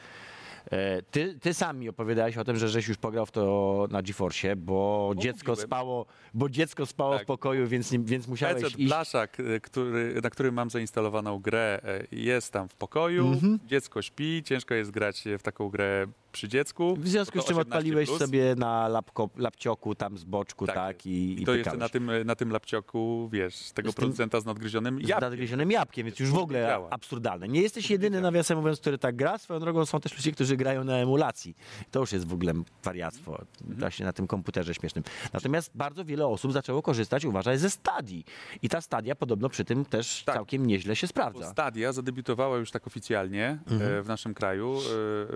[0.71, 4.01] E, Ty, ty sam mi opowiadałeś o tym, że żeś już pograł w to na
[4.01, 7.23] GeForce, bo dziecko spało, bo dziecko spało Tak.
[7.23, 8.87] w pokoju, więc, więc musiałeś PC iść.
[8.87, 13.31] Blaszak, y, który, na którym mam zainstalowaną grę, y, jest tam w pokoju,
[13.65, 16.95] dziecko śpi, ciężko jest grać w taką grę przy dziecku.
[16.95, 18.19] W związku z czym 18 odpaliłeś plus.
[18.19, 21.79] sobie na lapko, lapcioku tam z boczku, tak, Tak i, I i to jeszcze pykałeś.
[21.79, 25.29] na tym, na tym lapcioku, wiesz, tego Z tym- producenta z nadgryzionym z jabłkiem.
[25.29, 27.47] nadgryzionym jabłkiem, więc już w ogóle absurdalne.
[27.47, 29.37] Nie jesteś jedyny, nawiasem mówiąc, który tak gra.
[29.37, 31.55] Swoją drogą są też ludzie, którzy grają na emulacji.
[31.91, 32.53] To już jest w ogóle
[32.83, 33.79] wariactwo, Mhm.
[33.79, 35.03] właśnie na tym komputerze śmiesznym.
[35.33, 38.25] Natomiast bardzo wiele osób zaczęło korzystać, uważaj, ze Stadii.
[38.61, 40.35] I ta Stadia podobno przy tym też Tak.
[40.35, 41.51] całkiem nieźle się sprawdza.
[41.51, 43.93] Stadia zadebiutowała już tak oficjalnie Mhm.
[43.93, 44.77] e, w naszym kraju.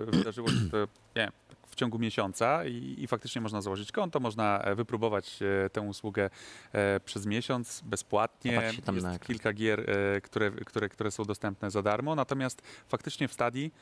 [0.08, 0.83] E, Wydarzyło się to,
[1.16, 5.70] nie tak w ciągu miesiąca i, i faktycznie można założyć konto, można e, wypróbować e,
[5.70, 6.30] tę usługę
[6.72, 8.72] e, przez miesiąc bezpłatnie.
[8.94, 9.86] Jest kilka gier,
[10.22, 13.72] które, które, które są dostępne za darmo, natomiast faktycznie w Stadii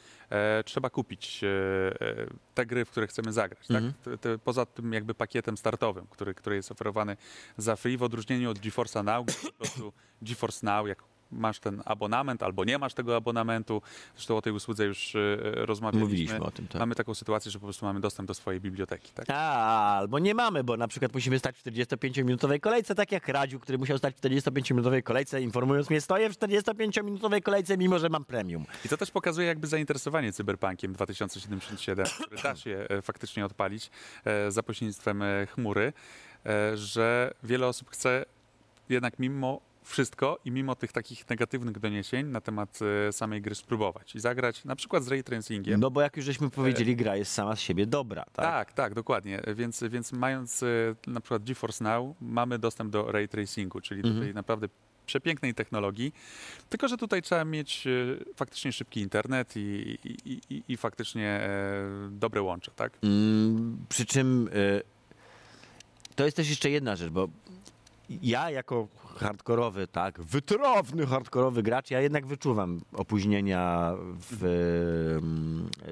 [0.64, 1.40] trzeba kupić
[2.54, 3.70] te gry, w które chcemy zagrać.
[3.70, 3.92] Mhm.
[3.92, 4.02] Tak?
[4.02, 7.16] Te, te, poza tym jakby pakietem startowym, który, który jest oferowany
[7.56, 9.92] za free, w odróżnieniu od GeForce'a Now, po prostu
[10.22, 13.82] GeForce Now, jak masz ten abonament albo nie masz tego abonamentu,
[14.14, 15.18] zresztą o tej usłudze już e,
[15.66, 16.04] rozmawialiśmy.
[16.04, 16.80] Mówiliśmy o tym, tak.
[16.80, 19.12] Mamy taką sytuację, że po prostu mamy dostęp do swojej biblioteki.
[19.12, 19.26] Tak?
[19.28, 23.60] A, albo nie mamy, bo na przykład musimy stać w 45-minutowej kolejce, tak jak Radziu,
[23.60, 28.24] który musiał stać w 45-minutowej kolejce, informując mnie, stoję w 45-minutowej kolejce, mimo że mam
[28.24, 28.64] premium.
[28.84, 33.90] I to też pokazuje jakby zainteresowanie cyberpunkiem 2077, który da się e, faktycznie odpalić
[34.24, 35.92] e, za pośrednictwem e, chmury,
[36.46, 38.24] e, że wiele osób chce
[38.88, 42.78] jednak mimo wszystko i mimo tych takich negatywnych doniesień na temat
[43.08, 45.80] e, samej gry spróbować i zagrać na przykład z ray tracingiem.
[45.80, 48.44] No bo jak już żeśmy powiedzieli, gra jest sama z siebie dobra, tak?
[48.44, 49.42] Tak, tak, dokładnie.
[49.54, 50.66] Więc, więc mając e,
[51.06, 54.14] na przykład GeForce Now, mamy dostęp do ray tracingu, czyli Mhm.
[54.16, 54.68] do tej naprawdę
[55.06, 56.14] przepięknej technologii.
[56.68, 57.90] Tylko, że tutaj trzeba mieć e,
[58.36, 62.98] faktycznie szybki internet i, i, i, i faktycznie e, dobre łącze, tak?
[63.02, 64.82] Mm, przy czym y,
[66.14, 67.28] to jest też jeszcze jedna rzecz, bo
[68.22, 73.92] ja jako hardkorowy, tak, wytrawny hardkorowy gracz, ja jednak wyczuwam opóźnienia
[74.30, 74.36] w,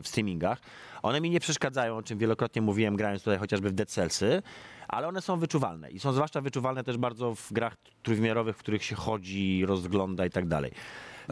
[0.02, 0.60] w streamingach.
[1.02, 4.42] One mi nie przeszkadzają, o czym wielokrotnie mówiłem, grając tutaj chociażby w Dead Cellsy,
[4.88, 8.84] ale one są wyczuwalne i są zwłaszcza wyczuwalne też bardzo w grach trójwymiarowych, w których
[8.84, 10.72] się chodzi, rozgląda i tak dalej.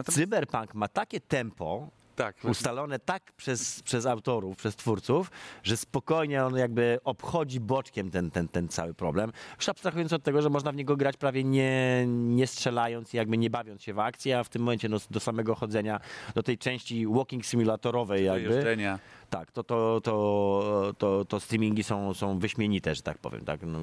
[0.05, 1.89] Cyberpunk ma takie tempo,
[2.19, 5.31] Tak, ustalone tak przez, przez autorów, przez twórców,
[5.63, 9.31] że spokojnie on jakby obchodzi boczkiem ten, ten, ten cały problem.
[9.57, 13.37] Już abstrahując od tego, że można w niego grać prawie nie, nie strzelając i jakby
[13.37, 15.99] nie bawiąc się w akcji, a w tym momencie no, do samego chodzenia,
[16.35, 18.99] do tej części walking simulatorowej do jakby, jeżdżenia.
[19.29, 23.79] Tak, to, to, to, to, to streamingi są, są wyśmienite, że tak powiem, tak, no,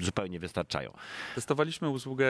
[0.00, 0.92] zupełnie wystarczają.
[1.34, 2.26] Testowaliśmy usługę,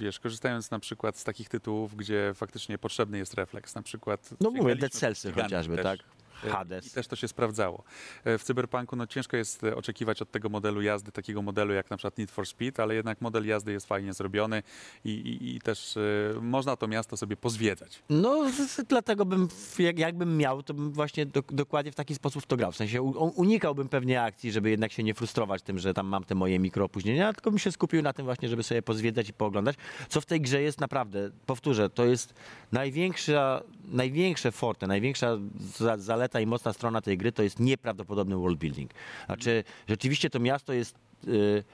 [0.00, 3.74] wiesz, korzystając na przykład z takich tytułów, gdzie faktycznie potrzebny jest refleks.
[3.74, 4.30] Na przykład.
[4.40, 5.84] No mówię, Dead Cellsy chociażby, też.
[5.84, 6.15] tak?
[6.44, 6.86] E, Hades.
[6.86, 7.84] I też to się sprawdzało.
[8.24, 11.90] E, W Cyberpunku no, ciężko jest e, oczekiwać od tego modelu jazdy, takiego modelu jak
[11.90, 14.62] na przykład Need for Speed, ale jednak model jazdy jest fajnie zrobiony
[15.04, 16.00] i, i, i też e,
[16.40, 18.02] można to miasto sobie pozwiedzać.
[18.10, 19.48] No, z- dlatego bym,
[19.78, 22.72] jak, jakbym miał, to bym właśnie do, dokładnie w taki sposób w to grał.
[22.72, 23.10] W sensie u,
[23.40, 27.32] unikałbym pewnie akcji, żeby jednak się nie frustrować tym, że tam mam te moje mikroopóźnienia,
[27.32, 29.76] tylko bym się skupił na tym właśnie, żeby sobie pozwiedzać i pooglądać.
[30.08, 32.34] Co w tej grze jest naprawdę, powtórzę, to jest
[32.72, 35.36] największa, największe forte, największa
[35.78, 38.90] za, zaleta i mocna strona tej gry to jest nieprawdopodobny world building.
[39.26, 40.96] Znaczy, rzeczywiście to miasto jest...
[41.28, 41.64] y,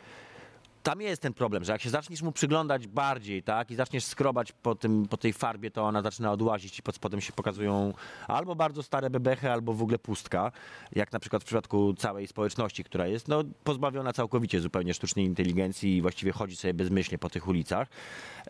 [0.82, 4.52] tam jest ten problem, że jak się zaczniesz mu przyglądać bardziej, tak, i zaczniesz skrobać
[4.52, 7.92] po, tym, po tej farbie, to ona zaczyna odłazić i pod spodem się pokazują
[8.28, 10.52] albo bardzo stare bebechy, albo w ogóle pustka,
[10.92, 15.96] jak na przykład w przypadku całej społeczności, która jest no, pozbawiona całkowicie zupełnie sztucznej inteligencji
[15.96, 17.88] i właściwie chodzi sobie bezmyślnie po tych ulicach.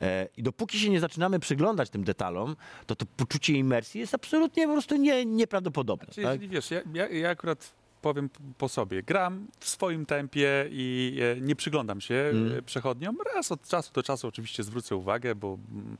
[0.00, 2.56] E, I dopóki się nie zaczynamy przyglądać tym detalom,
[2.86, 6.06] to to poczucie imersji jest absolutnie po prostu nie, nieprawdopodobne.
[6.12, 6.34] Czyli tak?
[6.34, 11.40] jeżeli wiesz, ja, ja, ja akurat powiem po sobie, gram w swoim tempie i e,
[11.40, 12.58] nie przyglądam się Mm.
[12.58, 13.16] e, przechodniom.
[13.34, 15.98] Raz od czasu do czasu oczywiście zwrócę uwagę, bo mm,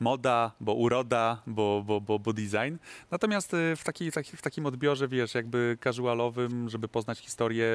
[0.00, 2.76] moda, bo uroda, bo, bo, bo, bo design.
[3.10, 7.66] Natomiast e, w, takiej, taki, w takim odbiorze, wiesz, jakby casualowym, żeby poznać historię,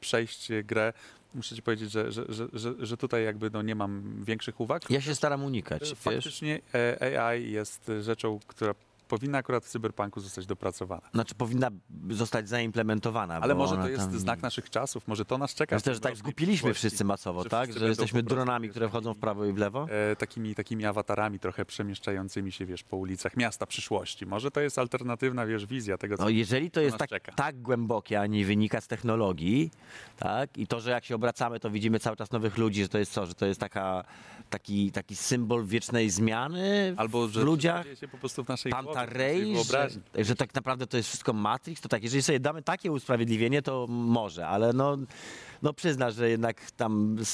[0.00, 0.92] przejść grę,
[1.34, 4.90] muszę ci powiedzieć, że, że, że, że, tutaj jakby no, nie mam większych uwag.
[4.90, 5.94] Ja się staram unikać, wiesz?
[5.94, 8.74] Faktycznie e, AI jest rzeczą, która
[9.08, 11.08] powinna akurat w cyberpunku zostać dopracowana.
[11.14, 11.70] Znaczy powinna
[12.10, 13.34] zostać zaimplementowana.
[13.34, 14.18] Ale może to jest tam...
[14.18, 15.76] znak naszych czasów, może to nas czeka.
[15.76, 16.74] Myślę, w że tak przyszłości.
[16.74, 17.64] wszyscy masowo, że tak?
[17.64, 19.86] wszyscy Że jesteśmy dronami, które wchodzą w prawo i w lewo?
[19.90, 24.26] E, takimi, takimi awatarami trochę przemieszczającymi się, wiesz, po ulicach miasta przyszłości.
[24.26, 27.32] Może to jest alternatywna, wiesz, wizja tego, co No jeżeli to jest tak, czeka.
[27.32, 29.70] tak głębokie, a nie wynika z technologii,
[30.18, 30.58] tak?
[30.58, 33.12] I to, że jak się obracamy, to widzimy cały czas nowych ludzi, że to jest
[33.12, 33.26] co?
[33.26, 34.04] Że to jest taka,
[34.50, 37.84] taki, taki symbol wiecznej zmiany Albo, w że ludziach?
[37.84, 39.88] dzieje się po prostu w naszej naszej Ray, że,
[40.24, 43.86] że tak naprawdę to jest wszystko Matrix, to tak, jeżeli sobie damy takie usprawiedliwienie, to
[43.88, 44.98] może, ale no,
[45.62, 47.28] no przyznasz, że jednak tam z,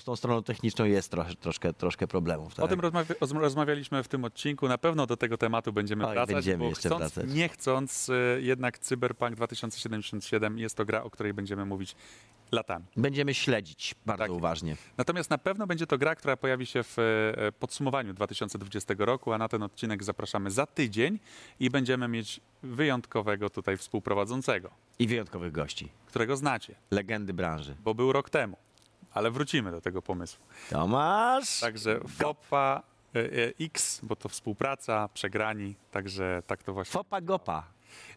[0.00, 2.54] z tą stroną techniczną jest trochę, troszkę, troszkę problemów.
[2.54, 2.64] Tak?
[2.64, 4.68] O tym rozmawia- rozm- rozmawialiśmy w tym odcinku.
[4.68, 7.34] Na pewno do tego tematu będziemy Oj, wracać, będziemy jeszcze chcąc, wracać.
[7.34, 11.96] nie chcąc, e, jednak Cyberpunk 2077 jest to gra, o której będziemy mówić
[12.52, 12.84] latami.
[12.96, 14.32] Będziemy śledzić bardzo Tak.
[14.32, 14.76] uważnie.
[14.98, 19.38] Natomiast na pewno będzie to gra, która pojawi się w e, podsumowaniu 2020 roku, a
[19.38, 21.18] na ten odcinek zapraszamy za tydzień
[21.60, 24.70] i będziemy mieć wyjątkowego tutaj współprowadzącego,
[25.02, 25.88] I wyjątkowych gości.
[26.06, 27.76] którego znacie, Legendy branży.
[27.84, 28.56] bo był rok temu.
[29.12, 30.44] Ale wrócimy do tego pomysłu.
[30.70, 31.60] Tomasz!
[31.60, 32.82] Także FOPA
[33.14, 36.92] e, e, X, bo to współpraca, przegrani, także tak to właśnie.
[36.92, 37.64] Fopa Gopa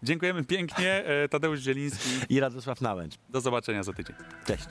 [0.03, 1.05] Dziękujemy pięknie.
[1.05, 2.09] e, Tadeusz Zieliński.
[2.29, 3.13] i Radosław Nałęcz.
[3.29, 4.15] Do zobaczenia za tydzień.
[4.47, 4.67] Cześć.